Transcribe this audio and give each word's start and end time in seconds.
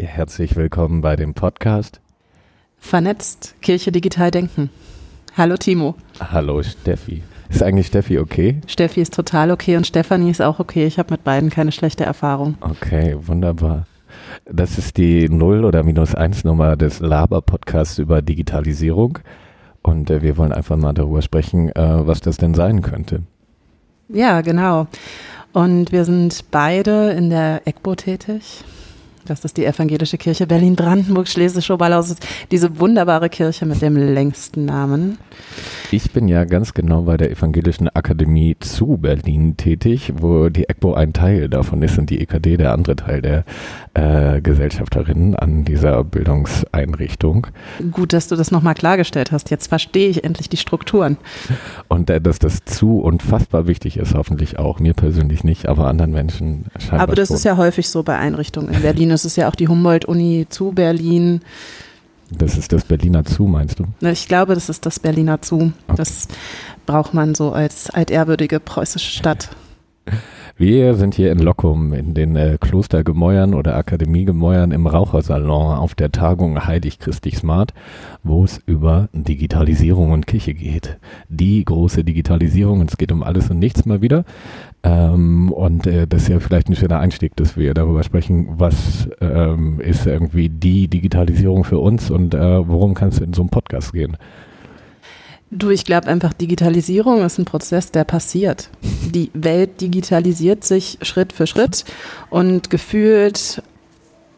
Herzlich 0.00 0.56
willkommen 0.56 1.02
bei 1.02 1.16
dem 1.16 1.34
Podcast 1.34 2.00
Vernetzt 2.78 3.54
Kirche 3.60 3.92
digital 3.92 4.30
denken. 4.30 4.70
Hallo 5.36 5.58
Timo. 5.58 5.96
Hallo 6.18 6.62
Steffi. 6.62 7.22
Ist 7.50 7.62
eigentlich 7.62 7.88
Steffi 7.88 8.18
okay? 8.18 8.62
Steffi 8.66 9.02
ist 9.02 9.12
total 9.12 9.50
okay 9.50 9.76
und 9.76 9.86
Stefanie 9.86 10.30
ist 10.30 10.40
auch 10.40 10.60
okay. 10.60 10.86
Ich 10.86 10.98
habe 10.98 11.12
mit 11.12 11.24
beiden 11.24 11.50
keine 11.50 11.72
schlechte 11.72 12.04
Erfahrung. 12.04 12.54
Okay, 12.60 13.14
wunderbar. 13.20 13.86
Das 14.46 14.78
ist 14.78 14.96
die 14.96 15.28
Null- 15.28 15.66
oder 15.66 15.82
Minus-Eins-Nummer 15.82 16.76
des 16.76 17.00
Laber-Podcasts 17.00 17.98
über 17.98 18.22
Digitalisierung. 18.22 19.18
Und 19.82 20.08
äh, 20.08 20.22
wir 20.22 20.38
wollen 20.38 20.52
einfach 20.52 20.78
mal 20.78 20.94
darüber 20.94 21.20
sprechen, 21.20 21.68
äh, 21.68 22.06
was 22.06 22.22
das 22.22 22.38
denn 22.38 22.54
sein 22.54 22.80
könnte. 22.80 23.24
Ja, 24.12 24.42
genau. 24.42 24.88
Und 25.54 25.90
wir 25.90 26.04
sind 26.04 26.44
beide 26.50 27.12
in 27.12 27.30
der 27.30 27.62
EGBO 27.64 27.94
tätig. 27.94 28.62
Das 29.24 29.44
ist 29.44 29.56
die 29.56 29.64
Evangelische 29.64 30.18
Kirche 30.18 30.48
Berlin-Brandenburg-Schlesische-Oberlausitz, 30.48 32.18
diese 32.50 32.80
wunderbare 32.80 33.28
Kirche 33.28 33.66
mit 33.66 33.80
dem 33.80 33.96
längsten 33.96 34.64
Namen. 34.64 35.16
Ich 35.92 36.10
bin 36.10 36.26
ja 36.26 36.44
ganz 36.44 36.74
genau 36.74 37.02
bei 37.02 37.16
der 37.16 37.30
Evangelischen 37.30 37.88
Akademie 37.88 38.56
zu 38.58 38.96
Berlin 38.96 39.56
tätig, 39.56 40.12
wo 40.16 40.48
die 40.48 40.64
EGBO 40.68 40.94
ein 40.94 41.12
Teil 41.12 41.48
davon 41.48 41.82
ist 41.82 41.98
und 41.98 42.10
die 42.10 42.20
EKD 42.20 42.56
der 42.56 42.72
andere 42.72 42.96
Teil 42.96 43.22
der 43.22 43.44
äh, 43.94 44.40
Gesellschafterinnen 44.40 45.36
an 45.36 45.64
dieser 45.64 46.02
Bildungseinrichtung. 46.02 47.46
Gut, 47.92 48.14
dass 48.14 48.26
du 48.26 48.34
das 48.34 48.50
nochmal 48.50 48.74
klargestellt 48.74 49.30
hast. 49.30 49.50
Jetzt 49.50 49.68
verstehe 49.68 50.08
ich 50.08 50.24
endlich 50.24 50.48
die 50.48 50.56
Strukturen. 50.56 51.16
Und 51.86 52.10
äh, 52.10 52.20
dass 52.20 52.40
das 52.40 52.64
zu 52.64 52.98
unfassbar 52.98 53.68
wichtig 53.68 53.98
ist, 53.98 54.14
hoffentlich 54.14 54.58
auch. 54.58 54.80
Mir 54.80 54.94
persönlich 54.94 55.44
nicht, 55.44 55.66
aber 55.68 55.86
anderen 55.86 56.10
Menschen 56.10 56.64
scheinbar 56.78 57.00
Aber 57.02 57.14
das 57.14 57.28
schon. 57.28 57.36
ist 57.36 57.44
ja 57.44 57.56
häufig 57.56 57.88
so 57.88 58.02
bei 58.02 58.18
Einrichtungen 58.18 58.74
in 58.74 58.82
Berlin. 58.82 59.11
Es 59.12 59.24
ist 59.24 59.36
ja 59.36 59.48
auch 59.48 59.54
die 59.54 59.68
Humboldt-Uni 59.68 60.46
zu 60.48 60.72
Berlin. 60.72 61.40
Das 62.30 62.56
ist 62.56 62.72
das 62.72 62.84
Berliner 62.84 63.24
Zu, 63.24 63.44
meinst 63.44 63.78
du? 63.78 63.84
Ich 64.00 64.26
glaube, 64.26 64.54
das 64.54 64.68
ist 64.68 64.86
das 64.86 64.98
Berliner 64.98 65.42
Zu. 65.42 65.72
Okay. 65.86 65.96
Das 65.96 66.28
braucht 66.86 67.14
man 67.14 67.34
so 67.34 67.52
als 67.52 67.90
altehrwürdige 67.90 68.60
preußische 68.60 69.10
Stadt. 69.10 69.50
Wir 70.62 70.94
sind 70.94 71.16
hier 71.16 71.32
in 71.32 71.40
Lockum 71.40 71.92
in 71.92 72.14
den 72.14 72.36
äh, 72.36 72.56
Klostergemäuern 72.60 73.52
oder 73.52 73.74
Akademiegemäuern 73.74 74.70
im 74.70 74.86
Rauchersalon 74.86 75.76
auf 75.76 75.96
der 75.96 76.12
Tagung 76.12 76.64
Heilig 76.64 77.00
Christlich 77.00 77.36
Smart, 77.38 77.74
wo 78.22 78.44
es 78.44 78.62
über 78.64 79.08
Digitalisierung 79.12 80.12
und 80.12 80.28
Kirche 80.28 80.54
geht. 80.54 80.98
Die 81.28 81.64
große 81.64 82.04
Digitalisierung, 82.04 82.78
und 82.78 82.90
es 82.92 82.96
geht 82.96 83.10
um 83.10 83.24
alles 83.24 83.50
und 83.50 83.58
nichts 83.58 83.86
mal 83.86 84.02
wieder. 84.02 84.24
Ähm, 84.84 85.50
und 85.50 85.88
äh, 85.88 86.06
das 86.06 86.22
ist 86.22 86.28
ja 86.28 86.38
vielleicht 86.38 86.68
ein 86.68 86.76
schöner 86.76 87.00
Einstieg, 87.00 87.34
dass 87.34 87.56
wir 87.56 87.74
darüber 87.74 88.04
sprechen, 88.04 88.46
was 88.52 89.08
ähm, 89.20 89.80
ist 89.80 90.06
irgendwie 90.06 90.48
die 90.48 90.86
Digitalisierung 90.86 91.64
für 91.64 91.80
uns 91.80 92.08
und 92.08 92.34
äh, 92.34 92.68
worum 92.68 92.94
kann 92.94 93.08
es 93.08 93.18
in 93.18 93.32
so 93.32 93.42
einem 93.42 93.50
Podcast 93.50 93.92
gehen. 93.92 94.16
Du, 95.54 95.68
ich 95.68 95.84
glaube 95.84 96.08
einfach, 96.08 96.32
Digitalisierung 96.32 97.22
ist 97.22 97.38
ein 97.38 97.44
Prozess, 97.44 97.90
der 97.90 98.04
passiert. 98.04 98.70
Die 98.80 99.30
Welt 99.34 99.82
digitalisiert 99.82 100.64
sich 100.64 100.96
Schritt 101.02 101.34
für 101.34 101.46
Schritt 101.46 101.84
und 102.30 102.70
gefühlt 102.70 103.62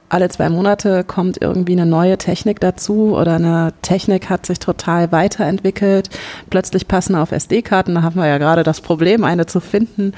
alle 0.08 0.28
zwei 0.28 0.48
Monate 0.48 1.04
kommt 1.04 1.40
irgendwie 1.40 1.72
eine 1.72 1.86
neue 1.86 2.18
Technik 2.18 2.58
dazu 2.58 3.16
oder 3.16 3.36
eine 3.36 3.72
Technik 3.82 4.28
hat 4.28 4.44
sich 4.44 4.58
total 4.58 5.12
weiterentwickelt. 5.12 6.10
Plötzlich 6.50 6.88
passen 6.88 7.14
auf 7.14 7.30
SD-Karten, 7.30 7.94
da 7.94 8.02
haben 8.02 8.16
wir 8.16 8.26
ja 8.26 8.38
gerade 8.38 8.64
das 8.64 8.80
Problem, 8.80 9.22
eine 9.22 9.46
zu 9.46 9.60
finden, 9.60 10.14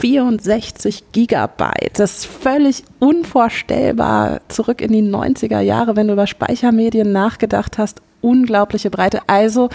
64 0.00 1.04
Gigabyte. 1.12 2.00
Das 2.00 2.18
ist 2.18 2.26
völlig 2.26 2.82
unvorstellbar 2.98 4.40
zurück 4.48 4.80
in 4.80 4.92
die 4.92 5.02
90er 5.02 5.60
Jahre, 5.60 5.94
wenn 5.94 6.08
du 6.08 6.14
über 6.14 6.26
Speichermedien 6.26 7.12
nachgedacht 7.12 7.78
hast. 7.78 8.02
Unglaubliche 8.20 8.90
Breite. 8.90 9.20
Also 9.28 9.68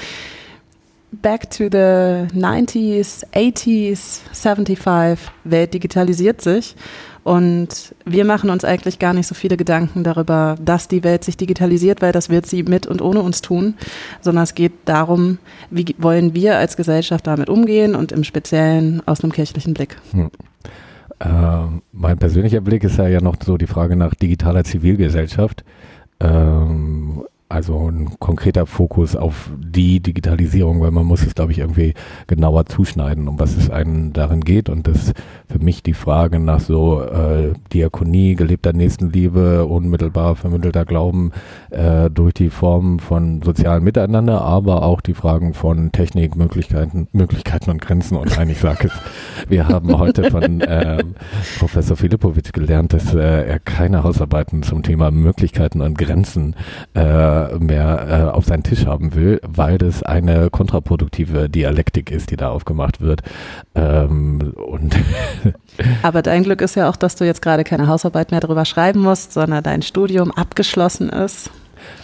back 1.11 1.49
to 1.49 1.65
the 1.71 2.27
90s, 2.37 3.25
80s, 3.33 4.21
75, 4.33 5.31
Welt 5.43 5.73
digitalisiert 5.73 6.41
sich. 6.41 6.75
Und 7.23 7.93
wir 8.05 8.23
machen 8.23 8.49
uns 8.49 8.63
eigentlich 8.63 8.99
gar 8.99 9.13
nicht 9.13 9.27
so 9.27 9.35
viele 9.35 9.57
Gedanken 9.57 10.05
darüber, 10.05 10.55
dass 10.63 10.87
die 10.87 11.03
Welt 11.03 11.25
sich 11.25 11.35
digitalisiert, 11.35 12.01
weil 12.01 12.13
das 12.13 12.29
wird 12.29 12.45
sie 12.45 12.63
mit 12.63 12.87
und 12.87 13.01
ohne 13.01 13.21
uns 13.21 13.41
tun, 13.41 13.75
sondern 14.21 14.45
es 14.45 14.55
geht 14.55 14.71
darum, 14.85 15.37
wie 15.69 15.93
wollen 15.97 16.33
wir 16.33 16.57
als 16.57 16.77
Gesellschaft 16.77 17.27
damit 17.27 17.49
umgehen 17.49 17.95
und 17.95 18.13
im 18.13 18.23
Speziellen 18.23 19.05
aus 19.05 19.23
einem 19.23 19.33
kirchlichen 19.33 19.73
Blick. 19.73 19.97
Hm. 20.11 20.31
Äh, 21.19 21.81
mein 21.91 22.17
persönlicher 22.17 22.61
Blick 22.61 22.85
ist 22.85 22.97
ja, 22.97 23.09
ja 23.09 23.19
noch 23.19 23.35
so 23.43 23.57
die 23.57 23.67
Frage 23.67 23.97
nach 23.97 24.15
digitaler 24.15 24.63
Zivilgesellschaft. 24.63 25.65
Ähm, 26.21 27.25
also 27.49 27.89
ein 27.89 28.19
konkreter 28.19 28.65
Fokus 28.65 29.15
auf 29.15 29.49
die 29.57 30.01
Digitalisierung, 30.01 30.81
weil 30.81 30.91
man 30.91 31.05
muss 31.05 31.25
es, 31.25 31.33
glaube 31.33 31.53
ich, 31.53 31.59
irgendwie 31.59 31.93
genauer 32.27 32.65
zuschneiden, 32.65 33.27
um 33.27 33.39
was 33.39 33.55
es 33.55 33.69
einen 33.69 34.11
darin 34.11 34.41
geht. 34.41 34.67
Und 34.67 34.87
das 34.87 35.13
für 35.49 35.59
mich 35.59 35.81
die 35.81 35.93
Frage 35.93 36.39
nach 36.39 36.59
so 36.59 37.01
äh, 37.01 37.53
Diakonie, 37.71 38.35
gelebter 38.35 38.73
Nächstenliebe, 38.73 39.65
unmittelbar 39.65 40.35
vermittelter 40.35 40.83
Glauben 40.83 41.31
äh, 41.69 42.09
durch 42.09 42.33
die 42.33 42.49
Formen 42.49 42.99
von 42.99 43.41
sozialen 43.41 43.83
Miteinander, 43.83 44.41
aber 44.41 44.83
auch 44.83 44.99
die 44.99 45.13
Fragen 45.13 45.53
von 45.53 45.93
Technik, 45.93 46.35
Möglichkeiten, 46.35 47.07
Möglichkeiten 47.13 47.69
und 47.69 47.81
Grenzen. 47.81 48.17
Und 48.17 48.35
nein, 48.35 48.49
ich 48.49 48.59
sage 48.59 48.87
es, 48.87 49.49
wir 49.49 49.69
haben 49.69 49.97
heute 49.97 50.29
von 50.29 50.61
ähm, 50.67 51.15
Professor 51.59 51.95
Filipovic 51.95 52.51
gelernt, 52.51 52.91
dass 52.91 53.13
äh, 53.13 53.47
er 53.47 53.59
keine 53.59 54.03
Hausarbeiten 54.03 54.63
zum 54.63 54.83
Thema 54.83 55.11
Möglichkeiten 55.11 55.79
und 55.81 55.97
Grenzen 55.97 56.53
äh, 56.93 57.36
mehr 57.59 58.07
äh, 58.09 58.35
auf 58.35 58.45
seinen 58.45 58.63
Tisch 58.63 58.85
haben 58.85 59.15
will, 59.15 59.39
weil 59.47 59.77
das 59.77 60.03
eine 60.03 60.49
kontraproduktive 60.49 61.49
Dialektik 61.49 62.11
ist, 62.11 62.31
die 62.31 62.37
da 62.37 62.49
aufgemacht 62.49 63.01
wird. 63.01 63.21
Ähm, 63.75 64.53
und 64.55 64.95
Aber 66.01 66.21
dein 66.21 66.43
Glück 66.43 66.61
ist 66.61 66.75
ja 66.75 66.89
auch, 66.89 66.95
dass 66.95 67.15
du 67.15 67.25
jetzt 67.25 67.41
gerade 67.41 67.63
keine 67.63 67.87
Hausarbeit 67.87 68.31
mehr 68.31 68.39
darüber 68.39 68.65
schreiben 68.65 69.01
musst, 69.01 69.33
sondern 69.33 69.63
dein 69.63 69.81
Studium 69.81 70.31
abgeschlossen 70.31 71.09
ist. 71.09 71.51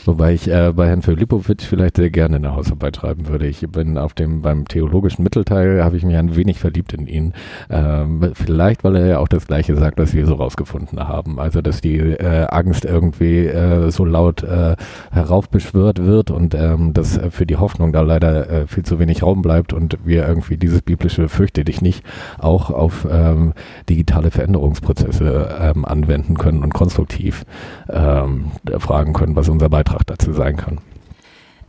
Wobei 0.05 0.33
ich 0.33 0.49
äh, 0.49 0.73
bei 0.75 0.87
Herrn 0.87 1.01
Filipovic 1.01 1.61
vielleicht 1.61 1.97
sehr 1.97 2.09
gerne 2.09 2.35
eine 2.35 2.55
Hausarbeit 2.55 2.97
schreiben 2.97 3.27
würde. 3.27 3.47
Ich 3.47 3.61
bin 3.69 3.97
auf 3.97 4.13
dem 4.13 4.41
beim 4.41 4.67
theologischen 4.67 5.23
Mittelteil 5.23 5.83
habe 5.83 5.97
ich 5.97 6.03
mich 6.03 6.17
ein 6.17 6.35
wenig 6.35 6.59
verliebt 6.59 6.93
in 6.93 7.07
ihn. 7.07 7.33
Ähm, 7.69 8.31
vielleicht, 8.33 8.83
weil 8.83 8.95
er 8.97 9.05
ja 9.05 9.19
auch 9.19 9.27
das 9.27 9.47
Gleiche 9.47 9.75
sagt, 9.75 9.97
was 9.97 10.13
wir 10.13 10.25
so 10.25 10.35
rausgefunden 10.35 10.99
haben. 10.99 11.39
Also 11.39 11.61
dass 11.61 11.81
die 11.81 11.97
äh, 11.97 12.47
Angst 12.49 12.85
irgendwie 12.85 13.45
äh, 13.45 13.89
so 13.91 14.05
laut 14.05 14.43
äh, 14.43 14.75
heraufbeschwört 15.11 16.03
wird 16.03 16.31
und 16.31 16.53
ähm, 16.55 16.93
dass 16.93 17.17
äh, 17.17 17.31
für 17.31 17.45
die 17.45 17.57
Hoffnung 17.57 17.93
da 17.93 18.01
leider 18.01 18.49
äh, 18.49 18.67
viel 18.67 18.83
zu 18.83 18.99
wenig 18.99 19.23
Raum 19.23 19.41
bleibt 19.41 19.73
und 19.73 19.97
wir 20.03 20.27
irgendwie 20.27 20.57
dieses 20.57 20.81
biblische 20.81 21.29
Fürchte 21.29 21.63
dich 21.63 21.81
nicht 21.81 22.03
auch 22.39 22.69
auf 22.69 23.07
ähm, 23.09 23.53
digitale 23.89 24.31
Veränderungsprozesse 24.31 25.49
ähm, 25.59 25.85
anwenden 25.85 26.37
können 26.37 26.63
und 26.63 26.73
konstruktiv 26.73 27.45
ähm, 27.89 28.51
fragen 28.79 29.13
können, 29.13 29.35
was 29.35 29.49
unser 29.49 29.69
Beitrag 29.73 30.05
dazu 30.05 30.33
sein 30.33 30.55
kann. 30.55 30.77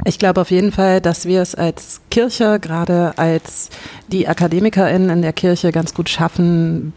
Ich 0.05 0.19
glaube 0.19 0.43
auf 0.43 0.51
jeden 0.51 0.73
Fall, 0.73 1.01
dass 1.01 1.25
wir 1.25 1.41
es 1.41 1.55
als 1.55 2.03
Kirche, 2.11 2.61
gerade 2.61 3.15
als 3.17 3.71
die 4.09 4.29
AkademikerInnen 4.29 5.09
in 5.09 5.23
der 5.23 5.33
Kirche 5.33 5.73
ganz 5.73 5.95
gut 5.95 6.11
schaffen, 6.11 6.93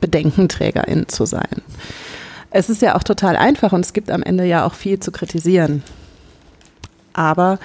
BedenkenträgerInnen 0.00 1.08
zu 1.08 1.26
sein. 1.26 1.62
Es 2.50 2.70
ist 2.70 2.80
ja 2.80 2.96
auch 2.96 3.02
total 3.02 3.36
einfach 3.36 3.72
und 3.72 3.80
es 3.80 3.92
gibt 3.92 4.10
am 4.10 4.22
Ende 4.22 4.44
ja 4.44 4.64
auch 4.64 4.72
viel 4.72 4.98
zu 4.98 5.12
kritisieren. 5.12 5.82
Aber 7.12 7.58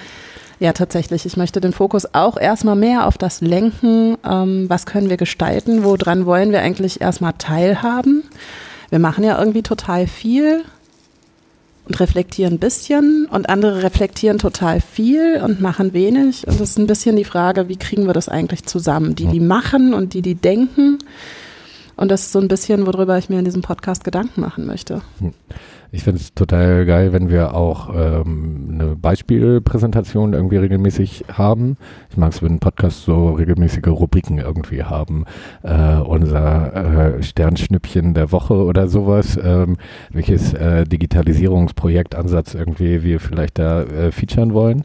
ja, 0.60 0.74
tatsächlich, 0.74 1.24
ich 1.24 1.38
möchte 1.38 1.62
den 1.62 1.72
Fokus 1.72 2.14
auch 2.14 2.36
erstmal 2.36 2.76
mehr 2.76 3.06
auf 3.06 3.16
das 3.16 3.40
lenken, 3.40 4.18
ähm, 4.28 4.68
was 4.68 4.84
können 4.84 5.08
wir 5.08 5.16
gestalten, 5.16 5.82
woran 5.82 6.26
wollen 6.26 6.52
wir 6.52 6.60
eigentlich 6.60 7.00
erstmal 7.00 7.32
teilhaben. 7.38 8.24
Wir 8.90 8.98
machen 8.98 9.24
ja 9.24 9.38
irgendwie 9.38 9.62
total 9.62 10.06
viel, 10.06 10.64
und 11.86 11.98
reflektieren 11.98 12.54
ein 12.54 12.58
bisschen 12.58 13.26
und 13.26 13.48
andere 13.48 13.82
reflektieren 13.82 14.38
total 14.38 14.80
viel 14.80 15.40
und 15.42 15.60
machen 15.60 15.92
wenig. 15.92 16.46
Und 16.46 16.60
das 16.60 16.70
ist 16.70 16.78
ein 16.78 16.86
bisschen 16.86 17.16
die 17.16 17.24
Frage, 17.24 17.68
wie 17.68 17.76
kriegen 17.76 18.06
wir 18.06 18.12
das 18.12 18.28
eigentlich 18.28 18.64
zusammen? 18.64 19.14
Die, 19.14 19.26
die 19.26 19.40
machen 19.40 19.92
und 19.94 20.14
die, 20.14 20.22
die 20.22 20.34
denken. 20.34 20.98
Und 21.96 22.10
das 22.10 22.22
ist 22.22 22.32
so 22.32 22.40
ein 22.40 22.48
bisschen, 22.48 22.86
worüber 22.86 23.18
ich 23.18 23.28
mir 23.28 23.38
in 23.38 23.44
diesem 23.44 23.62
Podcast 23.62 24.04
Gedanken 24.04 24.40
machen 24.40 24.66
möchte. 24.66 25.02
Ich 25.94 26.04
finde 26.04 26.20
es 26.20 26.32
total 26.32 26.86
geil, 26.86 27.12
wenn 27.12 27.28
wir 27.28 27.54
auch 27.54 27.90
ähm, 27.94 28.70
eine 28.72 28.96
Beispielpräsentation 28.96 30.32
irgendwie 30.32 30.56
regelmäßig 30.56 31.26
haben. 31.30 31.76
Ich 32.08 32.16
mag 32.16 32.32
es, 32.32 32.42
wenn 32.42 32.60
Podcasts 32.60 33.04
so 33.04 33.32
regelmäßige 33.32 33.88
Rubriken 33.88 34.38
irgendwie 34.38 34.84
haben. 34.84 35.26
Äh, 35.62 35.96
unser 35.96 37.18
äh, 37.18 37.22
Sternschnüppchen 37.22 38.14
der 38.14 38.32
Woche 38.32 38.54
oder 38.54 38.88
sowas, 38.88 39.38
ähm, 39.42 39.76
welches 40.10 40.54
äh, 40.54 40.84
Digitalisierungsprojektansatz 40.84 42.54
irgendwie 42.54 43.02
wir 43.02 43.20
vielleicht 43.20 43.58
da 43.58 43.82
äh, 43.82 44.12
featuren 44.12 44.54
wollen. 44.54 44.84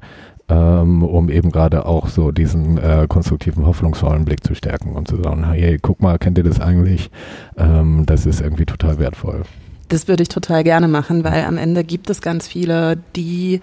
ähm, 0.49 1.03
um 1.03 1.29
eben 1.29 1.51
gerade 1.51 1.85
auch 1.85 2.07
so 2.07 2.31
diesen 2.31 2.77
äh, 2.77 3.05
konstruktiven, 3.07 3.65
hoffnungsvollen 3.65 4.25
Blick 4.25 4.43
zu 4.43 4.55
stärken 4.55 4.93
und 4.93 5.07
zu 5.07 5.17
sagen, 5.17 5.45
hey, 5.49 5.77
guck 5.81 6.01
mal, 6.01 6.17
kennt 6.19 6.37
ihr 6.37 6.43
das 6.43 6.61
eigentlich? 6.61 7.11
Ähm, 7.57 8.05
das 8.05 8.25
ist 8.25 8.41
irgendwie 8.41 8.65
total 8.65 8.99
wertvoll. 8.99 9.43
Das 9.89 10.07
würde 10.07 10.23
ich 10.23 10.29
total 10.29 10.63
gerne 10.63 10.87
machen, 10.87 11.23
weil 11.23 11.45
am 11.45 11.57
Ende 11.57 11.83
gibt 11.83 12.09
es 12.09 12.21
ganz 12.21 12.47
viele, 12.47 12.97
die 13.15 13.61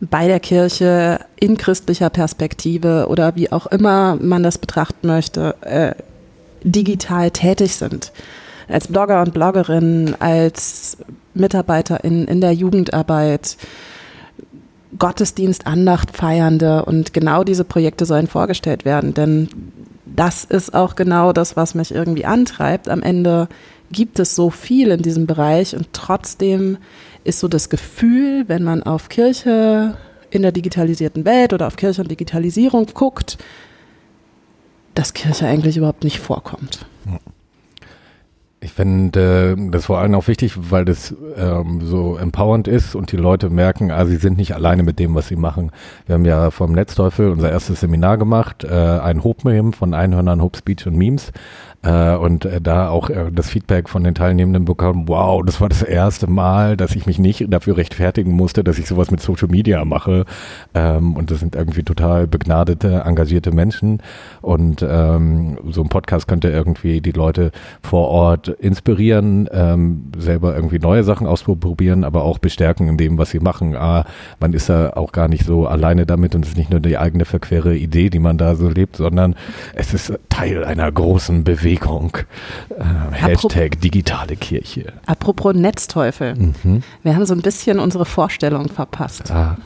bei 0.00 0.26
der 0.26 0.40
Kirche 0.40 1.20
in 1.36 1.56
christlicher 1.56 2.10
Perspektive 2.10 3.06
oder 3.08 3.34
wie 3.34 3.50
auch 3.50 3.66
immer 3.66 4.16
man 4.16 4.42
das 4.42 4.58
betrachten 4.58 5.06
möchte, 5.06 5.54
äh, 5.62 5.94
digital 6.62 7.30
tätig 7.30 7.76
sind. 7.76 8.12
Als 8.68 8.88
Blogger 8.88 9.22
und 9.22 9.32
Bloggerin, 9.32 10.14
als 10.18 10.98
Mitarbeiterin 11.34 12.26
in 12.26 12.40
der 12.40 12.52
Jugendarbeit, 12.52 13.56
Gottesdienst, 14.98 15.66
Andacht 15.66 16.16
feiernde 16.16 16.84
und 16.84 17.12
genau 17.12 17.44
diese 17.44 17.64
Projekte 17.64 18.06
sollen 18.06 18.26
vorgestellt 18.26 18.84
werden, 18.84 19.14
denn 19.14 19.48
das 20.04 20.44
ist 20.44 20.74
auch 20.74 20.96
genau 20.96 21.32
das, 21.32 21.56
was 21.56 21.74
mich 21.74 21.94
irgendwie 21.94 22.24
antreibt. 22.24 22.88
Am 22.88 23.02
Ende 23.02 23.48
gibt 23.92 24.18
es 24.18 24.34
so 24.34 24.50
viel 24.50 24.90
in 24.90 25.02
diesem 25.02 25.26
Bereich 25.26 25.76
und 25.76 25.92
trotzdem 25.92 26.78
ist 27.24 27.40
so 27.40 27.48
das 27.48 27.68
Gefühl, 27.68 28.44
wenn 28.48 28.62
man 28.62 28.82
auf 28.82 29.08
Kirche 29.08 29.96
in 30.30 30.42
der 30.42 30.52
digitalisierten 30.52 31.24
Welt 31.24 31.52
oder 31.52 31.66
auf 31.66 31.76
Kirche 31.76 32.02
und 32.02 32.10
Digitalisierung 32.10 32.86
guckt, 32.94 33.38
dass 34.94 35.14
Kirche 35.14 35.46
eigentlich 35.46 35.76
überhaupt 35.76 36.04
nicht 36.04 36.18
vorkommt. 36.18 36.86
Ich 38.60 38.72
finde 38.72 39.54
das 39.70 39.86
vor 39.86 39.98
allem 39.98 40.14
auch 40.14 40.26
wichtig, 40.28 40.54
weil 40.70 40.84
das 40.84 41.14
ähm, 41.36 41.82
so 41.82 42.16
empowernd 42.16 42.66
ist 42.66 42.94
und 42.94 43.12
die 43.12 43.16
Leute 43.16 43.50
merken, 43.50 43.90
ah, 43.90 44.06
sie 44.06 44.16
sind 44.16 44.38
nicht 44.38 44.54
alleine 44.54 44.82
mit 44.82 44.98
dem, 44.98 45.14
was 45.14 45.28
sie 45.28 45.36
machen. 45.36 45.70
Wir 46.06 46.14
haben 46.14 46.24
ja 46.24 46.50
vom 46.50 46.72
Netzteufel 46.72 47.30
unser 47.30 47.50
erstes 47.50 47.80
Seminar 47.80 48.16
gemacht, 48.16 48.64
äh, 48.64 48.68
ein 48.70 49.22
Hope-Meme 49.22 49.72
von 49.72 49.92
Einhörnern, 49.92 50.42
Hope 50.42 50.58
Speech 50.58 50.86
und 50.86 50.96
Memes. 50.96 51.32
Äh, 51.82 52.16
und 52.16 52.44
äh, 52.44 52.60
da 52.60 52.88
auch 52.88 53.10
äh, 53.10 53.30
das 53.32 53.50
Feedback 53.50 53.88
von 53.88 54.02
den 54.02 54.14
Teilnehmenden 54.14 54.64
bekommen, 54.64 55.04
wow, 55.06 55.42
das 55.44 55.60
war 55.60 55.68
das 55.68 55.82
erste 55.82 56.26
Mal, 56.26 56.76
dass 56.76 56.96
ich 56.96 57.06
mich 57.06 57.18
nicht 57.18 57.46
dafür 57.48 57.76
rechtfertigen 57.76 58.32
musste, 58.32 58.64
dass 58.64 58.78
ich 58.78 58.86
sowas 58.86 59.10
mit 59.10 59.20
Social 59.20 59.48
Media 59.48 59.84
mache. 59.84 60.24
Ähm, 60.74 61.14
und 61.14 61.30
das 61.30 61.40
sind 61.40 61.54
irgendwie 61.54 61.82
total 61.82 62.26
begnadete, 62.26 63.02
engagierte 63.04 63.52
Menschen. 63.52 64.02
Und 64.42 64.84
ähm, 64.88 65.58
so 65.70 65.82
ein 65.82 65.88
Podcast 65.88 66.26
könnte 66.26 66.48
irgendwie 66.48 67.00
die 67.00 67.12
Leute 67.12 67.52
vor 67.82 68.08
Ort 68.08 68.48
inspirieren, 68.48 69.48
ähm, 69.52 70.10
selber 70.18 70.56
irgendwie 70.56 70.78
neue 70.78 71.04
Sachen 71.04 71.26
ausprobieren, 71.26 72.04
aber 72.04 72.24
auch 72.24 72.38
bestärken 72.38 72.88
in 72.88 72.96
dem, 72.96 73.18
was 73.18 73.30
sie 73.30 73.40
machen. 73.40 73.76
Ah, 73.76 74.06
man 74.40 74.52
ist 74.54 74.68
da 74.68 74.90
auch 74.90 75.12
gar 75.12 75.28
nicht 75.28 75.44
so 75.44 75.66
alleine 75.66 76.06
damit 76.06 76.34
und 76.34 76.44
es 76.44 76.52
ist 76.52 76.56
nicht 76.56 76.70
nur 76.70 76.80
die 76.80 76.98
eigene 76.98 77.24
verquere 77.24 77.76
Idee, 77.76 78.10
die 78.10 78.18
man 78.18 78.38
da 78.38 78.56
so 78.56 78.68
lebt, 78.68 78.96
sondern 78.96 79.36
es 79.74 79.94
ist 79.94 80.12
Teil 80.28 80.64
einer 80.64 80.90
großen 80.90 81.44
Bewegung 81.44 81.65
Bewegung. 81.66 82.16
Äh, 82.78 82.84
Hashtag 83.10 83.80
digitale 83.80 84.36
Kirche. 84.36 84.92
Apropos 85.06 85.52
Netzteufel. 85.52 86.36
Mhm. 86.36 86.82
Wir 87.02 87.16
haben 87.16 87.26
so 87.26 87.34
ein 87.34 87.42
bisschen 87.42 87.80
unsere 87.80 88.04
Vorstellung 88.04 88.68
verpasst. 88.68 89.32
Ah. 89.32 89.56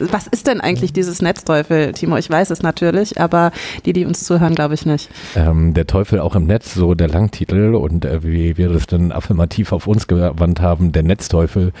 Was 0.00 0.26
ist 0.26 0.46
denn 0.46 0.62
eigentlich 0.62 0.94
dieses 0.94 1.20
Netzteufel, 1.20 1.92
Timo? 1.92 2.16
Ich 2.16 2.30
weiß 2.30 2.48
es 2.48 2.62
natürlich, 2.62 3.20
aber 3.20 3.52
die, 3.84 3.92
die 3.92 4.06
uns 4.06 4.24
zuhören, 4.24 4.54
glaube 4.54 4.72
ich 4.72 4.86
nicht. 4.86 5.10
Ähm, 5.36 5.74
der 5.74 5.86
Teufel 5.86 6.18
auch 6.18 6.34
im 6.34 6.46
Netz, 6.46 6.72
so 6.72 6.94
der 6.94 7.08
Langtitel 7.08 7.74
und 7.74 8.06
äh, 8.06 8.22
wie 8.22 8.56
wir 8.56 8.70
das 8.70 8.86
dann 8.86 9.12
affirmativ 9.12 9.72
auf 9.72 9.86
uns 9.86 10.06
gewandt 10.06 10.62
haben, 10.62 10.92
der 10.92 11.02
Netzteufel 11.02 11.72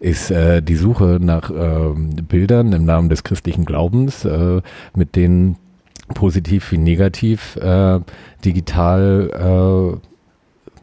ist 0.00 0.32
äh, 0.32 0.62
die 0.62 0.74
Suche 0.76 1.18
nach 1.20 1.48
ähm, 1.50 2.16
Bildern 2.28 2.72
im 2.72 2.84
Namen 2.84 3.08
des 3.08 3.22
christlichen 3.22 3.66
Glaubens, 3.66 4.24
äh, 4.24 4.62
mit 4.96 5.14
denen 5.14 5.58
positiv 6.08 6.72
wie 6.72 6.78
negativ 6.78 7.56
äh, 7.56 8.00
digital 8.44 10.00
äh, 10.02 10.11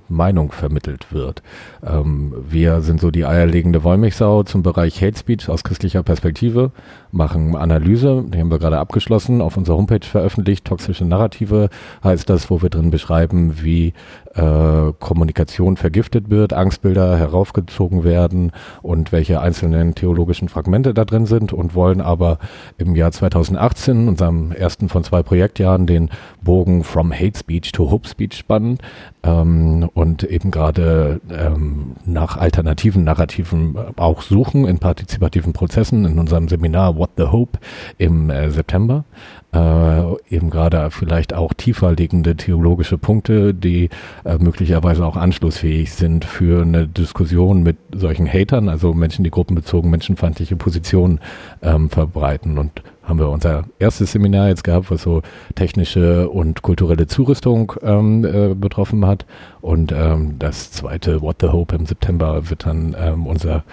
Meinung 0.09 0.51
vermittelt 0.51 1.11
wird. 1.11 1.41
Ähm, 1.85 2.33
wir 2.49 2.81
sind 2.81 2.99
so 2.99 3.11
die 3.11 3.25
eierlegende 3.25 3.83
Wollmilchsau 3.83 4.43
zum 4.43 4.63
Bereich 4.63 5.01
Hate 5.01 5.17
Speech 5.17 5.49
aus 5.49 5.63
christlicher 5.63 6.03
Perspektive, 6.03 6.71
machen 7.11 7.55
Analyse, 7.55 8.23
die 8.27 8.39
haben 8.39 8.51
wir 8.51 8.59
gerade 8.59 8.79
abgeschlossen, 8.79 9.41
auf 9.41 9.57
unserer 9.57 9.77
Homepage 9.77 10.05
veröffentlicht. 10.05 10.65
Toxische 10.65 11.05
Narrative 11.05 11.69
heißt 12.03 12.29
das, 12.29 12.49
wo 12.49 12.61
wir 12.61 12.69
drin 12.69 12.91
beschreiben, 12.91 13.61
wie 13.61 13.93
äh, 14.35 14.93
Kommunikation 14.99 15.77
vergiftet 15.77 16.29
wird, 16.29 16.53
Angstbilder 16.53 17.17
heraufgezogen 17.17 18.03
werden 18.03 18.51
und 18.81 19.11
welche 19.11 19.41
einzelnen 19.41 19.95
theologischen 19.95 20.49
Fragmente 20.49 20.93
da 20.93 21.05
drin 21.05 21.25
sind 21.25 21.53
und 21.53 21.75
wollen 21.75 22.01
aber 22.01 22.37
im 22.77 22.95
Jahr 22.95 23.11
2018, 23.11 24.07
unserem 24.07 24.51
ersten 24.51 24.89
von 24.89 25.03
zwei 25.03 25.23
Projektjahren, 25.23 25.87
den 25.87 26.09
Bogen 26.41 26.83
from 26.83 27.11
Hate 27.11 27.37
Speech 27.37 27.71
to 27.71 27.89
Hope 27.89 28.07
Speech 28.07 28.37
spannen 28.37 28.77
ähm, 29.23 29.89
und 29.99 30.23
eben 30.23 30.49
gerade 30.49 31.19
ähm, 31.29 31.97
nach 32.05 32.37
alternativen 32.37 33.03
Narrativen 33.03 33.75
auch 33.97 34.21
suchen 34.21 34.65
in 34.65 34.79
partizipativen 34.79 35.51
Prozessen 35.51 36.05
in 36.05 36.17
unserem 36.17 36.47
Seminar 36.47 36.95
What 36.95 37.11
the 37.17 37.25
Hope 37.25 37.59
im 37.97 38.29
äh, 38.29 38.49
September. 38.49 39.03
Äh, 39.51 40.03
eben 40.29 40.51
gerade 40.51 40.89
vielleicht 40.91 41.33
auch 41.33 41.53
tiefer 41.53 41.91
liegende 41.91 42.37
theologische 42.37 42.97
Punkte, 42.97 43.53
die 43.53 43.89
äh, 44.23 44.37
möglicherweise 44.37 45.05
auch 45.05 45.17
anschlussfähig 45.17 45.91
sind 45.91 46.23
für 46.23 46.61
eine 46.61 46.87
Diskussion 46.87 47.61
mit 47.61 47.75
solchen 47.93 48.25
Hatern, 48.25 48.69
also 48.69 48.93
Menschen, 48.93 49.25
die 49.25 49.31
gruppenbezogen 49.31 49.91
menschenfeindliche 49.91 50.55
Positionen 50.55 51.19
ähm, 51.61 51.89
verbreiten 51.89 52.57
und 52.57 52.83
haben 53.09 53.19
wir 53.19 53.29
unser 53.29 53.65
erstes 53.79 54.11
Seminar 54.11 54.47
jetzt 54.47 54.63
gehabt, 54.63 54.91
was 54.91 55.01
so 55.01 55.21
technische 55.55 56.29
und 56.29 56.61
kulturelle 56.61 57.07
Zurüstung 57.07 57.73
ähm, 57.81 58.23
äh, 58.23 58.53
betroffen 58.53 59.05
hat. 59.05 59.25
Und 59.61 59.91
ähm, 59.91 60.35
das 60.39 60.71
zweite 60.71 61.21
What 61.21 61.37
the 61.41 61.47
Hope 61.49 61.75
im 61.75 61.85
September 61.85 62.49
wird 62.49 62.65
dann 62.65 62.95
ähm, 62.97 63.25
unser 63.25 63.63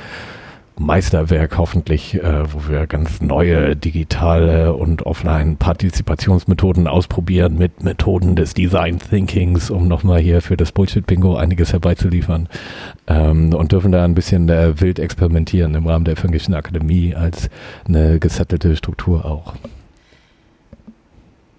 Meisterwerk 0.79 1.57
hoffentlich, 1.57 2.15
äh, 2.15 2.53
wo 2.53 2.69
wir 2.69 2.87
ganz 2.87 3.21
neue 3.21 3.75
digitale 3.77 4.75
und 4.75 5.07
offline 5.07 5.57
Partizipationsmethoden 5.57 6.87
ausprobieren 6.87 7.57
mit 7.57 7.83
Methoden 7.83 8.37
des 8.37 8.55
Design 8.55 8.99
Thinkings, 8.99 9.71
um 9.71 9.89
nochmal 9.89 10.21
hier 10.21 10.43
für 10.43 10.57
das 10.57 10.73
Bullshit-Bingo 10.73 11.37
einiges 11.37 11.73
herbeizuliefern 11.73 12.49
ähm, 13.07 13.55
und 13.55 13.73
dürfen 13.73 13.93
da 13.93 14.05
ein 14.05 14.15
bisschen 14.15 14.49
äh, 14.49 14.81
wild 14.81 14.99
experimentieren 14.99 15.75
im 15.75 15.87
Rahmen 15.87 16.05
der 16.05 16.17
Evangelischen 16.19 16.55
Akademie 16.55 17.15
als 17.15 17.49
eine 17.89 18.19
gesettelte 18.19 18.77
Struktur 18.77 19.25
auch. 19.25 19.55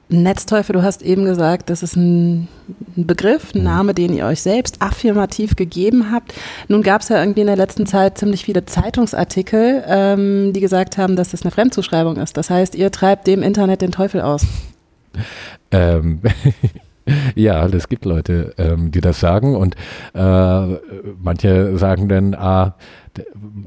Netzteufel, 0.09 0.74
du 0.74 0.83
hast 0.83 1.01
eben 1.01 1.25
gesagt, 1.25 1.69
das 1.69 1.83
ist 1.83 1.98
ein 1.98 2.48
Begriff, 2.95 3.54
ein 3.54 3.59
mhm. 3.59 3.63
Name, 3.65 3.94
den 3.94 4.13
ihr 4.13 4.25
euch 4.25 4.42
selbst 4.42 4.81
affirmativ 4.81 5.56
gegeben 5.56 6.11
habt. 6.11 6.33
Nun 6.69 6.81
gab 6.81 7.02
es 7.02 7.09
ja 7.09 7.19
irgendwie 7.19 7.42
in 7.42 7.47
der 7.47 7.57
letzten 7.57 7.85
Zeit 7.85 8.18
ziemlich 8.18 8.45
viele 8.45 8.66
Zeitungsartikel, 8.66 9.83
ähm, 9.85 10.54
die 10.54 10.61
gesagt 10.61 10.97
haben, 10.97 11.16
dass 11.16 11.31
das 11.31 11.42
eine 11.42 11.52
Fremdzuschreibung 11.52 12.18
ist. 12.18 12.37
Das 12.37 12.49
heißt, 12.49 12.76
ihr 12.76 12.92
treibt 12.92 13.28
dem 13.28 13.44
Internet 13.44 13.81
den 13.81 13.92
Teufel 13.92 14.21
aus. 14.21 14.45
Ähm, 15.71 16.21
ja, 17.35 17.66
es 17.66 17.90
gibt 17.90 18.06
Leute, 18.06 18.54
ähm, 18.57 18.92
die 18.92 19.02
das 19.02 19.19
sagen 19.19 19.56
und 19.56 19.76
äh, 20.14 20.78
manche 21.21 21.78
sagen 21.78 22.07
dann, 22.07 22.33
ah, 22.33 22.76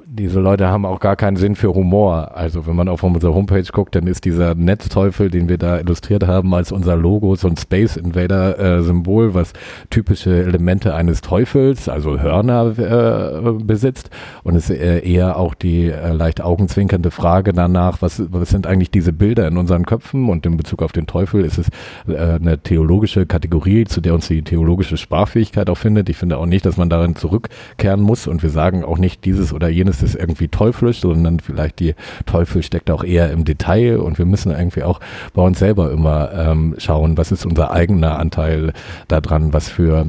diese 0.07 0.40
Leute 0.40 0.69
haben 0.69 0.85
auch 0.85 1.00
gar 1.00 1.16
keinen 1.16 1.37
Sinn 1.37 1.57
für 1.57 1.75
Humor. 1.75 2.37
Also 2.37 2.66
wenn 2.66 2.76
man 2.76 2.88
auf 2.88 3.02
unsere 3.02 3.35
Homepage 3.35 3.64
guckt, 3.73 3.95
dann 3.95 4.07
ist 4.07 4.25
dieser 4.25 4.54
Netzteufel, 4.54 5.30
den 5.30 5.49
wir 5.49 5.59
da 5.59 5.78
illustriert 5.78 6.26
haben, 6.26 6.54
als 6.54 6.73
unser 6.73 6.97
Logo 6.97 7.35
so 7.37 7.49
ein 7.49 7.57
Space 7.57 7.97
Invader 7.97 8.59
äh, 8.59 8.83
Symbol, 8.83 9.35
was 9.35 9.52
typische 9.88 10.45
Elemente 10.45 10.95
eines 10.95 11.21
Teufels, 11.21 11.88
also 11.88 12.21
Hörner 12.21 12.78
äh, 12.78 13.52
besitzt. 13.62 14.11
Und 14.42 14.57
es 14.57 14.71
ist 14.71 14.80
eher 14.80 15.37
auch 15.37 15.54
die 15.54 15.90
äh, 15.90 16.12
leicht 16.12 16.40
augenzwinkernde 16.40 17.11
Frage 17.11 17.52
danach, 17.52 18.02
was, 18.02 18.23
was 18.30 18.50
sind 18.50 18.66
eigentlich 18.66 18.90
diese 18.90 19.12
Bilder 19.12 19.47
in 19.49 19.57
unseren 19.57 19.87
Köpfen? 19.87 20.28
Und 20.28 20.47
in 20.47 20.57
Bezug 20.57 20.83
auf 20.83 20.92
den 20.92 21.07
Teufel 21.07 21.45
ist 21.45 21.59
es 21.59 21.69
äh, 22.09 22.35
eine 22.35 22.59
theologische 22.59 23.26
Kategorie, 23.26 23.85
zu 23.85 24.00
der 24.00 24.14
uns 24.14 24.28
die 24.28 24.42
theologische 24.42 24.97
Sprachfähigkeit 24.97 25.71
auch 25.71 25.78
findet. 25.78 26.09
Ich 26.09 26.16
finde 26.16 26.38
auch 26.38 26.47
nicht, 26.47 26.66
dass 26.66 26.76
man 26.76 26.90
darin 26.90 27.16
zurückkehren 27.16 28.00
muss. 28.00 28.26
Und 28.26 28.42
wir 28.42 28.50
sagen 28.50 28.85
auch 28.85 28.99
nicht, 28.99 29.25
diese 29.25 29.39
dieses 29.40 29.52
oder 29.54 29.68
jenes 29.68 30.02
ist 30.02 30.14
irgendwie 30.14 30.49
teuflisch, 30.49 31.00
sondern 31.00 31.40
vielleicht 31.40 31.80
die 31.80 31.94
Teufel 32.26 32.62
steckt 32.62 32.90
auch 32.90 33.02
eher 33.02 33.30
im 33.30 33.44
Detail 33.44 33.99
und 33.99 34.18
wir 34.18 34.26
müssen 34.26 34.52
irgendwie 34.52 34.82
auch 34.82 35.00
bei 35.32 35.42
uns 35.42 35.59
selber 35.59 35.90
immer 35.90 36.30
ähm, 36.32 36.75
schauen, 36.78 37.16
was 37.16 37.32
ist 37.32 37.47
unser 37.47 37.70
eigener 37.70 38.18
Anteil 38.18 38.73
daran, 39.09 39.52
was 39.52 39.68
für 39.68 40.06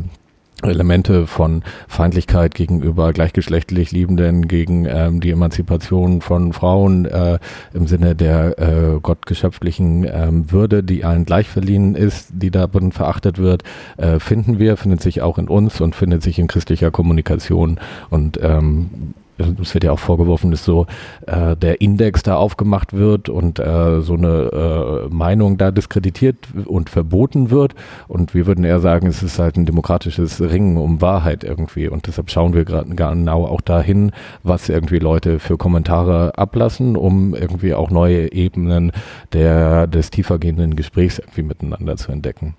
Elemente 0.63 1.27
von 1.27 1.63
Feindlichkeit 1.87 2.55
gegenüber 2.55 3.13
gleichgeschlechtlich 3.13 3.91
Liebenden, 3.91 4.47
gegen 4.47 4.85
ähm, 4.85 5.19
die 5.19 5.31
Emanzipation 5.31 6.21
von 6.21 6.53
Frauen 6.53 7.05
äh, 7.05 7.39
im 7.73 7.87
Sinne 7.87 8.15
der 8.15 8.59
äh, 8.59 8.99
gottgeschöpflichen 9.01 10.07
ähm, 10.11 10.51
Würde, 10.51 10.83
die 10.83 11.03
allen 11.03 11.25
gleich 11.25 11.47
verliehen 11.47 11.95
ist, 11.95 12.29
die 12.33 12.51
darin 12.51 12.91
verachtet 12.91 13.37
wird, 13.37 13.63
äh, 13.97 14.19
finden 14.19 14.59
wir, 14.59 14.77
findet 14.77 15.01
sich 15.01 15.21
auch 15.21 15.37
in 15.37 15.47
uns 15.47 15.81
und 15.81 15.95
findet 15.95 16.21
sich 16.21 16.39
in 16.39 16.47
christlicher 16.47 16.91
Kommunikation 16.91 17.79
und 18.09 18.39
ähm, 18.41 19.13
es 19.61 19.73
wird 19.73 19.83
ja 19.83 19.91
auch 19.91 19.99
vorgeworfen, 19.99 20.51
dass 20.51 20.65
so 20.65 20.87
äh, 21.27 21.55
der 21.55 21.81
Index 21.81 22.23
da 22.23 22.35
aufgemacht 22.35 22.93
wird 22.93 23.29
und 23.29 23.59
äh, 23.59 24.01
so 24.01 24.13
eine 24.13 25.07
äh, 25.07 25.13
Meinung 25.13 25.57
da 25.57 25.71
diskreditiert 25.71 26.37
und 26.65 26.89
verboten 26.89 27.51
wird. 27.51 27.75
Und 28.07 28.33
wir 28.33 28.45
würden 28.45 28.63
eher 28.63 28.79
sagen, 28.79 29.07
es 29.07 29.23
ist 29.23 29.39
halt 29.39 29.57
ein 29.57 29.65
demokratisches 29.65 30.41
Ringen 30.41 30.77
um 30.77 31.01
Wahrheit 31.01 31.43
irgendwie. 31.43 31.87
Und 31.87 32.07
deshalb 32.07 32.29
schauen 32.31 32.53
wir 32.53 32.65
gerade 32.65 32.93
genau 32.95 33.45
auch 33.45 33.61
dahin, 33.61 34.11
was 34.43 34.69
irgendwie 34.69 34.99
Leute 34.99 35.39
für 35.39 35.57
Kommentare 35.57 36.37
ablassen, 36.37 36.95
um 36.95 37.35
irgendwie 37.35 37.73
auch 37.73 37.89
neue 37.89 38.31
Ebenen 38.31 38.91
der, 39.33 39.87
des 39.87 40.09
tiefergehenden 40.09 40.75
Gesprächs 40.75 41.19
irgendwie 41.19 41.43
miteinander 41.43 41.97
zu 41.97 42.11
entdecken. 42.11 42.55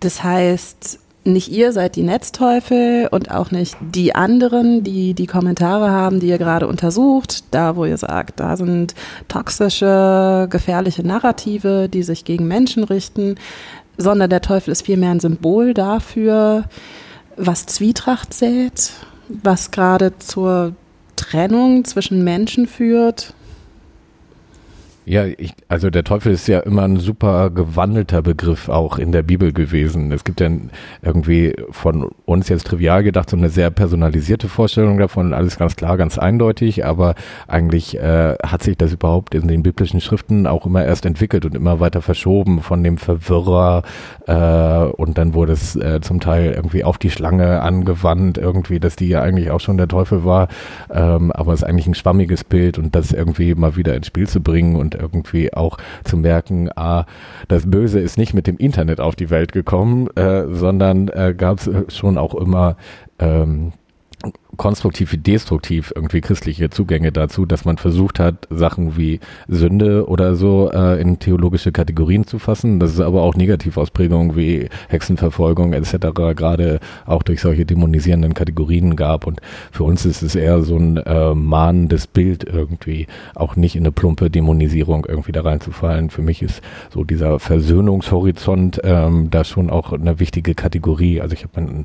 Das 0.00 0.22
heißt, 0.22 0.98
nicht 1.24 1.48
ihr 1.48 1.72
seid 1.72 1.96
die 1.96 2.02
Netzteufel 2.02 3.08
und 3.10 3.30
auch 3.30 3.50
nicht 3.50 3.76
die 3.80 4.14
anderen, 4.14 4.84
die 4.84 5.14
die 5.14 5.26
Kommentare 5.26 5.90
haben, 5.90 6.20
die 6.20 6.28
ihr 6.28 6.38
gerade 6.38 6.68
untersucht, 6.68 7.44
da 7.50 7.76
wo 7.76 7.84
ihr 7.84 7.96
sagt, 7.96 8.40
da 8.40 8.56
sind 8.56 8.94
toxische, 9.28 10.46
gefährliche 10.50 11.06
Narrative, 11.06 11.88
die 11.88 12.02
sich 12.02 12.24
gegen 12.24 12.46
Menschen 12.46 12.84
richten, 12.84 13.36
sondern 13.96 14.28
der 14.28 14.42
Teufel 14.42 14.70
ist 14.70 14.84
vielmehr 14.84 15.10
ein 15.10 15.20
Symbol 15.20 15.72
dafür, 15.72 16.64
was 17.36 17.66
Zwietracht 17.66 18.34
sät, 18.34 18.92
was 19.28 19.70
gerade 19.70 20.18
zur 20.18 20.74
Trennung 21.16 21.84
zwischen 21.84 22.22
Menschen 22.22 22.66
führt, 22.66 23.34
ja, 25.06 25.26
ich, 25.26 25.54
also 25.68 25.90
der 25.90 26.02
Teufel 26.02 26.32
ist 26.32 26.48
ja 26.48 26.60
immer 26.60 26.82
ein 26.82 26.96
super 26.96 27.50
gewandelter 27.50 28.22
Begriff 28.22 28.70
auch 28.70 28.98
in 28.98 29.12
der 29.12 29.22
Bibel 29.22 29.52
gewesen. 29.52 30.10
Es 30.12 30.24
gibt 30.24 30.40
ja 30.40 30.48
irgendwie 31.02 31.54
von 31.70 32.10
uns 32.24 32.48
jetzt 32.48 32.66
trivial 32.66 33.02
gedacht 33.04 33.28
so 33.28 33.36
eine 33.36 33.50
sehr 33.50 33.70
personalisierte 33.70 34.48
Vorstellung 34.48 34.96
davon, 34.98 35.34
alles 35.34 35.58
ganz 35.58 35.76
klar, 35.76 35.98
ganz 35.98 36.16
eindeutig, 36.16 36.86
aber 36.86 37.16
eigentlich 37.46 37.98
äh, 37.98 38.36
hat 38.42 38.62
sich 38.62 38.78
das 38.78 38.94
überhaupt 38.94 39.34
in 39.34 39.46
den 39.46 39.62
biblischen 39.62 40.00
Schriften 40.00 40.46
auch 40.46 40.64
immer 40.64 40.84
erst 40.84 41.04
entwickelt 41.04 41.44
und 41.44 41.54
immer 41.54 41.80
weiter 41.80 42.00
verschoben 42.00 42.62
von 42.62 42.82
dem 42.82 42.96
Verwirrer 42.96 43.82
äh, 44.26 44.90
und 44.92 45.18
dann 45.18 45.34
wurde 45.34 45.52
es 45.52 45.76
äh, 45.76 46.00
zum 46.00 46.20
Teil 46.20 46.52
irgendwie 46.52 46.82
auf 46.82 46.96
die 46.96 47.10
Schlange 47.10 47.60
angewandt, 47.60 48.38
irgendwie, 48.38 48.80
dass 48.80 48.96
die 48.96 49.08
ja 49.08 49.20
eigentlich 49.20 49.50
auch 49.50 49.60
schon 49.60 49.76
der 49.76 49.88
Teufel 49.88 50.24
war, 50.24 50.48
ähm, 50.90 51.30
aber 51.30 51.52
es 51.52 51.60
ist 51.60 51.68
eigentlich 51.68 51.86
ein 51.86 51.94
schwammiges 51.94 52.44
Bild 52.44 52.78
und 52.78 52.94
das 52.94 53.12
irgendwie 53.12 53.54
mal 53.54 53.76
wieder 53.76 53.94
ins 53.94 54.06
Spiel 54.06 54.26
zu 54.26 54.40
bringen 54.40 54.76
und 54.76 54.93
irgendwie 55.00 55.52
auch 55.52 55.78
zu 56.04 56.16
merken, 56.16 56.70
ah, 56.76 57.06
das 57.48 57.70
Böse 57.70 58.00
ist 58.00 58.18
nicht 58.18 58.34
mit 58.34 58.46
dem 58.46 58.56
Internet 58.56 59.00
auf 59.00 59.16
die 59.16 59.30
Welt 59.30 59.52
gekommen, 59.52 60.08
äh, 60.16 60.44
sondern 60.48 61.08
äh, 61.08 61.34
gab 61.36 61.58
es 61.58 61.94
schon 61.94 62.18
auch 62.18 62.34
immer 62.34 62.76
ähm, 63.18 63.72
konstruktiv 64.56 65.12
wie 65.12 65.18
destruktiv 65.18 65.92
irgendwie 65.94 66.20
christliche 66.20 66.70
Zugänge 66.70 67.12
dazu, 67.12 67.46
dass 67.46 67.64
man 67.64 67.78
versucht 67.78 68.18
hat, 68.18 68.46
Sachen 68.50 68.96
wie 68.96 69.20
Sünde 69.48 70.08
oder 70.08 70.34
so 70.34 70.70
äh, 70.72 71.00
in 71.00 71.18
theologische 71.18 71.72
Kategorien 71.72 72.26
zu 72.26 72.38
fassen. 72.38 72.80
Das 72.80 72.92
ist 72.92 73.00
aber 73.00 73.22
auch 73.22 73.34
Negativausprägungen 73.34 74.36
wie 74.36 74.68
Hexenverfolgung 74.88 75.72
etc. 75.72 75.96
gerade 76.34 76.80
auch 77.06 77.22
durch 77.22 77.40
solche 77.40 77.66
dämonisierenden 77.66 78.34
Kategorien 78.34 78.96
gab. 78.96 79.26
Und 79.26 79.40
für 79.70 79.84
uns 79.84 80.04
ist 80.04 80.22
es 80.22 80.34
eher 80.34 80.62
so 80.62 80.76
ein 80.76 80.96
äh, 80.98 81.34
mahnendes 81.34 82.06
Bild 82.06 82.44
irgendwie, 82.44 83.06
auch 83.34 83.56
nicht 83.56 83.76
in 83.76 83.82
eine 83.82 83.92
plumpe 83.92 84.30
Dämonisierung 84.30 85.06
irgendwie 85.08 85.32
da 85.32 85.42
reinzufallen. 85.42 86.10
Für 86.10 86.22
mich 86.22 86.42
ist 86.42 86.62
so 86.92 87.04
dieser 87.04 87.38
Versöhnungshorizont 87.38 88.80
ähm, 88.84 89.30
da 89.30 89.44
schon 89.44 89.70
auch 89.70 89.92
eine 89.92 90.18
wichtige 90.18 90.54
Kategorie. 90.54 91.20
Also 91.20 91.34
ich 91.34 91.44
habe 91.44 91.56
eine 91.56 91.84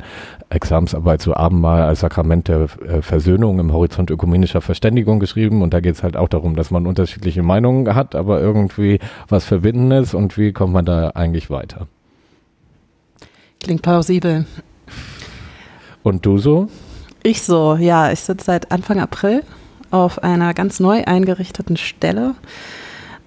Examensarbeit 0.49 1.21
zu 1.21 1.35
Abendmahl 1.35 1.83
als 1.83 2.01
Sakrament 2.01 2.47
der 2.47 2.58
äh, 2.63 3.01
Versöhnung 3.01 3.59
im 3.59 3.73
Horizont 3.73 4.09
ökumenischer 4.09 4.61
Verständigung 4.61 5.19
geschrieben 5.19 5.61
und 5.61 5.73
da 5.73 5.79
geht 5.79 5.95
es 5.95 6.03
halt 6.03 6.17
auch 6.17 6.27
darum, 6.27 6.55
dass 6.55 6.71
man 6.71 6.87
unterschiedliche 6.87 7.43
Meinungen 7.43 7.95
hat, 7.95 8.15
aber 8.15 8.41
irgendwie 8.41 8.99
was 9.27 9.45
Verbindendes 9.45 10.13
und 10.13 10.37
wie 10.37 10.51
kommt 10.51 10.73
man 10.73 10.85
da 10.85 11.09
eigentlich 11.11 11.49
weiter? 11.49 11.87
Klingt 13.61 13.81
plausibel. 13.81 14.45
Und 16.03 16.25
du 16.25 16.37
so? 16.37 16.69
Ich 17.23 17.41
so, 17.41 17.75
ja, 17.75 18.11
ich 18.11 18.21
sitze 18.21 18.45
seit 18.45 18.71
Anfang 18.71 18.99
April 18.99 19.43
auf 19.91 20.23
einer 20.23 20.53
ganz 20.53 20.79
neu 20.79 21.03
eingerichteten 21.03 21.77
Stelle. 21.77 22.35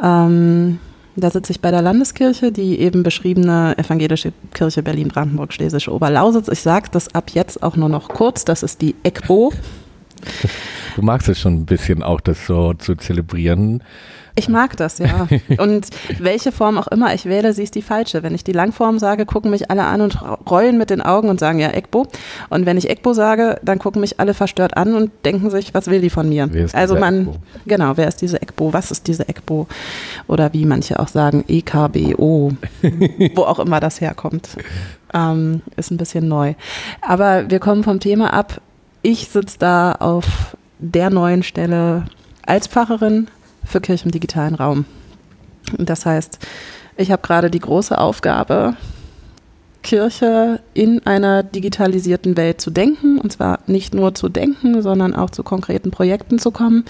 Ähm, 0.03 0.79
da 1.17 1.31
sitze 1.31 1.53
ich 1.53 1.61
bei 1.61 1.71
der 1.71 1.83
Landeskirche, 1.83 2.53
die 2.53 2.81
eben 2.81 3.03
beschriebene 3.03 3.77
evangelische 3.77 4.33
Kirche 4.55 4.83
Berlin-Brandenburg-Schlesische 4.83 5.93
Oberlausitz. 5.93 6.49
Ich 6.49 6.61
sage 6.61 6.89
das 6.91 7.15
ab 7.15 7.31
jetzt 7.35 7.63
auch 7.63 7.77
nur 7.77 7.89
noch 7.89 8.09
kurz, 8.09 8.45
das 8.45 8.63
ist 8.63 8.81
die 8.81 8.95
ECBO. 9.03 9.53
Du 10.97 11.03
magst 11.03 11.29
es 11.29 11.41
schon 11.41 11.55
ein 11.55 11.67
bisschen 11.67 12.03
auch, 12.03 12.21
das 12.21 12.47
so 12.47 12.75
zu 12.75 12.95
zelebrieren. 12.95 13.83
Ich 14.35 14.49
mag 14.49 14.77
das, 14.77 14.99
ja. 14.99 15.29
Und 15.59 15.89
welche 16.19 16.53
Form 16.53 16.79
auch 16.79 16.89
immer 16.89 17.13
ich 17.15 17.27
wähle, 17.27 17.53
sie 17.53 17.65
ist 17.65 17.75
die 17.75 17.83
falsche. 17.83 18.23
Wenn 18.23 18.35
ich 18.35 18.45
die 18.45 18.53
Langform 18.53 18.99
sage, 18.99 19.27
gucken 19.27 19.51
mich 19.51 19.71
alle 19.71 19.85
an 19.85 20.01
und 20.01 20.19
rollen 20.49 20.79
mit 20.79 20.91
den 20.91 21.03
Augen 21.03 21.29
und 21.29 21.39
sagen, 21.39 21.59
ja, 21.59 21.71
Ekbo. 21.71 22.07
Und 22.49 22.65
wenn 22.65 22.79
ich 22.79 22.89
Ekbo 22.89 23.13
sage, 23.13 23.61
dann 23.63 23.79
gucken 23.79 24.01
mich 24.01 24.21
alle 24.21 24.35
verstört 24.35 24.77
an 24.77 24.95
und 24.95 25.11
denken 25.25 25.51
sich, 25.51 25.75
was 25.75 25.89
will 25.89 26.01
die 26.01 26.11
von 26.11 26.29
mir? 26.29 26.49
also 26.73 26.97
man, 26.97 27.23
Ekbo? 27.23 27.37
genau, 27.67 27.97
wer 27.97 28.09
ist 28.09 28.23
diese 28.23 28.41
Ekbo? 28.41 28.73
Was 28.73 28.91
ist 28.91 29.07
diese 29.07 29.29
Ekbo? 29.29 29.67
Oder 30.29 30.53
wie 30.53 30.65
manche 30.65 30.99
auch 30.99 31.09
sagen, 31.09 31.45
EKBO. 31.47 32.53
wo 33.35 33.43
auch 33.43 33.59
immer 33.59 33.81
das 33.81 34.01
herkommt. 34.01 34.57
Ähm, 35.15 35.63
ist 35.77 35.91
ein 35.91 35.97
bisschen 35.97 36.29
neu. 36.29 36.55
Aber 37.03 37.51
wir 37.51 37.59
kommen 37.59 37.85
vom 37.85 38.01
Thema 38.01 38.33
ab. 38.33 38.61
Ich 39.03 39.29
sitze 39.29 39.59
da 39.59 39.93
auf 39.93 40.57
der 40.79 41.11
neuen 41.11 41.43
Stelle 41.43 42.05
als 42.47 42.67
Pfarrerin 42.67 43.29
für 43.65 43.81
Kirche 43.81 44.07
im 44.07 44.11
digitalen 44.11 44.55
Raum. 44.55 44.85
Das 45.79 46.07
heißt, 46.07 46.39
ich 46.97 47.11
habe 47.11 47.23
gerade 47.23 47.51
die 47.51 47.61
große 47.61 47.97
Aufgabe, 47.97 48.77
Kirche 49.83 50.61
in 50.75 51.05
einer 51.07 51.43
digitalisierten 51.43 52.37
Welt 52.37 52.61
zu 52.61 52.71
denken. 52.71 53.19
Und 53.19 53.33
zwar 53.33 53.61
nicht 53.67 53.95
nur 53.95 54.15
zu 54.15 54.29
denken, 54.29 54.81
sondern 54.83 55.15
auch 55.15 55.31
zu 55.31 55.43
konkreten 55.43 55.91
Projekten 55.91 56.39
zu 56.39 56.51
kommen. 56.51 56.85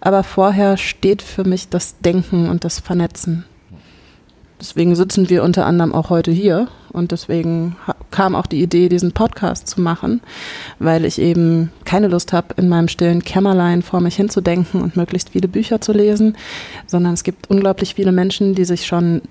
Aber 0.00 0.22
vorher 0.22 0.76
steht 0.76 1.22
für 1.22 1.44
mich 1.44 1.68
das 1.68 1.98
Denken 2.00 2.48
und 2.48 2.64
das 2.64 2.80
Vernetzen. 2.80 3.44
Deswegen 4.60 4.94
sitzen 4.94 5.28
wir 5.28 5.42
unter 5.42 5.66
anderem 5.66 5.94
auch 5.94 6.10
heute 6.10 6.30
hier 6.30 6.68
und 6.96 7.12
deswegen 7.12 7.76
kam 8.10 8.34
auch 8.34 8.46
die 8.46 8.62
Idee, 8.62 8.88
diesen 8.88 9.12
Podcast 9.12 9.68
zu 9.68 9.80
machen, 9.80 10.20
weil 10.78 11.04
ich 11.04 11.20
eben 11.20 11.70
keine 11.84 12.08
Lust 12.08 12.32
habe, 12.32 12.54
in 12.56 12.68
meinem 12.68 12.88
stillen 12.88 13.22
Kämmerlein 13.22 13.82
vor 13.82 14.00
mich 14.00 14.16
hinzudenken 14.16 14.80
und 14.80 14.96
möglichst 14.96 15.30
viele 15.30 15.46
Bücher 15.46 15.80
zu 15.80 15.92
lesen, 15.92 16.36
sondern 16.86 17.14
es 17.14 17.22
gibt 17.22 17.50
unglaublich 17.50 17.94
viele 17.94 18.12
Menschen, 18.12 18.54
die 18.54 18.64
sich 18.64 18.86
schon 18.86 19.22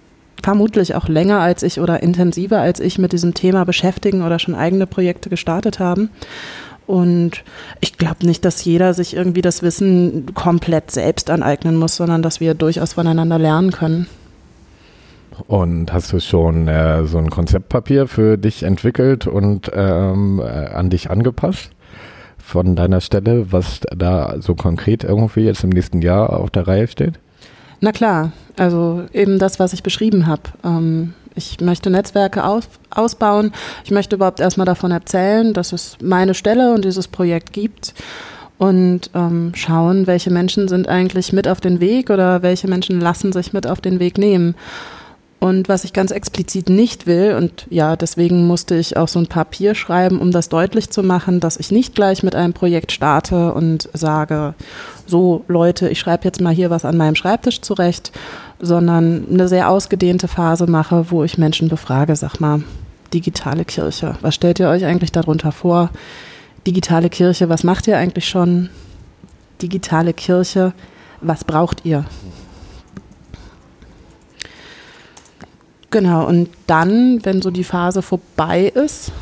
vermutlich 0.44 0.94
auch 0.94 1.08
länger 1.08 1.40
als 1.40 1.64
ich 1.64 1.80
oder 1.80 2.04
intensiver 2.04 2.60
als 2.60 2.80
ich 2.80 3.00
mit 3.00 3.14
diesem 3.14 3.34
Thema 3.34 3.66
beschäftigen 3.66 4.22
oder 4.22 4.38
schon 4.38 4.54
eigene 4.54 4.86
Projekte 4.86 5.30
gestartet 5.30 5.80
haben. 5.80 6.10
Und 6.86 7.44
ich 7.82 7.98
glaube 7.98 8.28
nicht, 8.28 8.46
dass 8.46 8.64
jeder 8.64 8.94
sich 8.94 9.16
irgendwie 9.16 9.42
das 9.42 9.64
Wissen 9.64 10.36
komplett 10.36 10.92
selbst 10.92 11.32
aneignen 11.32 11.76
muss, 11.78 11.96
sondern 11.96 12.22
dass 12.22 12.40
wir 12.40 12.54
durchaus 12.54 12.94
voneinander 12.94 13.40
lernen 13.40 13.72
können. 13.72 14.08
Und 15.48 15.92
hast 15.92 16.14
du 16.14 16.20
schon 16.20 16.68
äh, 16.68 17.06
so 17.06 17.18
ein 17.18 17.30
Konzeptpapier 17.30 18.08
für 18.08 18.38
dich 18.38 18.64
entwickelt 18.64 19.28
und 19.28 19.72
ähm, 19.74 20.40
äh, 20.40 20.44
an 20.44 20.90
dich 20.90 21.10
angepasst? 21.10 21.72
Von 22.38 22.76
deiner 22.76 23.02
Stelle, 23.02 23.52
was 23.52 23.82
da 23.96 24.36
so 24.40 24.54
konkret 24.56 25.04
irgendwie 25.04 25.42
jetzt 25.42 25.64
im 25.64 25.72
nächsten 25.72 26.02
Jahr 26.02 26.40
auf 26.40 26.52
der 26.52 26.68
Reihe 26.68 26.88
steht? 26.88 27.16
Na 27.82 27.92
klar, 27.92 28.32
also 28.56 29.04
eben 29.14 29.40
das, 29.40 29.60
was 29.60 29.74
ich 29.74 29.84
beschrieben 29.84 30.28
habe. 30.28 30.44
Ähm, 30.64 31.14
ich 31.36 31.60
möchte 31.60 31.90
Netzwerke 31.90 32.46
aus, 32.46 32.68
ausbauen. 32.90 33.52
Ich 33.84 33.92
möchte 33.92 34.16
überhaupt 34.16 34.40
erstmal 34.40 34.66
davon 34.66 34.92
erzählen, 34.92 35.54
dass 35.54 35.74
es 35.74 35.98
meine 36.02 36.34
Stelle 36.34 36.74
und 36.74 36.86
dieses 36.86 37.08
Projekt 37.08 37.52
gibt 37.52 37.94
und 38.58 39.10
ähm, 39.14 39.52
schauen, 39.54 40.08
welche 40.08 40.32
Menschen 40.32 40.68
sind 40.68 40.88
eigentlich 40.88 41.34
mit 41.34 41.48
auf 41.48 41.60
den 41.60 41.82
Weg 41.82 42.10
oder 42.10 42.42
welche 42.42 42.70
Menschen 42.70 43.02
lassen 43.02 43.34
sich 43.34 43.52
mit 43.52 43.68
auf 43.68 43.82
den 43.82 44.00
Weg 44.00 44.18
nehmen. 44.18 44.56
Und 45.46 45.70
was 45.70 45.84
ich 45.84 45.94
ganz 45.94 46.10
explizit 46.10 46.70
nicht 46.70 47.06
will, 47.06 47.36
und 47.36 47.68
ja, 47.70 47.96
deswegen 47.96 48.48
musste 48.48 48.74
ich 48.74 48.98
auch 48.98 49.08
so 49.08 49.20
ein 49.20 49.28
Papier 49.28 49.76
schreiben, 49.76 50.20
um 50.20 50.32
das 50.32 50.50
deutlich 50.50 50.90
zu 50.90 51.04
machen, 51.04 51.40
dass 51.40 51.58
ich 51.58 51.72
nicht 51.72 51.94
gleich 51.94 52.24
mit 52.24 52.34
einem 52.34 52.54
Projekt 52.54 52.92
starte 52.92 53.54
und 53.54 53.88
sage, 53.94 54.56
so 55.06 55.46
Leute, 55.48 55.88
ich 55.88 56.00
schreibe 56.00 56.24
jetzt 56.24 56.42
mal 56.42 56.52
hier 56.52 56.72
was 56.72 56.84
an 56.84 56.98
meinem 56.98 57.14
Schreibtisch 57.14 57.62
zurecht, 57.62 58.12
sondern 58.60 59.28
eine 59.32 59.48
sehr 59.48 59.70
ausgedehnte 59.70 60.28
Phase 60.28 60.66
mache, 60.66 61.12
wo 61.12 61.24
ich 61.24 61.38
Menschen 61.38 61.70
befrage, 61.70 62.16
sag 62.16 62.40
mal, 62.40 62.64
digitale 63.14 63.66
Kirche, 63.66 64.16
was 64.22 64.34
stellt 64.34 64.60
ihr 64.60 64.70
euch 64.70 64.84
eigentlich 64.84 65.12
darunter 65.12 65.52
vor? 65.52 65.92
Digitale 66.66 67.12
Kirche, 67.12 67.50
was 67.50 67.64
macht 67.64 67.86
ihr 67.86 68.00
eigentlich 68.00 68.28
schon? 68.28 68.70
Digitale 69.62 70.14
Kirche, 70.14 70.74
was 71.22 71.44
braucht 71.44 71.86
ihr? 71.86 72.04
Genau, 75.96 76.28
und 76.28 76.50
dann, 76.68 77.24
wenn 77.24 77.42
so 77.42 77.52
die 77.52 77.64
Phase 77.64 78.02
vorbei 78.02 78.64
ist, 78.66 79.14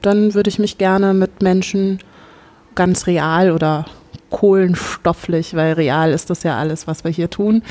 dann 0.00 0.32
würde 0.32 0.48
ich 0.48 0.58
mich 0.58 0.78
gerne 0.78 1.12
mit 1.12 1.42
Menschen 1.42 1.98
ganz 2.74 3.06
real 3.06 3.50
oder 3.50 3.84
kohlenstofflich, 4.30 5.54
weil 5.54 5.74
real 5.74 6.10
ist 6.10 6.30
das 6.30 6.42
ja 6.42 6.56
alles, 6.56 6.86
was 6.86 7.04
wir 7.04 7.10
hier 7.10 7.28
tun, 7.28 7.62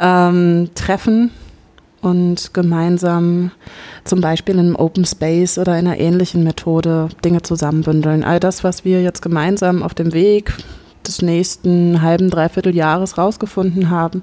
ähm, 0.00 0.70
treffen 0.74 1.30
und 2.00 2.52
gemeinsam 2.52 3.52
zum 4.02 4.20
Beispiel 4.20 4.56
in 4.56 4.60
einem 4.60 4.76
Open 4.76 5.04
Space 5.04 5.56
oder 5.56 5.78
in 5.78 5.86
einer 5.86 5.98
ähnlichen 6.00 6.42
Methode 6.42 7.10
Dinge 7.24 7.42
zusammenbündeln. 7.42 8.24
All 8.24 8.40
das, 8.40 8.64
was 8.64 8.84
wir 8.84 9.02
jetzt 9.02 9.22
gemeinsam 9.22 9.84
auf 9.84 9.94
dem 9.94 10.12
Weg 10.12 10.52
des 11.10 11.22
nächsten 11.22 12.02
halben, 12.02 12.30
dreiviertel 12.30 12.74
Jahres 12.74 13.18
rausgefunden 13.18 13.90
haben, 13.90 14.22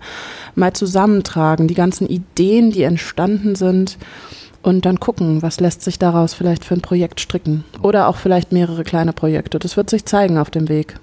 mal 0.55 0.71
zusammentragen, 0.73 1.67
die 1.67 1.73
ganzen 1.73 2.07
Ideen, 2.07 2.71
die 2.71 2.83
entstanden 2.83 3.55
sind 3.55 3.97
und 4.61 4.85
dann 4.85 4.99
gucken, 4.99 5.41
was 5.41 5.59
lässt 5.59 5.83
sich 5.83 5.99
daraus 5.99 6.33
vielleicht 6.33 6.63
für 6.63 6.75
ein 6.75 6.81
Projekt 6.81 7.19
stricken 7.19 7.65
oder 7.81 8.07
auch 8.07 8.15
vielleicht 8.15 8.51
mehrere 8.51 8.83
kleine 8.83 9.13
Projekte. 9.13 9.59
Das 9.59 9.75
wird 9.75 9.89
sich 9.89 10.05
zeigen 10.05 10.37
auf 10.37 10.49
dem 10.49 10.69
Weg. 10.69 10.95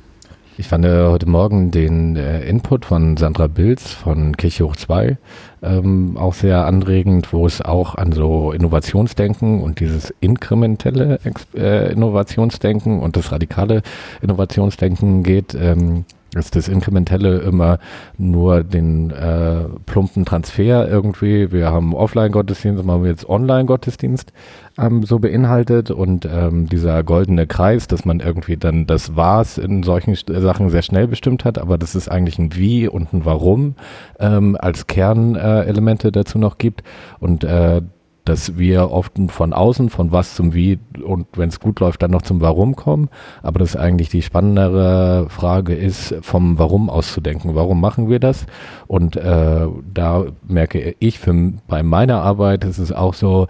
Ich 0.57 0.69
fand 0.69 0.87
heute 0.87 1.29
Morgen 1.29 1.73
den 1.73 2.15
äh, 2.15 2.49
Input 2.49 2.85
von 2.85 3.17
Sandra 3.17 3.49
Bilz 3.49 3.91
von 3.91 4.37
Kirche 4.37 4.65
Hoch 4.65 4.77
2 4.77 5.19
ähm, 5.65 6.17
auch 6.17 6.35
sehr 6.35 6.67
anregend, 6.67 7.33
wo 7.33 7.47
es 7.47 7.61
auch 7.61 7.95
an 7.95 8.13
so 8.13 8.53
Innovationsdenken 8.53 9.63
und 9.63 9.81
dieses 9.81 10.13
inkrementelle 10.21 11.21
Ex 11.25 11.47
äh, 11.55 11.93
Innovationsdenken 11.93 13.01
und 13.01 13.17
das 13.17 13.33
radikale 13.33 13.83
Innovationsdenken 14.23 15.23
geht. 15.23 15.55
Ähm, 15.55 16.05
ist 16.35 16.57
das 16.57 16.69
Inkrementelle 16.69 17.39
immer 17.39 17.79
nur 18.19 18.65
den 18.65 19.11
äh, 19.11 19.65
plumpen 19.87 20.25
Transfer 20.25 20.89
irgendwie. 20.89 21.53
Wir 21.53 21.71
haben 21.71 21.95
Offline-Gottesdienst, 21.95 22.85
machen 22.85 23.03
wir 23.03 23.11
jetzt 23.11 23.29
Online-Gottesdienst 23.29 24.33
ähm, 24.79 25.03
so 25.03 25.19
beinhaltet. 25.19 25.91
Und 25.91 26.27
ähm, 26.27 26.69
dieser 26.69 27.03
goldene 27.03 27.47
Kreis, 27.47 27.87
dass 27.87 28.05
man 28.05 28.21
irgendwie 28.21 28.57
dann 28.57 28.87
das 28.87 29.17
Was 29.17 29.59
in 29.59 29.83
solchen 29.83 30.15
Sachen 30.15 30.71
sehr 30.71 30.83
schnell 30.83 31.09
bestimmt 31.09 31.45
hat, 31.45 31.59
aber 31.59 31.79
dass 31.79 31.95
es 31.95 32.09
eigentlich 32.09 32.39
ein 32.39 32.55
Wie 32.55 32.89
und 32.89 33.13
ein 33.13 33.25
Warum 33.25 33.75
ähm, 34.19 34.57
als 34.59 34.87
Kernelemente 34.87 36.09
äh, 36.09 36.13
dazu 36.13 36.39
noch 36.39 36.59
gibt. 36.59 36.83
Und 37.21 37.45
äh, 37.45 37.83
dass 38.25 38.57
wir 38.57 38.91
oft 38.91 39.13
von 39.29 39.53
außen, 39.53 39.91
von 39.91 40.11
was 40.11 40.35
zum 40.35 40.55
Wie 40.55 40.79
und 41.03 41.27
wenn 41.37 41.51
es 41.51 41.61
gut 41.61 41.81
läuft, 41.81 42.03
dann 42.03 42.11
noch 42.11 42.23
zum 42.23 42.41
Warum 42.41 42.75
kommen. 42.75 43.11
Aber 43.43 43.59
dass 43.59 43.77
eigentlich 43.77 44.09
die 44.09 44.23
spannendere 44.23 45.27
Frage 45.29 45.75
ist, 45.75 46.15
vom 46.23 46.59
Warum 46.59 46.89
auszudenken. 46.89 47.55
Warum 47.55 47.81
machen 47.81 48.09
wir 48.09 48.21
das? 48.21 48.47
Und 48.87 49.17
äh, 49.17 49.67
da 49.93 50.25
merke 50.47 50.97
ich, 50.99 51.19
für, 51.19 51.53
bei 51.69 51.83
meiner 51.83 52.23
Arbeit 52.23 52.65
ist 52.65 52.79
es 52.79 52.93
auch 52.93 53.13
so, 53.13 53.47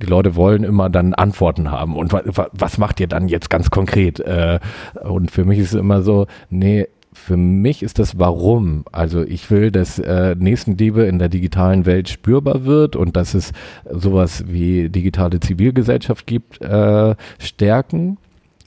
die 0.00 0.06
Leute 0.06 0.34
wollen 0.34 0.64
immer 0.64 0.88
dann 0.88 1.12
Antworten 1.12 1.70
haben. 1.70 1.96
Und 1.96 2.12
was 2.12 2.78
macht 2.78 3.00
ihr 3.00 3.08
dann 3.08 3.28
jetzt 3.28 3.50
ganz 3.50 3.70
konkret? 3.70 4.20
Äh, 4.20 4.58
und 5.02 5.30
für 5.30 5.44
mich 5.44 5.58
ist 5.58 5.74
es 5.74 5.80
immer 5.80 6.00
so, 6.00 6.26
nee, 6.48 6.86
für 7.12 7.36
mich 7.36 7.82
ist 7.82 7.98
das 7.98 8.18
Warum. 8.18 8.84
Also 8.92 9.22
ich 9.22 9.50
will, 9.50 9.70
dass 9.70 9.98
äh, 9.98 10.36
Nächstenliebe 10.38 11.02
in 11.04 11.18
der 11.18 11.28
digitalen 11.28 11.86
Welt 11.86 12.08
spürbar 12.08 12.64
wird 12.64 12.94
und 12.96 13.16
dass 13.16 13.34
es 13.34 13.52
sowas 13.90 14.44
wie 14.46 14.88
digitale 14.88 15.40
Zivilgesellschaft 15.40 16.26
gibt, 16.26 16.60
äh, 16.62 17.14
stärken 17.38 18.18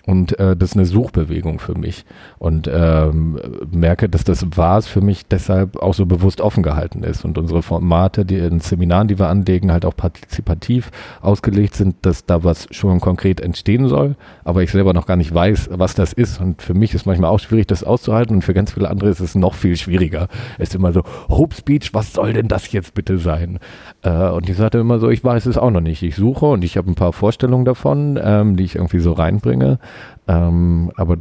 und 0.06 0.38
äh, 0.38 0.58
das 0.58 0.72
ist 0.72 0.76
eine 0.76 0.86
Suchbewegung 0.86 1.60
für 1.60 1.78
mich. 1.78 2.04
Und 2.38 2.70
ähm, 2.72 3.40
merke, 3.72 4.10
dass 4.10 4.26
das 4.26 4.46
Was 4.56 4.86
für 4.86 5.00
mich 5.00 5.26
deshalb 5.28 5.78
auch 5.78 5.94
so 5.94 6.06
bewusst 6.06 6.42
offen 6.42 6.62
gehalten 6.62 7.04
ist. 7.04 7.24
Und 7.24 7.38
unsere 7.38 7.62
Formate, 7.62 8.26
die 8.26 8.38
in 8.38 8.60
Seminaren, 8.60 9.08
die 9.08 9.18
wir 9.18 9.30
anlegen, 9.30 9.72
halt 9.72 9.86
auch 9.86 9.96
partizipativ 9.96 10.92
ausgelegt 11.22 11.76
sind, 11.76 11.96
dass 12.02 12.26
da 12.26 12.44
was 12.44 12.68
schon 12.72 13.00
konkret 13.00 13.40
entstehen 13.40 13.88
soll, 13.88 14.18
aber 14.44 14.62
ich 14.62 14.72
selber 14.72 14.94
noch 14.94 15.06
gar 15.06 15.16
nicht 15.16 15.34
weiß, 15.34 15.70
was 15.72 15.94
das 15.94 16.12
ist. 16.12 16.42
Und 16.42 16.62
für 16.62 16.74
mich 16.74 16.94
ist 16.94 17.06
manchmal 17.06 17.30
auch 17.30 17.40
schwierig, 17.40 17.68
das 17.68 17.86
auszuhalten. 17.86 18.36
Und 18.36 18.42
für 18.42 18.54
ganz 18.54 18.74
viele 18.74 18.90
andere 18.90 19.10
ist 19.10 19.22
es 19.22 19.36
noch 19.36 19.54
viel 19.54 19.78
schwieriger. 19.78 20.28
Es 20.58 20.70
ist 20.70 20.76
immer 20.76 20.92
so, 20.92 21.04
Hope 21.30 21.56
Speech, 21.56 21.94
was 21.94 22.12
soll 22.12 22.34
denn 22.34 22.50
das 22.50 22.70
jetzt 22.74 22.94
bitte 22.94 23.20
sein? 23.20 23.60
Äh, 24.02 24.30
und 24.32 24.50
ich 24.50 24.58
sagte 24.58 24.80
immer 24.80 25.00
so, 25.00 25.10
ich 25.10 25.24
weiß 25.24 25.46
es 25.46 25.58
auch 25.58 25.72
noch 25.72 25.80
nicht. 25.80 26.04
Ich 26.04 26.18
suche 26.18 26.48
und 26.48 26.66
ich 26.66 26.76
habe 26.76 26.92
ein 26.92 26.96
paar 26.96 27.14
Vorstellungen 27.14 27.64
davon, 27.64 28.20
ähm, 28.22 28.58
die 28.58 28.66
ich 28.66 28.76
irgendwie 28.76 29.00
so 29.00 29.14
reinbringe. 29.14 29.80
Ähm, 30.28 30.92
aber 30.96 31.18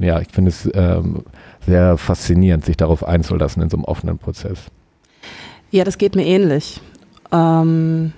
ja, 0.00 0.20
ich 0.20 0.28
finde 0.28 0.50
es 0.50 0.68
ähm, 0.74 1.24
sehr 1.66 1.96
faszinierend, 1.96 2.64
sich 2.64 2.76
darauf 2.76 3.06
einzulassen 3.06 3.62
in 3.62 3.70
so 3.70 3.76
einem 3.76 3.84
offenen 3.84 4.18
Prozess. 4.18 4.58
Ja, 5.70 5.84
das 5.84 5.98
geht 5.98 6.14
mir 6.14 6.26
ähnlich. 6.26 6.80
Ähm, 7.32 8.12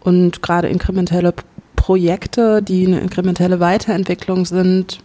und 0.00 0.42
gerade 0.42 0.68
inkrementelle 0.68 1.32
Projekte, 1.76 2.62
die 2.62 2.86
eine 2.86 3.00
inkrementelle 3.00 3.60
Weiterentwicklung 3.60 4.44
sind, 4.44 5.00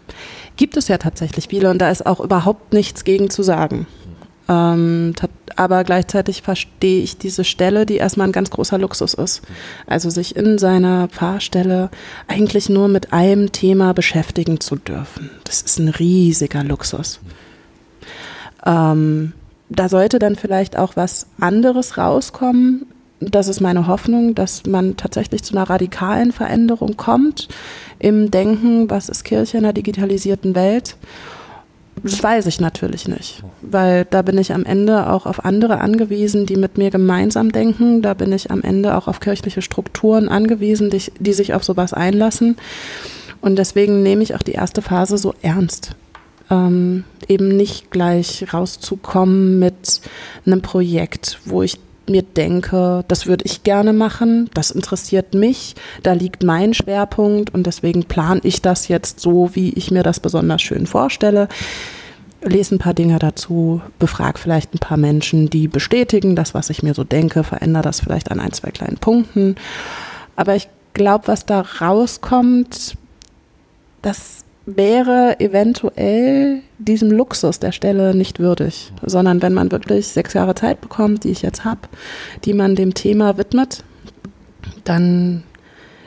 gibt 0.57 0.75
es 0.77 0.87
ja 0.87 0.97
tatsächlich 0.97 1.47
viele 1.47 1.69
und 1.69 1.79
da 1.79 1.89
ist 1.89 2.05
auch 2.05 2.19
überhaupt 2.19 2.73
nichts 2.73 3.03
gegen 3.03 3.29
zu 3.29 3.43
sagen. 3.43 3.87
Ähm, 4.49 5.13
aber 5.55 5.83
gleichzeitig 5.83 6.41
verstehe 6.41 7.01
ich 7.01 7.17
diese 7.17 7.43
Stelle, 7.43 7.85
die 7.85 7.97
erstmal 7.97 8.27
ein 8.27 8.33
ganz 8.33 8.49
großer 8.49 8.77
Luxus 8.77 9.13
ist. 9.13 9.41
Also 9.87 10.09
sich 10.09 10.35
in 10.35 10.57
seiner 10.57 11.07
Pfarrstelle 11.07 11.89
eigentlich 12.27 12.69
nur 12.69 12.87
mit 12.87 13.13
einem 13.13 13.51
Thema 13.51 13.93
beschäftigen 13.93 14.59
zu 14.59 14.75
dürfen. 14.75 15.29
Das 15.45 15.61
ist 15.61 15.79
ein 15.79 15.89
riesiger 15.89 16.63
Luxus. 16.63 17.19
Ähm, 18.65 19.33
da 19.69 19.89
sollte 19.89 20.19
dann 20.19 20.35
vielleicht 20.35 20.77
auch 20.77 20.95
was 20.95 21.27
anderes 21.39 21.97
rauskommen. 21.97 22.85
Das 23.19 23.47
ist 23.47 23.61
meine 23.61 23.87
Hoffnung, 23.87 24.35
dass 24.35 24.65
man 24.65 24.97
tatsächlich 24.97 25.43
zu 25.43 25.55
einer 25.55 25.69
radikalen 25.69 26.31
Veränderung 26.31 26.97
kommt 26.97 27.47
im 27.99 28.31
Denken, 28.31 28.89
was 28.89 29.07
ist 29.07 29.23
Kirche 29.23 29.57
in 29.57 29.63
einer 29.63 29.73
digitalisierten 29.73 30.55
Welt 30.55 30.97
das 32.03 32.21
weiß 32.21 32.47
ich 32.47 32.59
natürlich 32.59 33.07
nicht, 33.07 33.43
weil 33.61 34.05
da 34.05 34.21
bin 34.21 34.37
ich 34.37 34.53
am 34.53 34.65
Ende 34.65 35.09
auch 35.09 35.25
auf 35.25 35.45
andere 35.45 35.79
angewiesen, 35.79 36.45
die 36.45 36.57
mit 36.57 36.77
mir 36.77 36.91
gemeinsam 36.91 37.51
denken. 37.51 38.01
Da 38.01 38.13
bin 38.13 38.33
ich 38.33 38.51
am 38.51 38.61
Ende 38.61 38.97
auch 38.97 39.07
auf 39.07 39.21
kirchliche 39.21 39.61
Strukturen 39.61 40.27
angewiesen, 40.27 40.89
die, 40.89 41.01
die 41.19 41.33
sich 41.33 41.53
auf 41.53 41.63
sowas 41.63 41.93
einlassen. 41.93 42.57
Und 43.39 43.57
deswegen 43.57 44.03
nehme 44.03 44.21
ich 44.21 44.35
auch 44.35 44.41
die 44.41 44.51
erste 44.51 44.81
Phase 44.81 45.17
so 45.17 45.33
ernst. 45.41 45.95
Ähm, 46.51 47.05
eben 47.29 47.47
nicht 47.55 47.89
gleich 47.89 48.53
rauszukommen 48.53 49.59
mit 49.59 50.01
einem 50.45 50.61
Projekt, 50.61 51.39
wo 51.45 51.63
ich 51.63 51.79
mir 52.09 52.23
denke, 52.23 53.03
das 53.07 53.27
würde 53.27 53.45
ich 53.45 53.63
gerne 53.63 53.93
machen, 53.93 54.49
das 54.53 54.71
interessiert 54.71 55.33
mich, 55.33 55.75
da 56.03 56.13
liegt 56.13 56.43
mein 56.43 56.73
Schwerpunkt 56.73 57.53
und 57.53 57.65
deswegen 57.65 58.03
plane 58.03 58.41
ich 58.43 58.61
das 58.61 58.87
jetzt 58.87 59.19
so, 59.19 59.51
wie 59.53 59.71
ich 59.73 59.91
mir 59.91 60.03
das 60.03 60.19
besonders 60.19 60.61
schön 60.61 60.85
vorstelle. 60.85 61.47
Lese 62.41 62.75
ein 62.75 62.79
paar 62.79 62.93
Dinge 62.93 63.19
dazu, 63.19 63.81
befrage 63.99 64.37
vielleicht 64.37 64.73
ein 64.73 64.79
paar 64.79 64.97
Menschen, 64.97 65.49
die 65.49 65.69
bestätigen 65.69 66.35
das, 66.35 66.53
was 66.53 66.69
ich 66.69 66.83
mir 66.83 66.93
so 66.93 67.05
denke, 67.05 67.43
verändere 67.43 67.83
das 67.83 68.01
vielleicht 68.01 68.31
an 68.31 68.41
ein, 68.41 68.51
zwei 68.51 68.71
kleinen 68.71 68.97
Punkten. 68.97 69.55
Aber 70.35 70.55
ich 70.55 70.67
glaube, 70.93 71.27
was 71.27 71.45
da 71.45 71.61
rauskommt, 71.61 72.97
das 74.01 74.42
wäre 74.65 75.39
eventuell 75.39 76.61
diesem 76.77 77.11
Luxus 77.11 77.59
der 77.59 77.71
Stelle 77.71 78.15
nicht 78.15 78.39
würdig, 78.39 78.91
sondern 79.01 79.41
wenn 79.41 79.53
man 79.53 79.71
wirklich 79.71 80.07
sechs 80.07 80.33
Jahre 80.33 80.55
Zeit 80.55 80.79
bekommt, 80.81 81.23
die 81.23 81.31
ich 81.31 81.41
jetzt 81.41 81.65
habe, 81.65 81.81
die 82.45 82.53
man 82.53 82.75
dem 82.75 82.93
Thema 82.93 83.37
widmet, 83.37 83.83
dann 84.83 85.43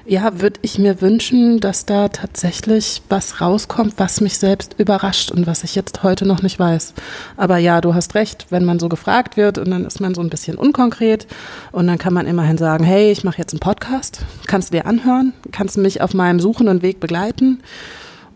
ja, 0.09 0.41
würde 0.41 0.61
ich 0.63 0.79
mir 0.79 1.01
wünschen, 1.01 1.59
dass 1.59 1.85
da 1.85 2.09
tatsächlich 2.09 3.03
was 3.09 3.41
rauskommt, 3.41 3.95
was 3.97 4.21
mich 4.21 4.39
selbst 4.39 4.77
überrascht 4.79 5.33
und 5.33 5.49
was 5.49 5.65
ich 5.65 5.75
jetzt 5.75 6.05
heute 6.05 6.27
noch 6.27 6.43
nicht 6.43 6.61
weiß. 6.61 6.95
Aber 7.37 7.59
ja, 7.59 7.81
du 7.81 7.93
hast 7.93 8.15
recht, 8.15 8.47
wenn 8.51 8.65
man 8.65 8.79
so 8.79 8.89
gefragt 8.89 9.37
wird 9.37 9.59
und 9.59 9.69
dann 9.71 9.85
ist 9.85 10.01
man 10.01 10.15
so 10.15 10.21
ein 10.21 10.31
bisschen 10.31 10.57
unkonkret 10.57 11.27
und 11.73 11.89
dann 11.89 11.99
kann 11.99 12.15
man 12.15 12.27
immerhin 12.27 12.57
sagen, 12.57 12.85
hey, 12.85 13.11
ich 13.11 13.25
mache 13.25 13.39
jetzt 13.39 13.53
einen 13.53 13.61
Podcast, 13.61 14.21
kannst 14.47 14.73
du 14.73 14.77
dir 14.77 14.87
anhören, 14.87 15.33
kannst 15.51 15.77
mich 15.77 16.01
auf 16.01 16.15
meinem 16.15 16.39
Suchen 16.39 16.69
und 16.69 16.83
Weg 16.83 17.01
begleiten 17.01 17.59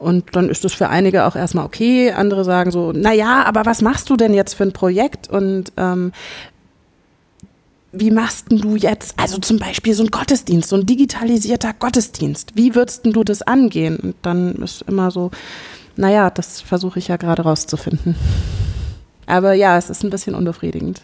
und 0.00 0.34
dann 0.34 0.48
ist 0.48 0.64
das 0.64 0.72
für 0.72 0.88
einige 0.88 1.26
auch 1.26 1.36
erstmal 1.36 1.66
okay. 1.66 2.12
Andere 2.12 2.44
sagen 2.44 2.70
so, 2.70 2.92
na 2.94 3.12
ja, 3.12 3.44
aber 3.44 3.66
was 3.66 3.82
machst 3.82 4.08
du 4.08 4.16
denn 4.16 4.32
jetzt 4.32 4.54
für 4.54 4.64
ein 4.64 4.72
Projekt? 4.72 5.28
Und 5.28 5.72
ähm, 5.76 6.12
wie 7.92 8.10
machst 8.10 8.46
du 8.48 8.76
jetzt, 8.76 9.14
also 9.18 9.38
zum 9.38 9.58
Beispiel 9.58 9.94
so 9.94 10.02
ein 10.02 10.10
Gottesdienst, 10.10 10.70
so 10.70 10.76
ein 10.76 10.86
digitalisierter 10.86 11.74
Gottesdienst, 11.78 12.56
wie 12.56 12.74
würdest 12.74 13.04
du 13.04 13.24
das 13.24 13.42
angehen? 13.42 13.98
Und 13.98 14.14
dann 14.22 14.54
ist 14.56 14.82
immer 14.82 15.10
so, 15.10 15.30
naja, 15.96 16.30
das 16.30 16.62
versuche 16.62 16.98
ich 16.98 17.08
ja 17.08 17.16
gerade 17.16 17.42
rauszufinden. 17.42 18.16
Aber 19.30 19.52
ja, 19.54 19.78
es 19.78 19.90
ist 19.90 20.02
ein 20.02 20.10
bisschen 20.10 20.34
unbefriedigend. 20.34 21.02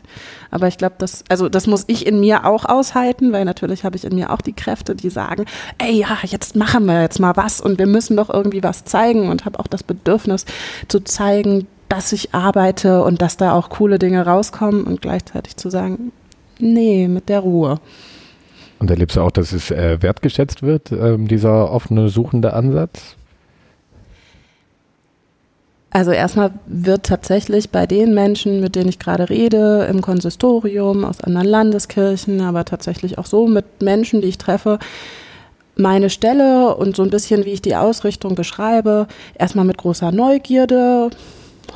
Aber 0.50 0.68
ich 0.68 0.78
glaube, 0.78 0.96
das, 0.98 1.24
also 1.28 1.48
das 1.48 1.66
muss 1.66 1.84
ich 1.86 2.06
in 2.06 2.20
mir 2.20 2.44
auch 2.44 2.64
aushalten, 2.64 3.32
weil 3.32 3.44
natürlich 3.44 3.84
habe 3.84 3.96
ich 3.96 4.04
in 4.04 4.14
mir 4.14 4.30
auch 4.30 4.40
die 4.40 4.52
Kräfte, 4.52 4.94
die 4.94 5.10
sagen, 5.10 5.44
ey 5.78 5.92
ja, 5.92 6.18
jetzt 6.22 6.56
machen 6.56 6.86
wir 6.86 7.02
jetzt 7.02 7.20
mal 7.20 7.36
was 7.36 7.60
und 7.60 7.78
wir 7.78 7.86
müssen 7.86 8.16
doch 8.16 8.30
irgendwie 8.30 8.62
was 8.62 8.84
zeigen 8.84 9.28
und 9.28 9.44
habe 9.44 9.58
auch 9.58 9.66
das 9.66 9.82
Bedürfnis 9.82 10.44
zu 10.88 11.00
zeigen, 11.00 11.66
dass 11.88 12.12
ich 12.12 12.34
arbeite 12.34 13.02
und 13.04 13.22
dass 13.22 13.36
da 13.36 13.52
auch 13.52 13.70
coole 13.70 13.98
Dinge 13.98 14.26
rauskommen 14.26 14.84
und 14.84 15.00
gleichzeitig 15.00 15.56
zu 15.56 15.70
sagen, 15.70 16.12
nee, 16.58 17.08
mit 17.08 17.28
der 17.28 17.40
Ruhe. 17.40 17.78
Und 18.78 18.90
erlebst 18.90 19.16
du 19.16 19.22
auch, 19.22 19.30
dass 19.30 19.52
es 19.52 19.70
äh, 19.70 20.02
wertgeschätzt 20.02 20.62
wird, 20.62 20.92
ähm, 20.92 21.28
dieser 21.28 21.70
offene, 21.70 22.08
suchende 22.08 22.52
Ansatz? 22.52 23.16
Also 25.96 26.10
erstmal 26.10 26.50
wird 26.66 27.04
tatsächlich 27.04 27.70
bei 27.70 27.86
den 27.86 28.12
Menschen, 28.12 28.60
mit 28.60 28.76
denen 28.76 28.90
ich 28.90 28.98
gerade 28.98 29.30
rede, 29.30 29.88
im 29.90 30.02
Konsistorium, 30.02 31.06
aus 31.06 31.22
anderen 31.22 31.46
Landeskirchen, 31.48 32.42
aber 32.42 32.66
tatsächlich 32.66 33.16
auch 33.16 33.24
so 33.24 33.46
mit 33.46 33.80
Menschen, 33.80 34.20
die 34.20 34.28
ich 34.28 34.36
treffe, 34.36 34.78
meine 35.74 36.10
Stelle 36.10 36.76
und 36.76 36.96
so 36.96 37.02
ein 37.02 37.08
bisschen, 37.08 37.46
wie 37.46 37.54
ich 37.54 37.62
die 37.62 37.76
Ausrichtung 37.76 38.34
beschreibe, 38.34 39.06
erstmal 39.38 39.64
mit 39.64 39.78
großer 39.78 40.12
Neugierde, 40.12 41.08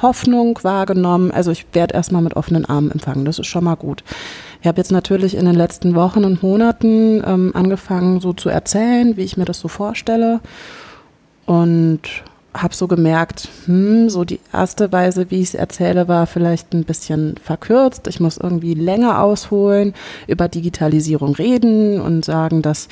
Hoffnung 0.03 0.59
wahrgenommen. 0.61 1.31
Also 1.31 1.51
ich 1.51 1.65
werde 1.73 1.95
erstmal 1.95 2.21
mit 2.21 2.37
offenen 2.37 2.67
Armen 2.67 2.91
empfangen. 2.91 3.25
Das 3.25 3.39
ist 3.39 3.47
schon 3.47 3.65
mal 3.65 3.77
gut. 3.77 4.05
Ich 4.61 4.67
habe 4.67 4.77
jetzt 4.77 4.93
natürlich 4.93 5.35
in 5.35 5.47
den 5.47 5.55
letzten 5.55 5.95
Wochen 5.95 6.27
und 6.27 6.43
Monaten 6.43 7.23
ähm, 7.27 7.53
angefangen, 7.55 8.21
so 8.21 8.35
zu 8.35 8.51
erzählen, 8.51 9.17
wie 9.17 9.25
ich 9.25 9.39
mir 9.39 9.47
das 9.47 9.61
so 9.61 9.69
vorstelle. 9.69 10.41
Und 11.47 12.03
habe 12.53 12.75
so 12.75 12.89
gemerkt, 12.89 13.49
hm, 13.67 14.11
so 14.11 14.25
die 14.25 14.41
erste 14.53 14.91
Weise, 14.93 15.31
wie 15.31 15.41
ich 15.41 15.49
es 15.49 15.55
erzähle, 15.55 16.09
war 16.09 16.27
vielleicht 16.27 16.73
ein 16.73 16.85
bisschen 16.85 17.37
verkürzt. 17.43 18.07
Ich 18.09 18.21
muss 18.21 18.37
irgendwie 18.37 18.75
länger 18.75 19.23
ausholen, 19.23 19.95
über 20.27 20.49
Digitalisierung 20.49 21.35
reden 21.35 22.01
und 22.01 22.25
sagen, 22.25 22.63
dass 22.63 22.89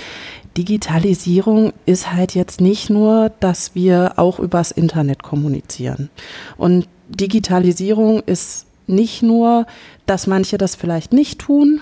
Digitalisierung 0.57 1.73
ist 1.87 2.13
halt 2.13 2.35
jetzt 2.35 2.61
nicht 2.61 2.91
nur, 2.91 3.31
dass 3.41 3.75
wir 3.75 4.15
auch 4.17 4.39
übers 4.39 4.71
Internet 4.71 5.23
kommunizieren. 5.23 6.11
Und 6.57 6.89
Digitalisierung 7.09 8.21
ist 8.21 8.67
nicht 8.87 9.23
nur, 9.23 9.67
dass 10.07 10.27
manche 10.27 10.59
das 10.59 10.75
vielleicht 10.75 11.13
nicht 11.13 11.41
tun. 11.41 11.81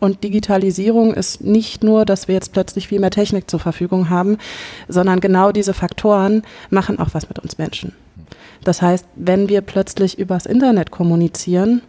Und 0.00 0.24
Digitalisierung 0.24 1.14
ist 1.14 1.42
nicht 1.42 1.84
nur, 1.84 2.04
dass 2.04 2.26
wir 2.26 2.34
jetzt 2.34 2.52
plötzlich 2.52 2.88
viel 2.88 3.00
mehr 3.00 3.10
Technik 3.10 3.50
zur 3.50 3.60
Verfügung 3.60 4.08
haben, 4.08 4.38
sondern 4.88 5.20
genau 5.20 5.52
diese 5.52 5.74
Faktoren 5.74 6.42
machen 6.70 6.98
auch 6.98 7.10
was 7.12 7.28
mit 7.28 7.38
uns 7.38 7.58
Menschen. 7.58 7.92
Das 8.64 8.82
heißt, 8.82 9.06
wenn 9.14 9.48
wir 9.48 9.60
plötzlich 9.60 10.18
übers 10.18 10.46
Internet 10.46 10.90
kommunizieren, 10.90 11.82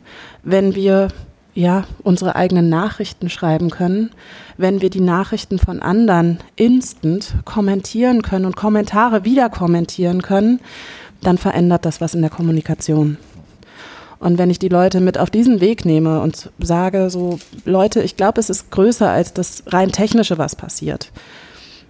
wenn 0.44 0.76
wir 0.76 1.08
ja, 1.54 1.84
unsere 2.04 2.36
eigenen 2.36 2.70
Nachrichten 2.70 3.30
schreiben 3.30 3.70
können, 3.70 4.12
wenn 4.58 4.82
wir 4.82 4.90
die 4.90 5.02
Nachrichten 5.02 5.60
von 5.60 5.82
anderen 5.82 6.40
instant 6.56 7.36
kommentieren 7.44 8.22
können 8.22 8.46
und 8.46 8.56
Kommentare 8.56 9.26
wieder 9.26 9.50
kommentieren 9.50 10.22
können, 10.22 10.62
dann 11.22 11.38
verändert 11.38 11.86
das 11.86 12.00
was 12.00 12.14
in 12.14 12.22
der 12.22 12.30
Kommunikation. 12.30 13.18
Und 14.22 14.38
wenn 14.38 14.52
ich 14.52 14.60
die 14.60 14.70
Leute 14.70 15.02
mit 15.02 15.18
auf 15.18 15.32
diesen 15.32 15.62
Weg 15.62 15.84
nehme 15.84 16.22
und 16.22 16.52
sage, 16.60 17.10
so 17.10 17.40
Leute, 17.66 18.04
ich 18.04 18.18
glaube, 18.18 18.40
es 18.40 18.52
ist 18.52 18.70
größer 18.70 19.10
als 19.10 19.34
das 19.34 19.64
rein 19.66 19.92
technische, 19.92 20.38
was 20.38 20.56
passiert, 20.56 21.12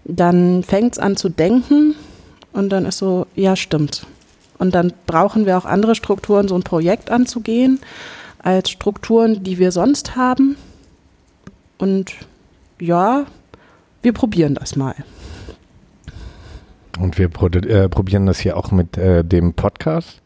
dann 0.05 0.63
fängt 0.63 0.93
es 0.93 0.99
an 0.99 1.17
zu 1.17 1.27
denken 1.27 1.93
und 2.53 2.69
dann 2.69 2.85
ist 2.85 2.99
so, 2.99 3.27
ja, 3.35 3.57
stimmt. 3.57 4.07
Und 4.57 4.73
dann 4.75 4.93
brauchen 5.07 5.45
wir 5.45 5.57
auch 5.57 5.65
andere 5.65 5.93
Strukturen, 5.93 6.47
so 6.47 6.55
ein 6.55 6.63
Projekt 6.63 7.11
anzugehen, 7.11 7.81
als 8.39 8.69
Strukturen, 8.69 9.43
die 9.43 9.59
wir 9.59 9.73
sonst 9.73 10.15
haben. 10.15 10.55
Und 11.77 12.13
ja, 12.79 13.25
wir 14.03 14.13
probieren 14.13 14.55
das 14.55 14.77
mal. 14.77 14.95
Und 16.97 17.17
wir 17.17 17.25
äh, 17.25 17.89
probieren 17.89 18.25
das 18.25 18.39
hier 18.39 18.55
auch 18.55 18.71
mit 18.71 18.97
äh, 18.97 19.25
dem 19.25 19.53
Podcast. 19.53 20.20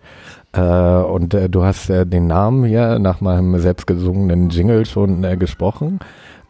Äh, 0.55 0.61
und 0.61 1.33
äh, 1.33 1.49
du 1.49 1.63
hast 1.63 1.89
äh, 1.89 2.05
den 2.05 2.27
Namen 2.27 2.65
hier 2.65 2.99
nach 2.99 3.21
meinem 3.21 3.57
selbstgesungenen 3.59 4.49
Jingle 4.49 4.85
schon 4.85 5.21
gesprochen. 5.39 5.99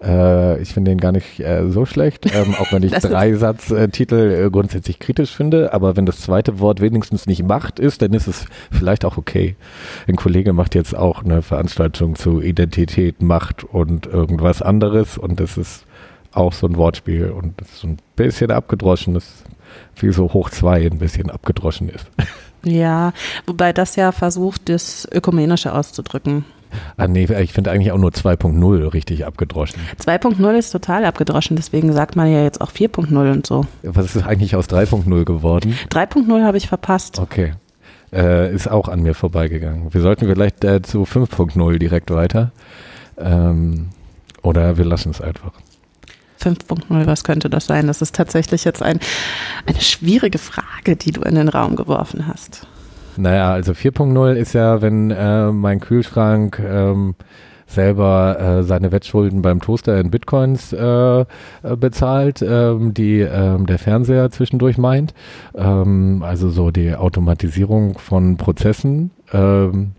ich 0.02 0.74
finde 0.74 0.92
den 0.92 1.00
gar 1.00 1.14
nicht 1.14 1.42
so 1.70 1.86
schlecht, 1.86 2.28
ähm, 2.36 2.54
auch 2.60 2.72
wenn 2.72 2.84
ich 2.84 2.92
Dreisatztitel 2.92 4.52
grundsätzlich 4.52 5.00
kritisch 5.00 5.32
finde. 5.32 5.74
Aber 5.74 5.96
wenn 5.96 6.06
das 6.06 6.20
zweite 6.20 6.60
Wort 6.60 6.82
wenigstens 6.82 7.26
nicht 7.26 7.44
Macht 7.44 7.80
ist, 7.80 8.02
dann 8.02 8.14
ist 8.14 8.28
es 8.28 8.46
vielleicht 8.72 9.06
auch 9.06 9.18
okay. 9.18 9.56
Ein 10.08 10.18
Kollege 10.18 10.54
macht 10.54 10.76
jetzt 10.76 10.96
auch 10.96 11.24
eine 11.24 11.42
Veranstaltung 11.42 12.16
zu 12.16 12.42
Identität, 12.42 13.24
Macht 13.24 13.64
und 13.64 14.06
irgendwas 14.06 14.62
anderes. 14.62 15.18
Und 15.18 15.40
das 15.40 15.58
ist 15.58 15.86
auch 16.34 16.54
so 16.54 16.68
ein 16.68 16.76
Wortspiel 16.76 17.32
und 17.32 17.60
das 17.60 17.70
ist 17.70 17.80
so 17.80 17.88
ein 17.88 17.98
bisschen 18.16 18.52
abgedroschen. 18.52 19.16
Das 19.16 19.44
wie 19.96 20.12
so 20.12 20.34
hoch 20.34 20.50
zwei 20.50 20.86
ein 20.86 21.00
bisschen 21.00 21.30
abgedroschen 21.30 21.90
ist. 21.90 22.06
Ja, 22.66 23.14
wobei 23.46 23.74
das 23.74 23.96
ja 23.96 24.12
versucht, 24.12 24.70
das 24.70 25.08
Ökumenische 25.12 25.74
auszudrücken. 25.74 26.46
Ah, 26.98 27.08
nee, 27.08 27.28
ich 27.42 27.54
finde 27.54 27.72
eigentlich 27.72 27.92
auch 27.92 27.98
nur 27.98 28.12
2.0 28.12 28.94
richtig 28.94 29.26
abgedroschen. 29.26 29.80
2.0 30.04 30.58
ist 30.58 30.72
total 30.72 31.06
abgedroschen, 31.06 31.56
deswegen 31.56 31.94
sagt 31.94 32.16
man 32.16 32.30
ja 32.30 32.44
jetzt 32.44 32.60
auch 32.60 32.72
4.0 32.72 33.32
und 33.32 33.46
so. 33.46 33.66
Was 33.84 34.16
ist 34.16 34.26
eigentlich 34.26 34.56
aus 34.56 34.68
3.0 34.68 35.24
geworden? 35.24 35.78
3.0 35.90 36.44
habe 36.44 36.58
ich 36.58 36.68
verpasst. 36.68 37.20
Okay. 37.20 37.54
Äh, 38.12 38.54
ist 38.54 38.70
auch 38.70 38.88
an 38.88 39.02
mir 39.02 39.14
vorbeigegangen. 39.14 39.94
Wir 39.94 40.02
sollten 40.02 40.28
vielleicht 40.28 40.64
äh, 40.64 40.82
zu 40.82 41.04
5.0 41.04 41.78
direkt 41.78 42.12
weiter. 42.12 42.52
Ähm, 43.18 43.90
oder 44.42 44.78
wir 44.78 44.86
lassen 44.86 45.10
es 45.10 45.22
einfach. 45.22 45.52
5.0, 46.46 47.06
was 47.06 47.24
könnte 47.24 47.50
das 47.50 47.66
sein? 47.66 47.88
Das 47.88 48.02
ist 48.02 48.16
tatsächlich 48.16 48.64
jetzt 48.64 48.84
ein, 48.84 49.00
eine 49.66 49.82
schwierige 49.82 50.38
Frage, 50.38 50.96
die 50.96 51.12
du 51.12 51.22
in 51.22 51.36
den 51.36 51.50
Raum 51.50 51.76
geworfen 51.76 52.28
hast. 52.28 52.68
Naja, 53.18 53.54
also 53.54 53.72
4.0 53.72 54.34
ist 54.34 54.54
ja, 54.54 54.82
wenn 54.82 55.12
äh, 55.12 55.52
mein 55.52 55.80
Kühlschrank 55.80 56.60
ähm, 56.60 57.16
selber 57.68 58.40
äh, 58.40 58.64
seine 58.64 58.92
Wettschulden 58.92 59.42
beim 59.42 59.60
Toaster 59.60 60.00
in 60.00 60.12
Bitcoins 60.12 60.72
äh, 60.74 61.22
äh 61.22 61.26
bezahlt, 61.78 62.42
ähm, 62.42 62.94
die 62.94 63.20
ähm, 63.20 63.66
der 63.66 63.80
Fernseher 63.80 64.30
zwischendurch 64.32 64.78
meint. 64.78 65.14
Ähm, 65.56 66.24
also 66.24 66.50
so 66.50 66.72
die 66.72 66.96
Automatisierung 66.96 67.98
von 67.98 68.38
Prozessen. 68.38 69.12
Ähm, 69.34 69.94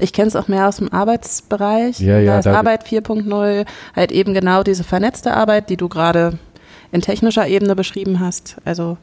ich 0.00 0.12
kenne 0.12 0.28
es 0.28 0.36
auch 0.36 0.48
mehr 0.48 0.68
aus 0.68 0.78
dem 0.78 0.92
Arbeitsbereich. 0.92 2.00
Ja, 2.00 2.18
ja, 2.18 2.32
da 2.32 2.38
ist 2.40 2.46
Arbeit 2.46 2.86
4.0 2.86 3.66
halt 3.94 4.12
eben 4.12 4.34
genau 4.34 4.62
diese 4.62 4.84
vernetzte 4.84 5.34
Arbeit, 5.34 5.70
die 5.70 5.76
du 5.76 5.88
gerade 5.88 6.38
in 6.92 7.00
technischer 7.00 7.46
Ebene 7.46 7.76
beschrieben 7.76 8.20
hast. 8.20 8.56
Also 8.64 8.96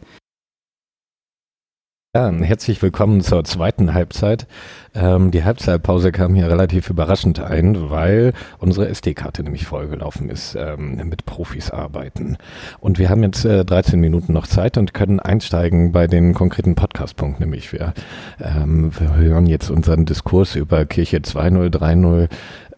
ja, 2.13 2.29
herzlich 2.29 2.81
willkommen 2.81 3.21
zur 3.21 3.45
zweiten 3.45 3.93
Halbzeit. 3.93 4.45
Ähm, 4.93 5.31
die 5.31 5.45
Halbzeitpause 5.45 6.11
kam 6.11 6.35
hier 6.35 6.49
relativ 6.49 6.89
überraschend 6.89 7.39
ein, 7.39 7.89
weil 7.89 8.33
unsere 8.59 8.89
SD-Karte 8.89 9.43
nämlich 9.43 9.65
vollgelaufen 9.65 10.29
ist 10.29 10.55
ähm, 10.55 10.97
mit 11.07 11.25
Profis 11.25 11.71
arbeiten. 11.71 12.35
Und 12.81 12.99
wir 12.99 13.09
haben 13.09 13.23
jetzt 13.23 13.45
äh, 13.45 13.63
13 13.63 13.97
Minuten 13.97 14.33
noch 14.33 14.47
Zeit 14.47 14.77
und 14.77 14.93
können 14.93 15.21
einsteigen 15.21 15.93
bei 15.93 16.07
den 16.07 16.33
konkreten 16.33 16.75
Podcast-Punkten, 16.75 17.43
nämlich 17.43 17.71
wir, 17.71 17.93
ähm, 18.41 18.91
wir 18.99 19.15
hören 19.15 19.45
jetzt 19.45 19.69
unseren 19.69 20.05
Diskurs 20.05 20.57
über 20.57 20.85
Kirche 20.85 21.19
2.0, 21.19 21.69
3.0, 21.69 22.27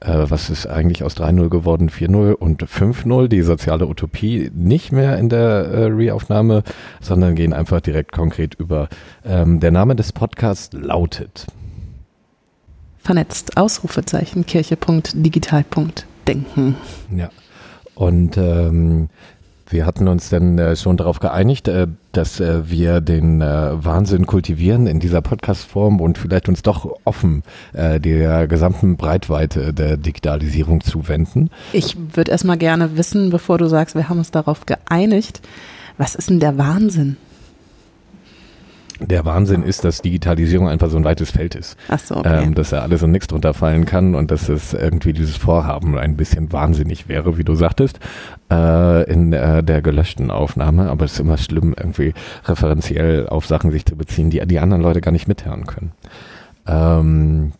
äh, 0.03 0.29
was 0.29 0.49
ist 0.49 0.67
eigentlich 0.67 1.03
aus 1.03 1.17
3-0 1.17 1.49
geworden, 1.49 1.89
4-0 1.89 2.31
und 2.33 2.63
5-0, 2.63 3.27
die 3.27 3.41
soziale 3.41 3.87
Utopie, 3.87 4.51
nicht 4.53 4.91
mehr 4.91 5.17
in 5.17 5.29
der 5.29 5.39
äh, 5.39 5.85
Reaufnahme, 5.85 6.61
sondern 7.01 7.33
gehen 7.35 7.53
einfach 7.53 7.81
direkt 7.81 8.11
konkret 8.11 8.53
über. 8.55 8.89
Ähm, 9.25 9.59
der 9.59 9.71
Name 9.71 9.95
des 9.95 10.11
Podcasts 10.11 10.71
lautet 10.73 11.47
Vernetzt, 12.99 13.57
Ausrufezeichen, 13.57 14.45
Kirche.digital.denken. 14.45 16.75
Ja. 17.15 17.29
Und 17.95 18.37
ähm, 18.37 19.09
wir 19.73 19.85
hatten 19.85 20.07
uns 20.07 20.29
dann 20.29 20.57
äh, 20.57 20.75
schon 20.77 20.95
darauf 20.95 21.19
geeinigt, 21.19 21.67
äh, 21.67 21.87
dass 22.13 22.39
äh, 22.39 22.69
wir 22.69 23.01
den 23.01 23.41
Wahnsinn 23.41 24.27
kultivieren 24.27 24.85
in 24.85 24.99
dieser 24.99 25.21
Podcast-Form 25.21 25.99
und 25.99 26.19
vielleicht 26.19 26.47
uns 26.47 26.61
doch 26.61 26.95
offen 27.05 27.41
der 27.73 28.47
gesamten 28.47 28.97
Breitweite 28.97 29.73
der 29.73 29.97
Digitalisierung 29.97 30.81
zuwenden. 30.81 31.49
Ich 31.71 31.97
würde 32.13 32.31
erstmal 32.31 32.57
gerne 32.57 32.97
wissen, 32.97 33.31
bevor 33.31 33.57
du 33.57 33.67
sagst, 33.67 33.95
wir 33.95 34.09
haben 34.09 34.19
uns 34.19 34.29
darauf 34.29 34.67
geeinigt, 34.67 35.41
was 35.97 36.13
ist 36.13 36.29
denn 36.29 36.39
der 36.39 36.57
Wahnsinn? 36.59 37.17
Der 38.99 39.25
Wahnsinn 39.25 39.63
ist, 39.63 39.83
dass 39.83 40.01
Digitalisierung 40.01 40.67
einfach 40.67 40.89
so 40.89 40.97
ein 40.97 41.03
weites 41.03 41.31
Feld 41.31 41.55
ist. 41.55 41.77
Ach 41.89 41.99
so, 41.99 42.17
okay. 42.17 42.43
Ähm, 42.43 42.53
dass 42.53 42.69
da 42.69 42.81
alles 42.81 43.01
und 43.03 43.11
nichts 43.11 43.27
drunter 43.27 43.53
fallen 43.53 43.85
kann 43.85 44.15
und 44.15 44.31
dass 44.31 44.49
es 44.49 44.73
irgendwie 44.73 45.13
dieses 45.13 45.35
Vorhaben 45.35 45.97
ein 45.97 46.15
bisschen 46.15 46.51
wahnsinnig 46.51 47.07
wäre, 47.07 47.37
wie 47.37 47.43
du 47.43 47.55
sagtest, 47.55 47.99
äh, 48.51 49.11
in 49.11 49.33
äh, 49.33 49.63
der 49.63 49.81
gelöschten 49.81 50.31
Aufnahme. 50.31 50.89
Aber 50.89 51.05
es 51.05 51.13
ist 51.13 51.19
immer 51.19 51.37
schlimm, 51.37 51.73
irgendwie 51.77 52.13
referenziell 52.45 53.27
auf 53.27 53.45
Sachen 53.45 53.71
sich 53.71 53.85
zu 53.85 53.95
beziehen, 53.95 54.29
die 54.29 54.45
die 54.45 54.59
anderen 54.59 54.83
Leute 54.83 55.01
gar 55.01 55.11
nicht 55.11 55.27
mithören 55.27 55.65
können. 55.65 55.91
Ähm, 56.67 57.51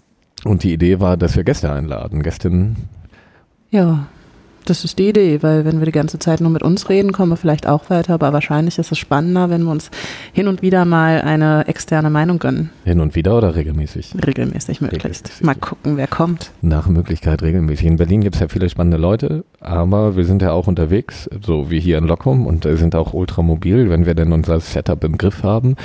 und 0.46 0.63
die 0.63 0.74
Idee 0.74 1.00
war, 1.00 1.17
dass 1.17 1.36
wir 1.36 1.43
Gäste 1.43 1.72
einladen, 1.72 2.22
Gästinnen. 2.22 2.76
Ja, 3.72 4.08
Das 4.65 4.86
ist 4.86 4.97
die 4.97 5.10
Idee, 5.10 5.43
weil 5.43 5.65
wenn 5.65 5.80
wir 5.80 5.86
die 5.86 5.91
ganze 5.91 6.19
Zeit 6.19 6.39
nur 6.39 6.49
mit 6.49 6.63
uns 6.63 6.88
reden, 6.88 7.12
kommen 7.12 7.32
wir 7.32 7.38
vielleicht 7.38 7.67
auch 7.67 7.89
weiter, 7.89 8.13
aber 8.13 8.32
wahrscheinlich 8.32 8.80
ist 8.80 8.91
es 8.91 8.97
spannender, 8.97 9.49
wenn 9.49 9.63
wir 9.63 9.71
uns 9.71 9.91
hin 10.32 10.47
und 10.47 10.62
wieder 10.62 10.86
mal 10.86 11.21
eine 11.21 11.67
externe 11.67 12.10
Meinung 12.10 12.39
gönnen. 12.39 12.69
Hin 12.86 13.02
und 13.02 13.15
wieder 13.15 13.38
oder 13.38 13.56
regelmäßig? 13.56 14.13
Regelmäßig 14.26 14.80
möglichst. 14.80 15.06
Regelmäßig. 15.06 15.45
Mal 15.45 15.56
gucken, 15.56 15.97
wer 15.97 16.08
kommt. 16.08 16.52
Nach 16.62 16.88
Möglichkeit 16.88 17.41
regelmäßig. 17.41 17.88
In 17.88 17.97
Berlin 17.97 18.21
gibt 18.21 18.36
es 18.36 18.41
ja 18.41 18.47
viele 18.47 18.69
spannende 18.69 18.97
Leute, 18.97 19.43
aber 19.60 20.15
wir 20.15 20.23
sind 20.23 20.41
ja 20.41 20.54
auch 20.54 20.67
unterwegs, 20.67 21.30
so 21.45 21.69
wie 21.69 21.82
hier 21.82 21.97
in 21.97 22.06
Lockum 22.06 22.47
und 22.47 22.63
sind 22.63 22.95
auch 22.95 23.13
ultramobil, 23.13 23.89
wenn 23.89 24.06
wir 24.06 24.15
denn 24.15 24.32
unser 24.32 24.60
Setup 24.62 25.04
im 25.04 25.17
Griff 25.17 25.43
haben 25.43 25.76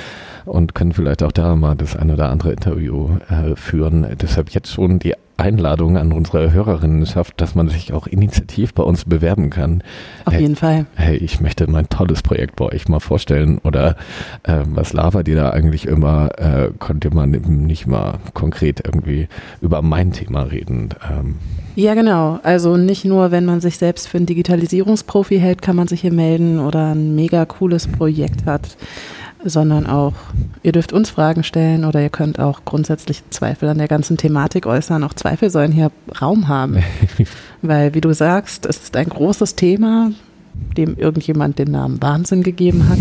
und 0.45 0.73
können 0.73 0.93
vielleicht 0.93 1.23
auch 1.23 1.33
da 1.33 1.55
mal 1.55 1.75
das 1.75 1.97
ein 1.97 2.11
oder 2.11 2.29
andere 2.29 2.53
Interview 2.53 3.17
äh, 3.29 3.55
führen. 3.55 4.07
Deshalb 4.21 4.49
jetzt 4.51 4.71
schon 4.71 4.99
die 4.99 5.15
Einladung 5.39 5.97
an 5.97 6.11
unsere 6.11 6.51
Hörerinnen 6.51 7.05
schafft, 7.05 7.41
dass 7.41 7.55
man 7.55 7.69
sich 7.69 7.93
auch 7.93 8.07
initiativ 8.07 8.73
bei 8.73 8.83
uns 8.83 9.05
bewerben 9.05 9.49
kann. 9.49 9.83
Auf 10.25 10.33
hey, 10.33 10.41
jeden 10.41 10.55
Fall. 10.55 10.85
Hey, 10.95 11.17
ich 11.17 11.41
möchte 11.41 11.69
mein 11.69 11.89
tolles 11.89 12.21
Projekt 12.21 12.55
bei 12.55 12.65
euch 12.65 12.87
mal 12.87 12.99
vorstellen 12.99 13.57
oder 13.59 13.95
äh, 14.43 14.59
was 14.65 14.93
labert 14.93 15.27
ihr 15.27 15.35
da 15.35 15.49
eigentlich 15.51 15.87
immer? 15.87 16.29
Äh, 16.37 16.71
konnte 16.77 17.13
man 17.13 17.31
nicht 17.31 17.87
mal 17.87 18.19
konkret 18.33 18.81
irgendwie 18.85 19.27
über 19.61 19.81
mein 19.81 20.11
Thema 20.11 20.43
reden? 20.43 20.89
Ähm. 21.09 21.35
Ja, 21.75 21.93
genau. 21.93 22.39
Also 22.43 22.77
nicht 22.77 23.05
nur, 23.05 23.31
wenn 23.31 23.45
man 23.45 23.61
sich 23.61 23.77
selbst 23.77 24.07
für 24.07 24.17
einen 24.17 24.25
Digitalisierungsprofi 24.25 25.39
hält, 25.39 25.61
kann 25.61 25.75
man 25.75 25.87
sich 25.87 26.01
hier 26.01 26.13
melden 26.13 26.59
oder 26.59 26.93
ein 26.93 27.15
mega 27.15 27.45
cooles 27.45 27.87
Projekt 27.87 28.45
hat 28.45 28.75
sondern 29.43 29.87
auch, 29.87 30.13
ihr 30.63 30.71
dürft 30.71 30.91
uns 30.91 31.09
Fragen 31.09 31.43
stellen 31.43 31.85
oder 31.85 32.01
ihr 32.01 32.09
könnt 32.09 32.39
auch 32.39 32.65
grundsätzlich 32.65 33.23
Zweifel 33.29 33.69
an 33.69 33.77
der 33.77 33.87
ganzen 33.87 34.17
Thematik 34.17 34.65
äußern. 34.65 35.03
Auch 35.03 35.13
Zweifel 35.13 35.49
sollen 35.49 35.71
hier 35.71 35.91
Raum 36.21 36.47
haben. 36.47 36.83
Weil, 37.61 37.93
wie 37.93 38.01
du 38.01 38.13
sagst, 38.13 38.65
es 38.65 38.77
ist 38.83 38.97
ein 38.97 39.09
großes 39.09 39.55
Thema, 39.55 40.11
dem 40.77 40.97
irgendjemand 40.97 41.59
den 41.59 41.71
Namen 41.71 42.01
Wahnsinn 42.01 42.43
gegeben 42.43 42.89
hat. 42.89 42.99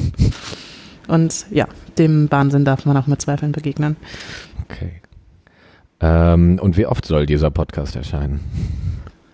Und 1.09 1.47
ja, 1.51 1.67
dem 1.97 2.31
Wahnsinn 2.31 2.65
darf 2.65 2.85
man 2.85 2.97
auch 2.97 3.07
mit 3.07 3.21
Zweifeln 3.21 3.53
begegnen. 3.53 3.97
Okay. 4.65 5.01
Ähm, 6.01 6.59
und 6.61 6.77
wie 6.77 6.87
oft 6.87 7.05
soll 7.05 7.27
dieser 7.27 7.51
Podcast 7.51 7.97
erscheinen? 7.97 8.41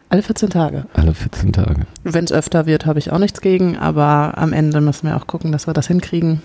Alle 0.09 0.23
14 0.23 0.51
Tage. 0.51 0.87
Alle 0.95 1.13
14 1.13 1.53
Tage. 1.53 1.87
Wenn 2.05 2.25
es 2.25 2.33
öfter 2.33 2.67
wird, 2.67 2.87
habe 2.87 2.99
ich 2.99 3.11
auch 3.11 3.19
nichts 3.19 3.41
gegen, 3.41 3.77
aber 3.77 4.39
am 4.39 4.53
Ende 4.53 4.81
müssen 4.81 5.09
wir 5.09 5.17
auch 5.17 5.27
gucken, 5.27 5.51
dass 5.51 5.67
wir 5.67 5.75
das 5.75 5.89
hinkriegen 5.89 6.41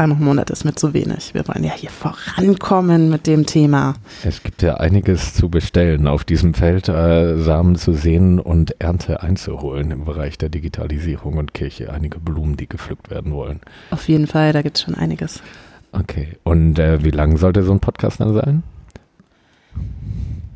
einmal 0.00 0.18
im 0.18 0.24
Monat 0.24 0.50
ist 0.50 0.64
mir 0.64 0.74
zu 0.74 0.94
wenig. 0.94 1.34
Wir 1.34 1.46
wollen 1.46 1.62
ja 1.62 1.72
hier 1.72 1.90
vorankommen 1.90 3.10
mit 3.10 3.26
dem 3.26 3.46
Thema. 3.46 3.94
Es 4.24 4.42
gibt 4.42 4.62
ja 4.62 4.78
einiges 4.78 5.34
zu 5.34 5.48
bestellen 5.48 6.06
auf 6.06 6.24
diesem 6.24 6.54
Feld, 6.54 6.88
äh, 6.88 7.36
Samen 7.36 7.76
zu 7.76 7.92
sehen 7.92 8.40
und 8.40 8.80
Ernte 8.80 9.22
einzuholen 9.22 9.90
im 9.90 10.04
Bereich 10.04 10.38
der 10.38 10.48
Digitalisierung 10.48 11.36
und 11.36 11.54
Kirche. 11.54 11.92
Einige 11.92 12.18
Blumen, 12.18 12.56
die 12.56 12.68
gepflückt 12.68 13.10
werden 13.10 13.32
wollen. 13.32 13.60
Auf 13.90 14.08
jeden 14.08 14.26
Fall, 14.26 14.52
da 14.52 14.62
gibt 14.62 14.78
es 14.78 14.82
schon 14.82 14.94
einiges. 14.94 15.42
Okay, 15.92 16.28
und 16.44 16.78
äh, 16.78 17.04
wie 17.04 17.10
lang 17.10 17.36
sollte 17.36 17.62
so 17.62 17.72
ein 17.72 17.80
Podcast 17.80 18.20
dann 18.20 18.34
sein? 18.34 18.62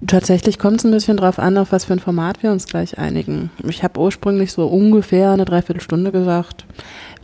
Tatsächlich 0.06 0.58
kommt 0.58 0.78
es 0.78 0.84
ein 0.84 0.90
bisschen 0.90 1.16
drauf 1.16 1.38
an, 1.38 1.56
auf 1.56 1.72
was 1.72 1.86
für 1.86 1.94
ein 1.94 1.98
Format 1.98 2.42
wir 2.42 2.50
uns 2.50 2.66
gleich 2.66 2.98
einigen. 2.98 3.50
Ich 3.66 3.82
habe 3.82 4.00
ursprünglich 4.00 4.52
so 4.52 4.66
ungefähr 4.66 5.30
eine 5.30 5.46
Dreiviertelstunde 5.46 6.12
gesagt. 6.12 6.66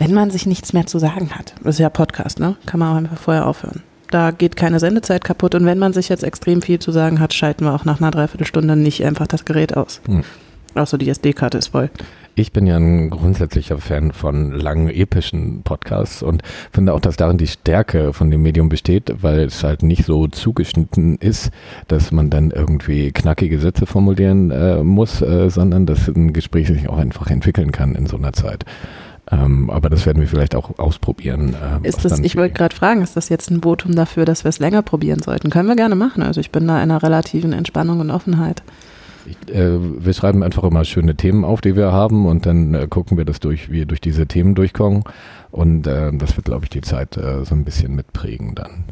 Wenn 0.00 0.14
man 0.14 0.30
sich 0.30 0.46
nichts 0.46 0.72
mehr 0.72 0.86
zu 0.86 0.98
sagen 0.98 1.32
hat, 1.32 1.54
das 1.62 1.74
ist 1.74 1.78
ja 1.78 1.90
Podcast, 1.90 2.40
ne? 2.40 2.56
Kann 2.64 2.80
man 2.80 2.90
auch 2.90 2.96
einfach 2.96 3.18
vorher 3.18 3.46
aufhören. 3.46 3.82
Da 4.10 4.30
geht 4.30 4.56
keine 4.56 4.80
Sendezeit 4.80 5.22
kaputt 5.22 5.54
und 5.54 5.66
wenn 5.66 5.78
man 5.78 5.92
sich 5.92 6.08
jetzt 6.08 6.24
extrem 6.24 6.62
viel 6.62 6.78
zu 6.78 6.90
sagen 6.90 7.20
hat, 7.20 7.34
schalten 7.34 7.66
wir 7.66 7.74
auch 7.74 7.84
nach 7.84 8.00
einer 8.00 8.10
Dreiviertelstunde 8.10 8.76
nicht 8.76 9.04
einfach 9.04 9.26
das 9.26 9.44
Gerät 9.44 9.76
aus. 9.76 10.00
Hm. 10.06 10.24
Außer 10.74 10.96
die 10.96 11.10
SD-Karte 11.10 11.58
ist 11.58 11.68
voll. 11.68 11.90
Ich 12.34 12.50
bin 12.50 12.66
ja 12.66 12.78
ein 12.78 13.10
grundsätzlicher 13.10 13.76
Fan 13.76 14.12
von 14.12 14.52
langen, 14.52 14.88
epischen 14.88 15.62
Podcasts 15.64 16.22
und 16.22 16.42
finde 16.72 16.94
auch, 16.94 17.00
dass 17.00 17.18
darin 17.18 17.36
die 17.36 17.46
Stärke 17.46 18.14
von 18.14 18.30
dem 18.30 18.40
Medium 18.40 18.70
besteht, 18.70 19.12
weil 19.20 19.40
es 19.40 19.62
halt 19.62 19.82
nicht 19.82 20.06
so 20.06 20.28
zugeschnitten 20.28 21.16
ist, 21.16 21.50
dass 21.88 22.10
man 22.10 22.30
dann 22.30 22.52
irgendwie 22.52 23.12
knackige 23.12 23.60
Sätze 23.60 23.84
formulieren 23.84 24.50
äh, 24.50 24.82
muss, 24.82 25.20
äh, 25.20 25.50
sondern 25.50 25.84
dass 25.84 26.08
ein 26.08 26.32
Gespräch 26.32 26.68
sich 26.68 26.88
auch 26.88 26.96
einfach 26.96 27.26
entwickeln 27.30 27.70
kann 27.70 27.94
in 27.94 28.06
so 28.06 28.16
einer 28.16 28.32
Zeit. 28.32 28.64
Ähm, 29.32 29.70
aber 29.70 29.90
das 29.90 30.06
werden 30.06 30.20
wir 30.20 30.28
vielleicht 30.28 30.54
auch 30.54 30.78
ausprobieren. 30.78 31.54
Äh, 31.84 31.88
ist 31.88 32.04
das, 32.04 32.18
ich 32.18 32.36
wollte 32.36 32.54
gerade 32.54 32.74
fragen, 32.74 33.02
ist 33.02 33.16
das 33.16 33.28
jetzt 33.28 33.50
ein 33.50 33.62
Votum 33.62 33.94
dafür, 33.94 34.24
dass 34.24 34.44
wir 34.44 34.48
es 34.48 34.58
länger 34.58 34.82
probieren 34.82 35.22
sollten? 35.22 35.50
Können 35.50 35.68
wir 35.68 35.76
gerne 35.76 35.94
machen. 35.94 36.22
Also 36.22 36.40
ich 36.40 36.50
bin 36.50 36.66
da 36.66 36.76
in 36.76 36.90
einer 36.90 37.02
relativen 37.02 37.52
Entspannung 37.52 38.00
und 38.00 38.10
Offenheit. 38.10 38.62
Ich, 39.26 39.54
äh, 39.54 39.78
wir 39.80 40.12
schreiben 40.14 40.42
einfach 40.42 40.64
immer 40.64 40.84
schöne 40.84 41.14
Themen 41.14 41.44
auf, 41.44 41.60
die 41.60 41.76
wir 41.76 41.92
haben 41.92 42.26
und 42.26 42.46
dann 42.46 42.74
äh, 42.74 42.86
gucken 42.88 43.18
wir 43.18 43.24
das 43.24 43.38
durch, 43.38 43.70
wie 43.70 43.74
wir 43.74 43.86
durch 43.86 44.00
diese 44.00 44.26
Themen 44.26 44.54
durchkommen. 44.54 45.04
Und 45.50 45.86
äh, 45.86 46.12
das 46.12 46.36
wird, 46.36 46.46
glaube 46.46 46.64
ich, 46.64 46.70
die 46.70 46.80
Zeit 46.80 47.16
äh, 47.16 47.44
so 47.44 47.54
ein 47.54 47.64
bisschen 47.64 47.94
mitprägen 47.94 48.54
dann. 48.54 48.84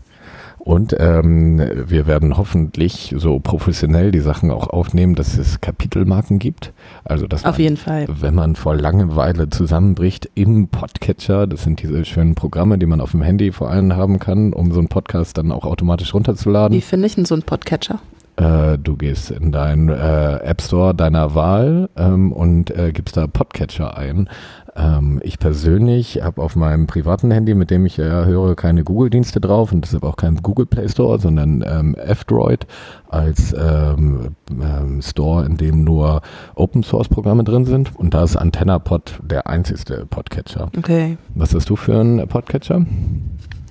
Und 0.68 0.94
ähm, 0.98 1.58
wir 1.86 2.06
werden 2.06 2.36
hoffentlich 2.36 3.14
so 3.16 3.38
professionell 3.38 4.10
die 4.10 4.20
Sachen 4.20 4.50
auch 4.50 4.66
aufnehmen, 4.66 5.14
dass 5.14 5.38
es 5.38 5.62
Kapitelmarken 5.62 6.38
gibt. 6.38 6.74
Also 7.04 7.26
dass 7.26 7.46
Auf 7.46 7.52
man, 7.52 7.62
jeden 7.62 7.76
Fall. 7.78 8.06
wenn 8.20 8.34
man 8.34 8.54
vor 8.54 8.76
Langeweile 8.76 9.48
zusammenbricht 9.48 10.28
im 10.34 10.68
Podcatcher, 10.68 11.46
das 11.46 11.62
sind 11.62 11.80
diese 11.82 12.04
schönen 12.04 12.34
Programme, 12.34 12.76
die 12.76 12.84
man 12.84 13.00
auf 13.00 13.12
dem 13.12 13.22
Handy 13.22 13.50
vor 13.50 13.70
allem 13.70 13.96
haben 13.96 14.18
kann, 14.18 14.52
um 14.52 14.70
so 14.70 14.80
einen 14.80 14.88
Podcast 14.88 15.38
dann 15.38 15.52
auch 15.52 15.64
automatisch 15.64 16.12
runterzuladen. 16.12 16.76
Wie 16.76 16.82
finde 16.82 17.06
ich 17.06 17.14
denn 17.14 17.24
so 17.24 17.34
einen 17.34 17.44
Podcatcher? 17.44 18.00
Äh, 18.38 18.78
du 18.78 18.96
gehst 18.96 19.32
in 19.32 19.50
deinen 19.50 19.88
äh, 19.88 20.36
App 20.36 20.62
Store 20.62 20.94
deiner 20.94 21.34
Wahl 21.34 21.90
ähm, 21.96 22.30
und 22.32 22.70
äh, 22.70 22.92
gibst 22.92 23.16
da 23.16 23.26
Podcatcher 23.26 23.98
ein. 23.98 24.30
Ähm, 24.76 25.20
ich 25.24 25.40
persönlich 25.40 26.22
habe 26.22 26.40
auf 26.40 26.54
meinem 26.54 26.86
privaten 26.86 27.32
Handy, 27.32 27.54
mit 27.54 27.72
dem 27.72 27.84
ich 27.84 27.98
äh, 27.98 28.02
höre, 28.04 28.54
keine 28.54 28.84
Google-Dienste 28.84 29.40
drauf 29.40 29.72
und 29.72 29.84
deshalb 29.84 30.04
auch 30.04 30.14
kein 30.14 30.36
Google 30.36 30.66
Play 30.66 30.88
Store, 30.88 31.18
sondern 31.18 31.64
ähm, 31.66 31.96
F-Droid 31.96 32.68
als 33.08 33.52
ähm, 33.58 34.36
ähm, 34.48 35.02
Store, 35.02 35.44
in 35.44 35.56
dem 35.56 35.82
nur 35.82 36.22
Open-Source-Programme 36.54 37.42
drin 37.42 37.64
sind. 37.64 37.96
Und 37.96 38.14
da 38.14 38.22
ist 38.22 38.36
AntennaPod 38.36 39.18
der 39.24 39.48
einzigste 39.48 40.06
Podcatcher. 40.06 40.70
Okay. 40.78 41.18
Was 41.34 41.52
hast 41.56 41.68
du 41.70 41.74
für 41.74 41.98
einen 41.98 42.28
Podcatcher? 42.28 42.86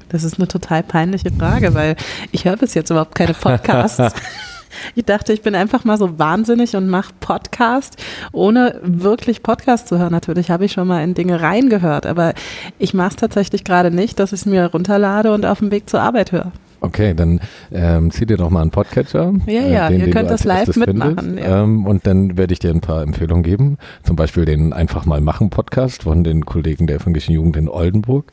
Das 0.09 0.25
ist 0.25 0.39
eine 0.39 0.47
total 0.49 0.83
peinliche 0.83 1.31
Frage, 1.31 1.73
weil 1.73 1.95
ich 2.33 2.43
höre 2.43 2.57
bis 2.57 2.73
jetzt 2.73 2.89
überhaupt 2.89 3.15
keine 3.15 3.33
Podcasts. 3.33 4.13
Ich 4.95 5.05
dachte, 5.05 5.33
ich 5.33 5.41
bin 5.41 5.55
einfach 5.55 5.85
mal 5.85 5.97
so 5.97 6.19
wahnsinnig 6.19 6.75
und 6.75 6.89
mache 6.89 7.13
Podcast, 7.19 7.97
ohne 8.31 8.79
wirklich 8.83 9.43
Podcast 9.43 9.87
zu 9.87 9.97
hören. 9.97 10.11
Natürlich 10.11 10.49
habe 10.49 10.65
ich 10.65 10.71
schon 10.73 10.87
mal 10.87 11.03
in 11.03 11.13
Dinge 11.13 11.41
reingehört, 11.41 12.05
aber 12.05 12.33
ich 12.79 12.93
mache 12.93 13.09
es 13.09 13.15
tatsächlich 13.15 13.63
gerade 13.63 13.91
nicht, 13.91 14.19
dass 14.19 14.33
ich 14.33 14.41
es 14.41 14.45
mir 14.45 14.65
runterlade 14.65 15.33
und 15.33 15.45
auf 15.45 15.59
dem 15.59 15.71
Weg 15.71 15.89
zur 15.89 16.01
Arbeit 16.01 16.31
höre. 16.31 16.51
Okay, 16.79 17.13
dann 17.15 17.39
ähm, 17.71 18.11
zieh 18.11 18.25
dir 18.25 18.37
doch 18.37 18.49
mal 18.49 18.61
einen 18.61 18.71
Podcatcher. 18.71 19.33
Ja, 19.47 19.61
ja, 19.61 19.87
äh, 19.87 19.91
den, 19.91 20.01
ihr 20.01 20.11
könnt 20.11 20.29
das 20.29 20.43
live 20.43 20.75
mitmachen. 20.75 21.37
Ja. 21.37 21.63
Ähm, 21.63 21.85
und 21.87 22.05
dann 22.05 22.37
werde 22.37 22.53
ich 22.53 22.59
dir 22.59 22.69
ein 22.69 22.81
paar 22.81 23.01
Empfehlungen 23.01 23.43
geben. 23.43 23.77
Zum 24.03 24.15
Beispiel 24.15 24.45
den 24.45 24.73
Einfach 24.73 25.05
mal 25.05 25.19
machen 25.19 25.49
Podcast 25.49 26.03
von 26.03 26.23
den 26.23 26.45
Kollegen 26.45 26.85
der 26.85 26.97
evangelischen 26.97 27.33
Jugend 27.33 27.57
in 27.57 27.67
Oldenburg. 27.67 28.31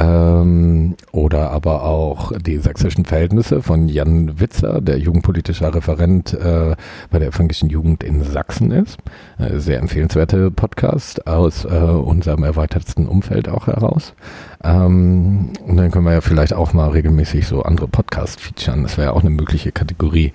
Ähm, 0.00 0.94
oder 1.10 1.50
aber 1.50 1.82
auch 1.82 2.32
die 2.38 2.58
sächsischen 2.58 3.04
Verhältnisse 3.04 3.62
von 3.62 3.88
Jan 3.88 4.38
Witzer, 4.38 4.80
der 4.80 4.98
jugendpolitischer 4.98 5.74
Referent 5.74 6.34
äh, 6.34 6.76
bei 7.10 7.18
der 7.18 7.28
evangelischen 7.28 7.68
Jugend 7.68 8.04
in 8.04 8.22
Sachsen 8.22 8.70
ist. 8.70 8.98
Äh, 9.38 9.58
sehr 9.58 9.80
empfehlenswerte 9.80 10.52
Podcast 10.52 11.26
aus 11.26 11.64
äh, 11.64 11.68
unserem 11.68 12.44
erweiterten 12.44 13.06
Umfeld 13.08 13.48
auch 13.48 13.66
heraus. 13.66 14.14
Ähm, 14.62 15.50
und 15.66 15.76
dann 15.76 15.90
können 15.90 16.04
wir 16.04 16.12
ja 16.12 16.20
vielleicht 16.20 16.52
auch 16.52 16.72
mal 16.72 16.90
regelmäßig 16.90 17.46
so 17.46 17.62
andere 17.62 17.88
Podcasts 17.88 18.40
featuren. 18.40 18.82
Das 18.82 18.96
wäre 18.96 19.08
ja 19.08 19.12
auch 19.14 19.20
eine 19.20 19.30
mögliche 19.30 19.72
Kategorie. 19.72 20.32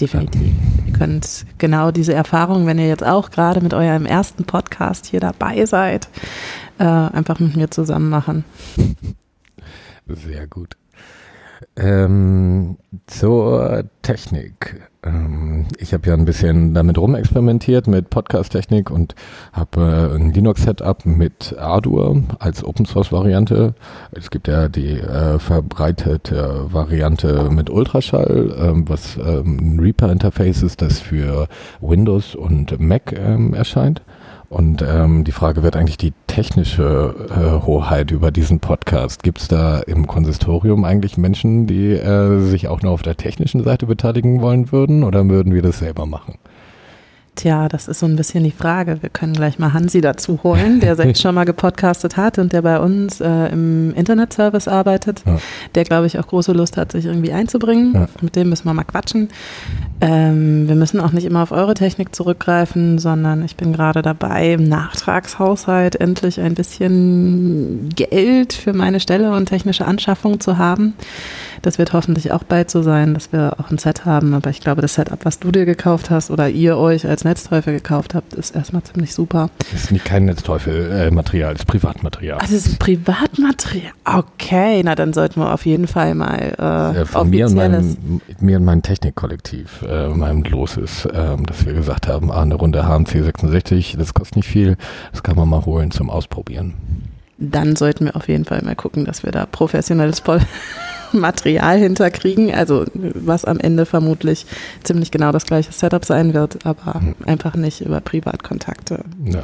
Definitiv. 0.00 0.40
Ähm, 0.40 0.84
ihr 0.86 0.92
könnt 0.92 1.46
genau 1.58 1.90
diese 1.90 2.14
Erfahrung, 2.14 2.66
wenn 2.66 2.78
ihr 2.78 2.88
jetzt 2.88 3.04
auch 3.04 3.30
gerade 3.30 3.60
mit 3.60 3.74
eurem 3.74 4.06
ersten 4.06 4.44
Podcast 4.44 5.06
hier 5.06 5.20
dabei 5.20 5.64
seid, 5.64 6.08
äh, 6.78 6.84
einfach 6.84 7.40
mit 7.40 7.56
mir 7.56 7.70
zusammen 7.70 8.08
machen. 8.08 8.44
Sehr 10.06 10.46
gut. 10.46 10.76
Ähm, 11.76 12.76
zur 13.06 13.84
Technik. 14.02 14.88
Ähm, 15.02 15.66
ich 15.78 15.92
habe 15.94 16.08
ja 16.08 16.14
ein 16.14 16.24
bisschen 16.24 16.74
damit 16.74 16.98
rumexperimentiert 16.98 17.86
mit 17.86 18.10
Podcast-Technik 18.10 18.90
und 18.90 19.14
habe 19.52 20.10
äh, 20.12 20.16
ein 20.16 20.32
Linux-Setup 20.32 21.04
mit 21.06 21.54
Ardour 21.58 22.22
als 22.38 22.64
Open-Source-Variante. 22.64 23.74
Es 24.12 24.30
gibt 24.30 24.48
ja 24.48 24.68
die 24.68 24.98
äh, 24.98 25.38
verbreitete 25.38 26.66
Variante 26.72 27.48
mit 27.50 27.70
Ultraschall, 27.70 28.54
ähm, 28.58 28.88
was 28.88 29.16
ähm, 29.16 29.58
ein 29.76 29.80
Reaper-Interface 29.80 30.62
ist, 30.62 30.82
das 30.82 31.00
für 31.00 31.48
Windows 31.80 32.34
und 32.34 32.78
Mac 32.80 33.12
ähm, 33.12 33.54
erscheint. 33.54 34.02
Und 34.48 34.82
ähm, 34.82 35.24
die 35.24 35.32
Frage 35.32 35.62
wird 35.62 35.76
eigentlich 35.76 35.98
die 35.98 36.12
technische 36.28 37.14
äh, 37.30 37.66
Hoheit 37.66 38.10
über 38.12 38.30
diesen 38.30 38.60
Podcast. 38.60 39.22
Gibt 39.22 39.40
es 39.40 39.48
da 39.48 39.80
im 39.80 40.06
Konsistorium 40.06 40.84
eigentlich 40.84 41.16
Menschen, 41.16 41.66
die 41.66 41.92
äh, 41.92 42.38
sich 42.40 42.68
auch 42.68 42.82
nur 42.82 42.92
auf 42.92 43.02
der 43.02 43.16
technischen 43.16 43.64
Seite 43.64 43.86
beteiligen 43.86 44.40
wollen 44.40 44.70
würden 44.70 45.02
oder 45.02 45.28
würden 45.28 45.52
wir 45.52 45.62
das 45.62 45.80
selber 45.80 46.06
machen? 46.06 46.34
Tja, 47.36 47.68
das 47.68 47.86
ist 47.86 48.00
so 48.00 48.06
ein 48.06 48.16
bisschen 48.16 48.44
die 48.44 48.50
Frage. 48.50 49.02
Wir 49.02 49.10
können 49.10 49.34
gleich 49.34 49.58
mal 49.58 49.74
Hansi 49.74 50.00
dazu 50.00 50.40
holen, 50.42 50.80
der 50.80 50.96
selbst 50.96 51.20
schon 51.20 51.34
mal 51.34 51.44
gepodcastet 51.44 52.16
hat 52.16 52.38
und 52.38 52.54
der 52.54 52.62
bei 52.62 52.80
uns 52.80 53.20
äh, 53.20 53.48
im 53.52 53.92
Internetservice 53.94 54.68
arbeitet, 54.68 55.22
ja. 55.26 55.38
der, 55.74 55.84
glaube 55.84 56.06
ich, 56.06 56.18
auch 56.18 56.26
große 56.26 56.52
Lust 56.52 56.78
hat, 56.78 56.92
sich 56.92 57.04
irgendwie 57.04 57.32
einzubringen. 57.32 57.92
Ja. 57.92 58.08
Mit 58.22 58.36
dem 58.36 58.48
müssen 58.48 58.64
wir 58.64 58.72
mal 58.72 58.84
quatschen. 58.84 59.28
Ähm, 60.00 60.66
wir 60.66 60.76
müssen 60.76 60.98
auch 60.98 61.12
nicht 61.12 61.26
immer 61.26 61.42
auf 61.42 61.52
eure 61.52 61.74
Technik 61.74 62.14
zurückgreifen, 62.14 62.98
sondern 62.98 63.44
ich 63.44 63.54
bin 63.56 63.74
gerade 63.74 64.00
dabei, 64.00 64.54
im 64.54 64.64
Nachtragshaushalt 64.64 66.00
endlich 66.00 66.40
ein 66.40 66.54
bisschen 66.54 67.90
Geld 67.94 68.54
für 68.54 68.72
meine 68.72 68.98
Stelle 68.98 69.32
und 69.32 69.46
technische 69.46 69.84
Anschaffung 69.84 70.40
zu 70.40 70.56
haben. 70.56 70.94
Das 71.62 71.78
wird 71.78 71.92
hoffentlich 71.92 72.32
auch 72.32 72.44
bald 72.44 72.70
so 72.70 72.82
sein, 72.82 73.14
dass 73.14 73.32
wir 73.32 73.56
auch 73.58 73.70
ein 73.70 73.78
Set 73.78 74.04
haben. 74.04 74.34
Aber 74.34 74.50
ich 74.50 74.60
glaube, 74.60 74.82
das 74.82 74.94
Setup, 74.94 75.24
was 75.24 75.38
du 75.38 75.50
dir 75.50 75.64
gekauft 75.64 76.10
hast 76.10 76.30
oder 76.30 76.48
ihr 76.48 76.76
euch 76.76 77.06
als 77.06 77.24
Netzteufel 77.24 77.74
gekauft 77.74 78.14
habt, 78.14 78.34
ist 78.34 78.54
erstmal 78.54 78.82
ziemlich 78.82 79.14
super. 79.14 79.50
Das 79.58 79.84
ist 79.84 79.92
nicht 79.92 80.04
kein 80.04 80.24
Netzteufel-Material, 80.26 81.54
es 81.54 81.60
ist 81.60 81.66
Privatmaterial. 81.66 82.38
Also 82.38 82.56
es 82.56 82.66
ist 82.66 82.78
Privatmaterial. 82.78 83.92
Okay, 84.04 84.82
na 84.84 84.94
dann 84.94 85.12
sollten 85.12 85.40
wir 85.40 85.52
auf 85.52 85.66
jeden 85.66 85.86
Fall 85.86 86.14
mal 86.14 86.94
äh, 86.96 87.04
Von 87.04 87.30
mir 87.30 87.46
und, 87.46 87.54
meinem, 87.54 88.20
mir 88.40 88.56
und 88.58 88.64
meinem 88.64 88.82
Technikkollektiv, 88.82 89.84
äh, 89.88 90.08
meinem 90.08 90.42
Los 90.44 90.76
ist, 90.76 91.06
äh, 91.06 91.36
dass 91.46 91.66
wir 91.66 91.72
gesagt 91.72 92.08
haben, 92.08 92.30
ah, 92.30 92.42
eine 92.42 92.54
Runde 92.54 92.86
HMC 92.86 93.22
66, 93.24 93.96
das 93.98 94.14
kostet 94.14 94.36
nicht 94.36 94.48
viel, 94.48 94.76
das 95.12 95.22
kann 95.22 95.36
man 95.36 95.48
mal 95.48 95.64
holen 95.64 95.90
zum 95.90 96.10
Ausprobieren. 96.10 96.74
Dann 97.38 97.76
sollten 97.76 98.06
wir 98.06 98.16
auf 98.16 98.28
jeden 98.28 98.44
Fall 98.44 98.62
mal 98.62 98.76
gucken, 98.76 99.04
dass 99.04 99.22
wir 99.22 99.30
da 99.30 99.44
professionelles 99.44 100.20
Pol 100.22 100.40
Material 101.12 101.78
hinterkriegen, 101.78 102.52
also 102.52 102.84
was 102.94 103.44
am 103.44 103.58
Ende 103.58 103.86
vermutlich 103.86 104.46
ziemlich 104.82 105.10
genau 105.10 105.32
das 105.32 105.44
gleiche 105.44 105.72
Setup 105.72 106.04
sein 106.04 106.34
wird, 106.34 106.64
aber 106.64 106.94
hm. 106.94 107.14
einfach 107.24 107.54
nicht 107.54 107.80
über 107.80 108.00
Privatkontakte. 108.00 109.04
Ja. 109.24 109.42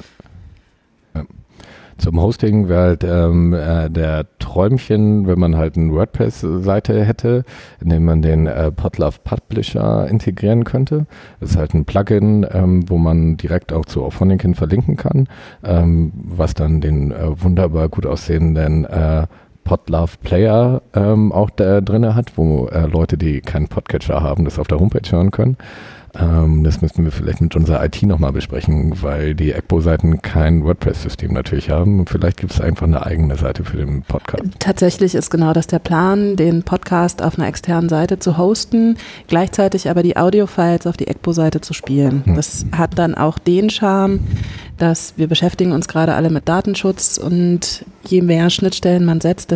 ja. 1.14 1.24
Zum 1.98 2.20
Hosting 2.20 2.68
wäre 2.68 2.80
halt 2.80 3.04
ähm, 3.04 3.52
äh, 3.52 3.88
der 3.88 4.26
Träumchen, 4.40 5.28
wenn 5.28 5.38
man 5.38 5.56
halt 5.56 5.76
eine 5.76 5.92
WordPress-Seite 5.92 7.04
hätte, 7.04 7.44
in 7.80 7.90
dem 7.90 8.04
man 8.04 8.22
den 8.22 8.48
äh, 8.48 8.72
Podlove 8.72 9.18
Publisher 9.22 10.08
integrieren 10.08 10.64
könnte. 10.64 11.06
Das 11.38 11.50
ist 11.50 11.56
halt 11.56 11.74
ein 11.74 11.84
Plugin, 11.84 12.44
ähm, 12.50 12.88
wo 12.88 12.98
man 12.98 13.36
direkt 13.36 13.72
auch 13.72 13.84
zu 13.84 14.02
Auphonic 14.02 14.42
verlinken 14.56 14.96
kann, 14.96 15.28
ähm, 15.62 16.12
was 16.24 16.54
dann 16.54 16.80
den 16.80 17.12
äh, 17.12 17.40
wunderbar 17.40 17.88
gut 17.88 18.06
aussehenden 18.06 18.84
äh, 18.84 19.26
Podlove 19.64 20.16
Player 20.22 20.82
ähm, 20.94 21.32
auch 21.32 21.50
da 21.50 21.80
drin 21.80 22.14
hat, 22.14 22.32
wo 22.36 22.66
äh, 22.66 22.86
Leute, 22.86 23.16
die 23.16 23.40
keinen 23.40 23.68
Podcatcher 23.68 24.22
haben, 24.22 24.44
das 24.44 24.58
auf 24.58 24.68
der 24.68 24.78
Homepage 24.78 25.10
hören 25.10 25.30
können. 25.30 25.56
Ähm, 26.18 26.62
das 26.64 26.80
müssten 26.82 27.04
wir 27.04 27.12
vielleicht 27.12 27.40
mit 27.40 27.56
unserer 27.56 27.84
IT 27.84 28.02
nochmal 28.02 28.32
besprechen, 28.32 29.02
weil 29.02 29.34
die 29.34 29.52
ECBO-Seiten 29.52 30.20
kein 30.22 30.64
WordPress-System 30.64 31.32
natürlich 31.32 31.70
haben. 31.70 32.00
Und 32.00 32.10
vielleicht 32.10 32.38
gibt 32.38 32.52
es 32.52 32.60
einfach 32.60 32.86
eine 32.86 33.04
eigene 33.04 33.36
Seite 33.36 33.64
für 33.64 33.78
den 33.78 34.02
Podcast. 34.02 34.44
Tatsächlich 34.58 35.14
ist 35.14 35.30
genau 35.30 35.52
das 35.52 35.66
der 35.66 35.78
Plan, 35.78 36.36
den 36.36 36.62
Podcast 36.62 37.22
auf 37.22 37.38
einer 37.38 37.48
externen 37.48 37.88
Seite 37.88 38.18
zu 38.18 38.36
hosten, 38.36 38.96
gleichzeitig 39.28 39.88
aber 39.88 40.02
die 40.02 40.16
Audio-Files 40.16 40.86
auf 40.86 40.96
die 40.96 41.08
ECBO-Seite 41.08 41.60
zu 41.60 41.72
spielen. 41.72 42.22
Hm. 42.24 42.34
Das 42.34 42.66
hat 42.72 42.98
dann 42.98 43.14
auch 43.14 43.38
den 43.38 43.70
Charme, 43.70 44.20
dass 44.78 45.14
wir 45.16 45.28
beschäftigen 45.28 45.72
uns 45.72 45.88
gerade 45.88 46.14
alle 46.14 46.30
mit 46.30 46.48
Datenschutz 46.48 47.18
und 47.18 47.84
je 48.04 48.20
mehr 48.20 48.50
Schnittstellen 48.50 49.04
man 49.04 49.20
setzt, 49.20 49.50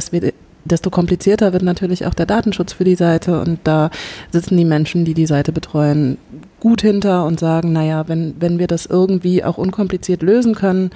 desto 0.67 0.91
komplizierter 0.91 1.53
wird 1.53 1.63
natürlich 1.63 2.07
auch 2.07 2.15
der 2.15 2.27
Datenschutz 2.27 2.73
für 2.73 2.85
die 2.85 2.95
Seite 2.95 3.41
und 3.41 3.61
da 3.65 3.91
sitzen 4.31 4.57
die 4.57 4.65
Menschen, 4.65 5.05
die 5.05 5.15
die 5.15 5.27
Seite 5.27 5.53
betreuen, 5.53 6.19
gut 6.61 6.83
hinter 6.83 7.25
und 7.25 7.41
sagen, 7.41 7.73
naja, 7.73 8.09
wenn, 8.09 8.35
wenn 8.41 8.59
wir 8.59 8.67
das 8.67 8.87
irgendwie 8.87 9.45
auch 9.45 9.59
unkompliziert 9.59 10.23
lösen 10.23 10.55
können, 10.55 10.91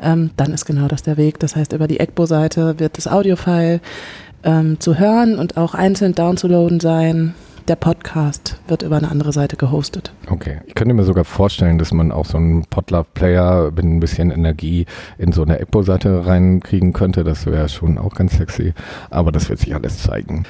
ähm, 0.00 0.30
dann 0.36 0.52
ist 0.52 0.64
genau 0.64 0.88
das 0.88 1.02
der 1.02 1.16
Weg. 1.16 1.38
Das 1.40 1.56
heißt, 1.56 1.72
über 1.72 1.88
die 1.88 2.00
ECBO-Seite 2.00 2.78
wird 2.78 2.96
das 2.96 3.08
Audiofile 3.08 3.80
ähm, 4.44 4.78
zu 4.80 4.98
hören 4.98 5.38
und 5.38 5.56
auch 5.56 5.74
einzeln 5.74 6.14
downzuladen 6.14 6.80
sein 6.80 7.34
der 7.68 7.76
Podcast 7.76 8.60
wird 8.68 8.82
über 8.82 8.96
eine 8.96 9.10
andere 9.10 9.32
Seite 9.32 9.56
gehostet. 9.56 10.12
Okay. 10.28 10.58
Ich 10.66 10.74
könnte 10.74 10.94
mir 10.94 11.02
sogar 11.02 11.24
vorstellen, 11.24 11.78
dass 11.78 11.92
man 11.92 12.12
auch 12.12 12.26
so 12.26 12.38
einen 12.38 12.64
Podlove-Player 12.66 13.72
mit 13.74 13.84
ein 13.84 14.00
bisschen 14.00 14.30
Energie 14.30 14.86
in 15.18 15.32
so 15.32 15.42
eine 15.42 15.58
Echo-Seite 15.58 16.26
reinkriegen 16.26 16.92
könnte. 16.92 17.24
Das 17.24 17.46
wäre 17.46 17.68
schon 17.68 17.98
auch 17.98 18.14
ganz 18.14 18.36
sexy. 18.36 18.72
Aber 19.10 19.32
das 19.32 19.48
wird 19.48 19.58
sich 19.58 19.74
alles 19.74 20.02
zeigen. 20.02 20.44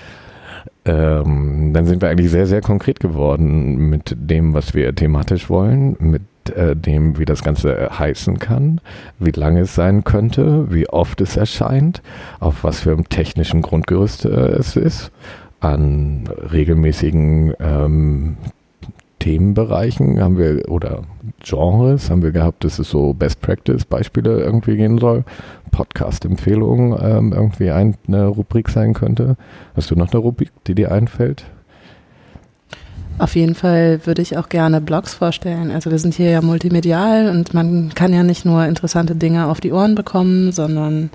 Ähm, 0.85 1.73
dann 1.73 1.87
sind 1.87 2.03
wir 2.03 2.11
eigentlich 2.11 2.31
sehr, 2.31 2.47
sehr 2.47 2.61
konkret 2.61 3.01
geworden 3.01 3.89
mit 3.89 4.15
dem, 4.17 4.55
was 4.55 4.75
wir 4.75 4.95
thematisch 4.95 5.49
wollen, 5.49 5.97
mit 5.99 6.23
äh, 6.55 6.77
dem, 6.77 7.19
wie 7.19 7.25
das 7.25 7.43
Ganze 7.43 7.91
heißen 7.99 8.39
kann, 8.39 8.81
wie 9.19 9.33
lange 9.33 9.61
es 9.61 9.75
sein 9.75 10.05
könnte, 10.05 10.73
wie 10.73 10.89
oft 10.89 11.21
es 11.21 11.37
erscheint, 11.37 12.03
auf 12.39 12.63
was 12.63 12.81
für 12.81 12.93
einem 12.93 13.09
technischen 13.09 13.63
Grundgerüst 13.63 14.27
äh, 14.27 14.29
es 14.29 14.77
ist 14.77 15.11
an 15.67 16.29
regelmäßigen 16.53 17.55
ähm, 17.59 18.37
Themenbereichen 19.19 20.21
haben 20.21 20.39
wir 20.39 20.69
oder 20.69 21.03
Genres 21.43 22.11
haben 22.11 22.23
wir 22.23 22.31
gehabt, 22.31 22.63
dass 22.63 22.79
es 22.79 22.91
so 22.91 23.13
Best 23.13 23.41
Practice 23.41 23.85
Beispiele 23.85 24.41
irgendwie 24.41 24.77
gehen 24.77 24.99
soll. 24.99 25.25
Podcast-Empfehlungen 25.73 26.97
ähm, 27.01 27.33
irgendwie 27.33 27.71
eine 27.71 28.27
Rubrik 28.29 28.69
sein 28.69 28.95
könnte. 28.95 29.37
Hast 29.75 29.91
du 29.91 29.97
noch 29.97 30.13
eine 30.13 30.21
Rubrik, 30.21 30.51
die 30.67 30.75
dir 30.75 30.93
einfällt? 30.93 31.47
Auf 33.19 33.35
jeden 33.35 33.55
Fall 33.55 34.01
würde 34.05 34.21
ich 34.21 34.37
auch 34.37 34.51
gerne 34.51 34.81
Blogs 34.81 35.15
vorstellen. 35.15 35.71
Also 35.71 35.91
wir 35.91 35.99
sind 35.99 36.15
hier 36.15 36.31
ja 36.31 36.43
multimedial 36.43 37.31
und 37.31 37.55
man 37.55 37.95
kann 37.95 38.13
ja 38.13 38.23
nicht 38.23 38.45
nur 38.45 38.67
interessante 38.67 39.17
Dinge 39.17 39.47
auf 39.47 39.61
die 39.61 39.73
Ohren 39.73 39.95
bekommen, 39.95 40.53
sondern 40.53 41.11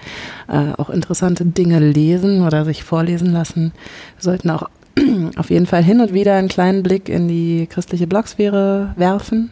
äh, 0.47 0.73
auch 0.77 0.89
interessante 0.89 1.45
Dinge 1.45 1.79
lesen 1.79 2.43
oder 2.45 2.65
sich 2.65 2.83
vorlesen 2.83 3.31
lassen. 3.31 3.71
Wir 4.17 4.23
sollten 4.23 4.49
auch 4.49 4.67
auf 5.37 5.51
jeden 5.51 5.67
Fall 5.67 5.83
hin 5.83 6.01
und 6.01 6.11
wieder 6.11 6.35
einen 6.35 6.47
kleinen 6.47 6.81
Blick 6.81 7.07
in 7.07 7.27
die 7.27 7.67
christliche 7.69 8.07
Blogsphäre 8.07 8.93
werfen. 8.95 9.51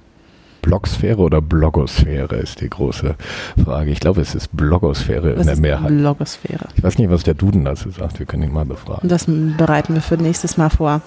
Blogsphäre 0.63 1.21
oder 1.21 1.41
Blogosphäre 1.41 2.35
ist 2.35 2.62
die 2.62 2.69
große 2.69 3.15
Frage. 3.63 3.91
Ich 3.91 3.99
glaube, 3.99 4.21
es 4.21 4.35
ist 4.35 4.55
Blogosphäre 4.57 5.33
was 5.33 5.41
in 5.41 5.47
der 5.47 5.57
Mehrheit. 5.57 5.88
Blogosphäre. 5.88 6.67
Ich 6.75 6.83
weiß 6.83 6.97
nicht, 6.97 7.09
was 7.09 7.23
der 7.23 7.35
Duden 7.35 7.63
dazu 7.63 7.91
sagt. 7.91 8.19
Wir 8.19 8.25
können 8.25 8.43
ihn 8.43 8.51
mal 8.51 8.65
befragen. 8.65 9.07
Das 9.07 9.25
bereiten 9.27 9.93
wir 9.93 10.01
für 10.01 10.17
nächstes 10.17 10.57
Mal 10.57 10.69
vor. 10.69 11.01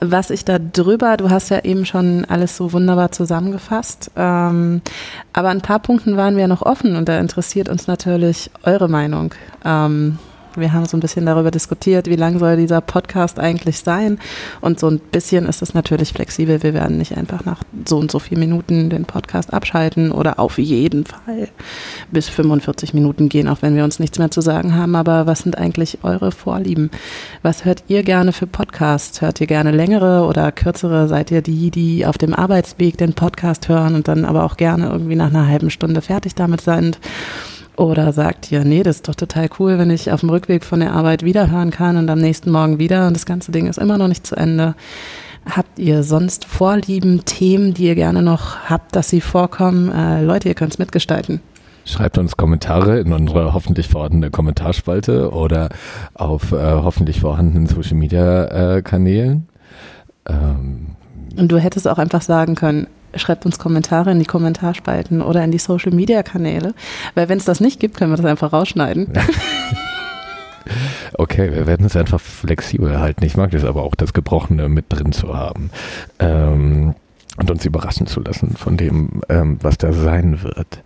Was 0.00 0.30
ich 0.30 0.44
da 0.44 0.58
drüber, 0.58 1.16
du 1.16 1.30
hast 1.30 1.50
ja 1.50 1.64
eben 1.64 1.86
schon 1.86 2.24
alles 2.26 2.56
so 2.56 2.72
wunderbar 2.72 3.12
zusammengefasst, 3.12 4.10
ähm, 4.16 4.82
aber 5.32 5.48
ein 5.48 5.60
paar 5.60 5.78
Punkten 5.78 6.16
waren 6.16 6.36
wir 6.36 6.48
noch 6.48 6.62
offen 6.62 6.96
und 6.96 7.08
da 7.08 7.18
interessiert 7.18 7.68
uns 7.68 7.86
natürlich 7.86 8.50
eure 8.62 8.88
Meinung. 8.88 9.34
Ähm, 9.64 10.18
wir 10.56 10.72
haben 10.72 10.86
so 10.86 10.96
ein 10.96 11.00
bisschen 11.00 11.26
darüber 11.26 11.50
diskutiert, 11.50 12.08
wie 12.08 12.16
lang 12.16 12.38
soll 12.38 12.56
dieser 12.56 12.80
Podcast 12.80 13.38
eigentlich 13.38 13.78
sein. 13.78 14.18
Und 14.60 14.80
so 14.80 14.88
ein 14.88 14.98
bisschen 14.98 15.46
ist 15.46 15.62
es 15.62 15.74
natürlich 15.74 16.12
flexibel. 16.12 16.62
Wir 16.62 16.74
werden 16.74 16.98
nicht 16.98 17.16
einfach 17.16 17.44
nach 17.44 17.62
so 17.86 17.98
und 17.98 18.10
so 18.10 18.18
vielen 18.18 18.40
Minuten 18.40 18.90
den 18.90 19.04
Podcast 19.04 19.52
abschalten 19.52 20.12
oder 20.12 20.38
auf 20.38 20.58
jeden 20.58 21.04
Fall 21.04 21.48
bis 22.10 22.28
45 22.28 22.94
Minuten 22.94 23.28
gehen, 23.28 23.48
auch 23.48 23.62
wenn 23.62 23.76
wir 23.76 23.84
uns 23.84 23.98
nichts 23.98 24.18
mehr 24.18 24.30
zu 24.30 24.40
sagen 24.40 24.74
haben. 24.74 24.96
Aber 24.96 25.26
was 25.26 25.40
sind 25.40 25.58
eigentlich 25.58 25.98
eure 26.02 26.32
Vorlieben? 26.32 26.90
Was 27.42 27.64
hört 27.64 27.84
ihr 27.88 28.02
gerne 28.02 28.32
für 28.32 28.46
Podcasts? 28.46 29.20
Hört 29.20 29.40
ihr 29.40 29.46
gerne 29.46 29.70
längere 29.70 30.26
oder 30.26 30.52
kürzere? 30.52 31.08
Seid 31.08 31.30
ihr 31.30 31.42
die, 31.42 31.70
die 31.70 32.06
auf 32.06 32.18
dem 32.18 32.34
Arbeitsweg 32.34 32.98
den 32.98 33.14
Podcast 33.14 33.68
hören 33.68 33.94
und 33.94 34.08
dann 34.08 34.24
aber 34.24 34.44
auch 34.44 34.56
gerne 34.56 34.88
irgendwie 34.88 35.16
nach 35.16 35.28
einer 35.28 35.46
halben 35.46 35.70
Stunde 35.70 36.00
fertig 36.00 36.34
damit 36.34 36.60
sind? 36.60 36.98
Oder 37.76 38.12
sagt 38.12 38.52
ihr, 38.52 38.64
nee, 38.64 38.82
das 38.82 38.96
ist 38.96 39.08
doch 39.08 39.16
total 39.16 39.48
cool, 39.58 39.78
wenn 39.78 39.90
ich 39.90 40.12
auf 40.12 40.20
dem 40.20 40.30
Rückweg 40.30 40.64
von 40.64 40.80
der 40.80 40.92
Arbeit 40.92 41.24
wiederhören 41.24 41.70
kann 41.70 41.96
und 41.96 42.08
am 42.08 42.20
nächsten 42.20 42.52
Morgen 42.52 42.78
wieder 42.78 43.08
und 43.08 43.14
das 43.14 43.26
ganze 43.26 43.50
Ding 43.50 43.66
ist 43.66 43.78
immer 43.78 43.98
noch 43.98 44.06
nicht 44.06 44.26
zu 44.26 44.36
Ende. 44.36 44.74
Habt 45.50 45.78
ihr 45.78 46.04
sonst 46.04 46.44
Vorlieben, 46.44 47.24
Themen, 47.24 47.74
die 47.74 47.86
ihr 47.86 47.96
gerne 47.96 48.22
noch 48.22 48.70
habt, 48.70 48.94
dass 48.94 49.08
sie 49.08 49.20
vorkommen? 49.20 49.90
Äh, 49.90 50.22
Leute, 50.22 50.48
ihr 50.48 50.54
könnt 50.54 50.72
es 50.72 50.78
mitgestalten. 50.78 51.40
Schreibt 51.84 52.16
uns 52.16 52.36
Kommentare 52.36 53.00
in 53.00 53.12
unsere 53.12 53.52
hoffentlich 53.52 53.88
vorhandene 53.88 54.30
Kommentarspalte 54.30 55.32
oder 55.32 55.68
auf 56.14 56.52
äh, 56.52 56.56
hoffentlich 56.56 57.20
vorhandenen 57.20 57.66
Social 57.66 57.96
Media 57.96 58.76
äh, 58.76 58.82
Kanälen. 58.82 59.48
Ähm, 60.26 60.96
und 61.36 61.48
du 61.48 61.58
hättest 61.58 61.86
auch 61.88 61.98
einfach 61.98 62.22
sagen 62.22 62.54
können, 62.54 62.86
schreibt 63.16 63.46
uns 63.46 63.58
Kommentare 63.58 64.10
in 64.10 64.18
die 64.18 64.24
Kommentarspalten 64.24 65.22
oder 65.22 65.42
in 65.44 65.50
die 65.50 65.58
Social 65.58 65.92
Media 65.92 66.22
Kanäle, 66.22 66.74
weil 67.14 67.28
wenn 67.28 67.38
es 67.38 67.44
das 67.44 67.60
nicht 67.60 67.80
gibt, 67.80 67.96
können 67.96 68.12
wir 68.12 68.16
das 68.16 68.26
einfach 68.26 68.52
rausschneiden. 68.52 69.12
Okay, 71.16 71.52
wir 71.52 71.66
werden 71.66 71.86
es 71.86 71.94
einfach 71.94 72.20
flexibel 72.20 72.98
halten. 72.98 73.24
Ich 73.24 73.36
mag 73.36 73.50
das 73.50 73.64
aber 73.64 73.82
auch, 73.82 73.94
das 73.94 74.14
Gebrochene 74.14 74.68
mit 74.68 74.86
drin 74.88 75.12
zu 75.12 75.36
haben. 75.36 75.70
Ähm, 76.18 76.94
und 77.36 77.50
uns 77.50 77.64
überraschen 77.64 78.06
zu 78.06 78.20
lassen 78.20 78.56
von 78.56 78.76
dem, 78.76 79.22
ähm, 79.28 79.58
was 79.60 79.76
da 79.76 79.92
sein 79.92 80.42
wird. 80.42 80.82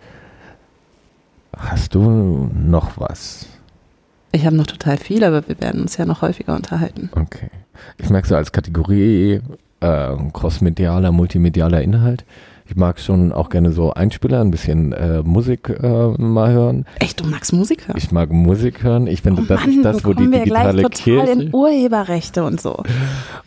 Hast 1.55 1.95
du 1.95 2.49
noch 2.53 2.99
was? 2.99 3.47
Ich 4.31 4.45
habe 4.45 4.55
noch 4.55 4.67
total 4.67 4.97
viel, 4.97 5.23
aber 5.23 5.47
wir 5.47 5.59
werden 5.59 5.81
uns 5.81 5.97
ja 5.97 6.05
noch 6.05 6.21
häufiger 6.21 6.55
unterhalten. 6.55 7.09
Okay. 7.15 7.49
Ich 7.97 8.09
merke 8.09 8.27
so 8.27 8.35
als 8.35 8.51
Kategorie 8.51 9.41
äh, 9.79 10.15
crossmedialer, 10.33 11.11
multimedialer 11.11 11.81
Inhalt. 11.81 12.25
Ich 12.69 12.75
mag 12.75 12.99
schon 12.99 13.31
auch 13.31 13.49
gerne 13.49 13.71
so 13.71 13.93
Einspieler, 13.93 14.41
ein 14.41 14.51
bisschen 14.51 14.93
äh, 14.93 15.23
Musik 15.23 15.69
äh, 15.69 16.07
mal 16.17 16.51
hören. 16.51 16.85
Echt, 16.99 17.19
du 17.19 17.25
magst 17.25 17.51
Musik 17.51 17.87
hören? 17.87 17.97
Ich 17.97 18.11
mag 18.11 18.31
Musik 18.31 18.83
hören. 18.83 19.07
Ich 19.07 19.23
finde, 19.23 19.41
oh 19.41 19.45
das 19.47 19.61
Mann, 19.61 19.69
ist 19.71 19.85
das, 19.85 20.05
wo 20.05 20.13
die 20.13 20.31
wir 20.31 20.43
digitale 20.43 20.83
gleich 20.83 20.83
total 20.83 21.25
Kirche. 21.25 21.31
in 21.31 21.53
Urheberrechte 21.53 22.43
und 22.43 22.61
so. 22.61 22.83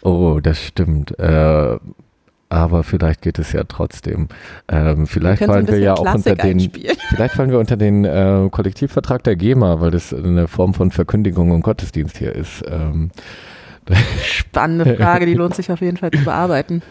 Oh, 0.01 0.41
das 0.43 0.61
stimmt. 0.61 1.16
Äh, 1.20 1.78
aber 2.53 2.83
vielleicht 2.83 3.22
geht 3.22 3.39
es 3.39 3.53
ja 3.53 3.62
trotzdem. 3.62 4.28
Ähm, 4.68 5.07
vielleicht 5.07 5.45
fallen 5.45 5.68
wir 5.68 5.78
ja 5.78 5.95
bisschen 5.95 6.09
auch 6.09 6.14
unter 6.14 6.35
Klassik 6.35 6.43
den, 6.43 6.59
einspielen. 6.59 6.97
vielleicht 7.09 7.35
fallen 7.35 7.51
wir 7.51 7.61
unter 7.61 7.76
den 7.76 8.05
äh, 8.05 8.49
Kollektivvertrag 8.51 9.22
der 9.22 9.37
GEMA, 9.37 9.80
weil 9.80 9.93
das 9.93 10.12
eine 10.12 10.49
Form 10.49 10.74
von 10.74 10.91
Verkündigung 10.91 11.53
und 11.53 11.62
Gottesdienst 11.62 12.18
hier 12.18 12.35
ist. 12.35 12.62
Ähm, 12.68 13.11
Spannende 14.24 14.97
Frage, 14.97 15.26
die 15.26 15.35
lohnt 15.35 15.55
sich 15.55 15.70
auf 15.70 15.80
jeden 15.80 15.97
Fall 15.97 16.11
zu 16.11 16.24
bearbeiten. 16.24 16.83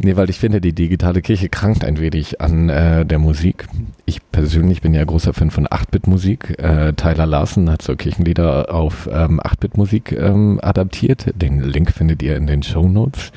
Nee, 0.00 0.16
weil 0.16 0.30
ich 0.30 0.38
finde, 0.38 0.60
die 0.60 0.72
digitale 0.72 1.22
Kirche 1.22 1.48
krankt 1.48 1.84
ein 1.84 1.98
wenig 1.98 2.40
an 2.40 2.68
äh, 2.68 3.04
der 3.04 3.18
Musik. 3.18 3.66
Ich 4.06 4.20
persönlich 4.30 4.80
bin 4.80 4.94
ja 4.94 5.04
großer 5.04 5.34
Fan 5.34 5.50
von 5.50 5.66
8-Bit-Musik. 5.66 6.56
Äh, 6.58 6.92
Tyler 6.92 7.26
Larson 7.26 7.68
hat 7.68 7.82
so 7.82 7.96
Kirchenlieder 7.96 8.72
auf 8.72 9.08
ähm, 9.12 9.40
8-Bit-Musik 9.40 10.12
ähm, 10.12 10.60
adaptiert. 10.62 11.32
Den 11.34 11.60
Link 11.60 11.90
findet 11.90 12.22
ihr 12.22 12.36
in 12.36 12.46
den 12.46 12.62
Show 12.62 12.88
Notes. 12.88 13.32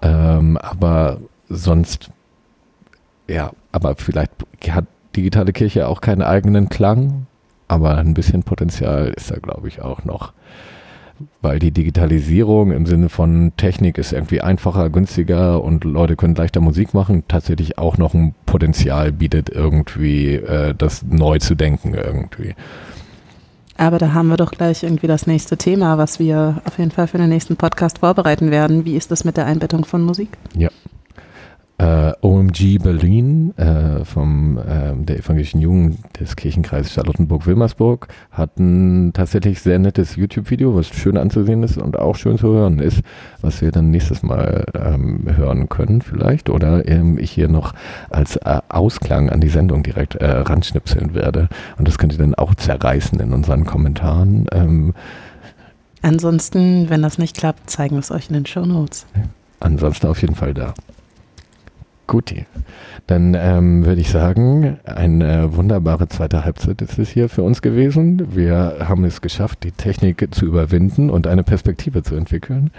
Ähm, 0.00 0.56
aber 0.58 1.18
sonst, 1.48 2.10
ja, 3.26 3.50
aber 3.72 3.96
vielleicht 3.96 4.30
hat 4.70 4.84
digitale 5.16 5.52
Kirche 5.52 5.88
auch 5.88 6.00
keinen 6.00 6.22
eigenen 6.22 6.68
Klang, 6.68 7.26
aber 7.66 7.96
ein 7.98 8.14
bisschen 8.14 8.44
Potenzial 8.44 9.08
ist 9.08 9.30
da, 9.32 9.38
glaube 9.38 9.66
ich, 9.66 9.82
auch 9.82 10.04
noch 10.04 10.32
weil 11.42 11.58
die 11.58 11.70
Digitalisierung 11.70 12.72
im 12.72 12.86
Sinne 12.86 13.08
von 13.08 13.52
Technik 13.56 13.98
ist 13.98 14.12
irgendwie 14.12 14.40
einfacher, 14.40 14.90
günstiger 14.90 15.62
und 15.62 15.84
Leute 15.84 16.16
können 16.16 16.34
leichter 16.34 16.60
Musik 16.60 16.94
machen, 16.94 17.24
tatsächlich 17.28 17.78
auch 17.78 17.98
noch 17.98 18.14
ein 18.14 18.34
Potenzial 18.46 19.12
bietet, 19.12 19.48
irgendwie 19.48 20.34
äh, 20.34 20.74
das 20.76 21.04
neu 21.08 21.38
zu 21.38 21.54
denken 21.54 21.94
irgendwie. 21.94 22.54
Aber 23.78 23.98
da 23.98 24.14
haben 24.14 24.28
wir 24.28 24.36
doch 24.36 24.52
gleich 24.52 24.82
irgendwie 24.82 25.06
das 25.06 25.26
nächste 25.26 25.56
Thema, 25.56 25.98
was 25.98 26.18
wir 26.18 26.62
auf 26.64 26.78
jeden 26.78 26.90
Fall 26.90 27.06
für 27.06 27.18
den 27.18 27.28
nächsten 27.28 27.56
Podcast 27.56 27.98
vorbereiten 27.98 28.50
werden. 28.50 28.84
Wie 28.84 28.96
ist 28.96 29.10
das 29.10 29.24
mit 29.24 29.36
der 29.36 29.46
Einbettung 29.46 29.84
von 29.84 30.02
Musik? 30.02 30.30
Ja. 30.54 30.70
Äh, 31.78 32.12
OMG 32.22 32.78
Berlin 32.82 33.52
äh, 33.58 34.02
vom 34.06 34.56
äh, 34.56 34.94
der 34.96 35.18
evangelischen 35.18 35.60
Jugend 35.60 35.98
des 36.18 36.34
Kirchenkreises 36.34 36.94
Charlottenburg-Wilmersburg 36.94 38.08
hat 38.30 38.58
ein 38.58 39.12
tatsächlich 39.12 39.60
sehr 39.60 39.78
nettes 39.78 40.16
YouTube-Video, 40.16 40.74
was 40.74 40.88
schön 40.88 41.18
anzusehen 41.18 41.62
ist 41.62 41.76
und 41.76 41.98
auch 41.98 42.16
schön 42.16 42.38
zu 42.38 42.48
hören 42.48 42.78
ist, 42.78 43.02
was 43.42 43.60
wir 43.60 43.72
dann 43.72 43.90
nächstes 43.90 44.22
Mal 44.22 44.64
ähm, 44.74 45.24
hören 45.36 45.68
können 45.68 46.00
vielleicht 46.00 46.48
oder 46.48 46.88
ähm, 46.88 47.18
ich 47.18 47.30
hier 47.30 47.48
noch 47.48 47.74
als 48.08 48.36
äh, 48.36 48.60
Ausklang 48.70 49.28
an 49.28 49.42
die 49.42 49.48
Sendung 49.50 49.82
direkt 49.82 50.14
äh, 50.14 50.30
ranschnipseln 50.30 51.14
werde 51.14 51.50
und 51.76 51.86
das 51.86 51.98
könnt 51.98 52.14
ihr 52.14 52.18
dann 52.18 52.34
auch 52.34 52.54
zerreißen 52.54 53.20
in 53.20 53.34
unseren 53.34 53.66
Kommentaren. 53.66 54.46
Ähm, 54.50 54.94
Ansonsten, 56.00 56.88
wenn 56.88 57.02
das 57.02 57.18
nicht 57.18 57.36
klappt, 57.36 57.68
zeigen 57.68 57.96
wir 57.96 58.00
es 58.00 58.10
euch 58.10 58.28
in 58.28 58.34
den 58.34 58.46
Show 58.46 58.64
Notes. 58.64 59.04
ansonsten 59.60 60.06
auf 60.06 60.22
jeden 60.22 60.36
Fall 60.36 60.54
da. 60.54 60.72
Guti. 62.06 62.46
Dann 63.06 63.34
ähm, 63.34 63.84
würde 63.84 64.00
ich 64.00 64.10
sagen, 64.10 64.78
eine 64.84 65.56
wunderbare 65.56 66.08
zweite 66.08 66.44
Halbzeit 66.44 66.82
ist 66.82 66.98
es 66.98 67.08
hier 67.08 67.28
für 67.28 67.42
uns 67.42 67.62
gewesen. 67.62 68.34
Wir 68.34 68.78
haben 68.80 69.04
es 69.04 69.20
geschafft, 69.20 69.62
die 69.62 69.72
Technik 69.72 70.28
zu 70.32 70.46
überwinden 70.46 71.10
und 71.10 71.26
eine 71.26 71.44
Perspektive 71.44 72.02
zu 72.02 72.16
entwickeln. 72.16 72.70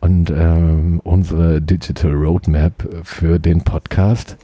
Und 0.00 0.30
ähm, 0.30 1.00
unsere 1.02 1.62
Digital 1.62 2.12
Roadmap 2.12 2.86
für 3.04 3.38
den 3.38 3.62
Podcast. 3.62 4.36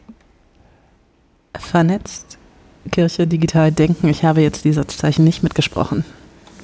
Vernetzt, 1.59 2.39
Kirche, 2.91 3.27
digital 3.27 3.71
denken. 3.73 4.09
Ich 4.09 4.25
habe 4.25 4.41
jetzt 4.41 4.65
die 4.65 4.73
Satzzeichen 4.73 5.25
nicht 5.25 5.43
mitgesprochen. 5.43 6.05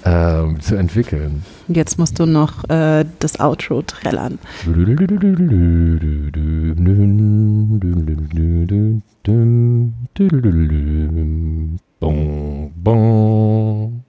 Ähm, 0.07 0.61
zu 0.61 0.76
entwickeln. 0.76 1.42
Jetzt 1.66 1.98
musst 1.98 2.20
du 2.20 2.26
noch 2.26 2.62
äh, 2.70 3.04
das 3.18 3.40
Outro 3.40 3.82
trällern. 3.82 4.38
Bon, 11.98 12.70
bon. 12.76 14.04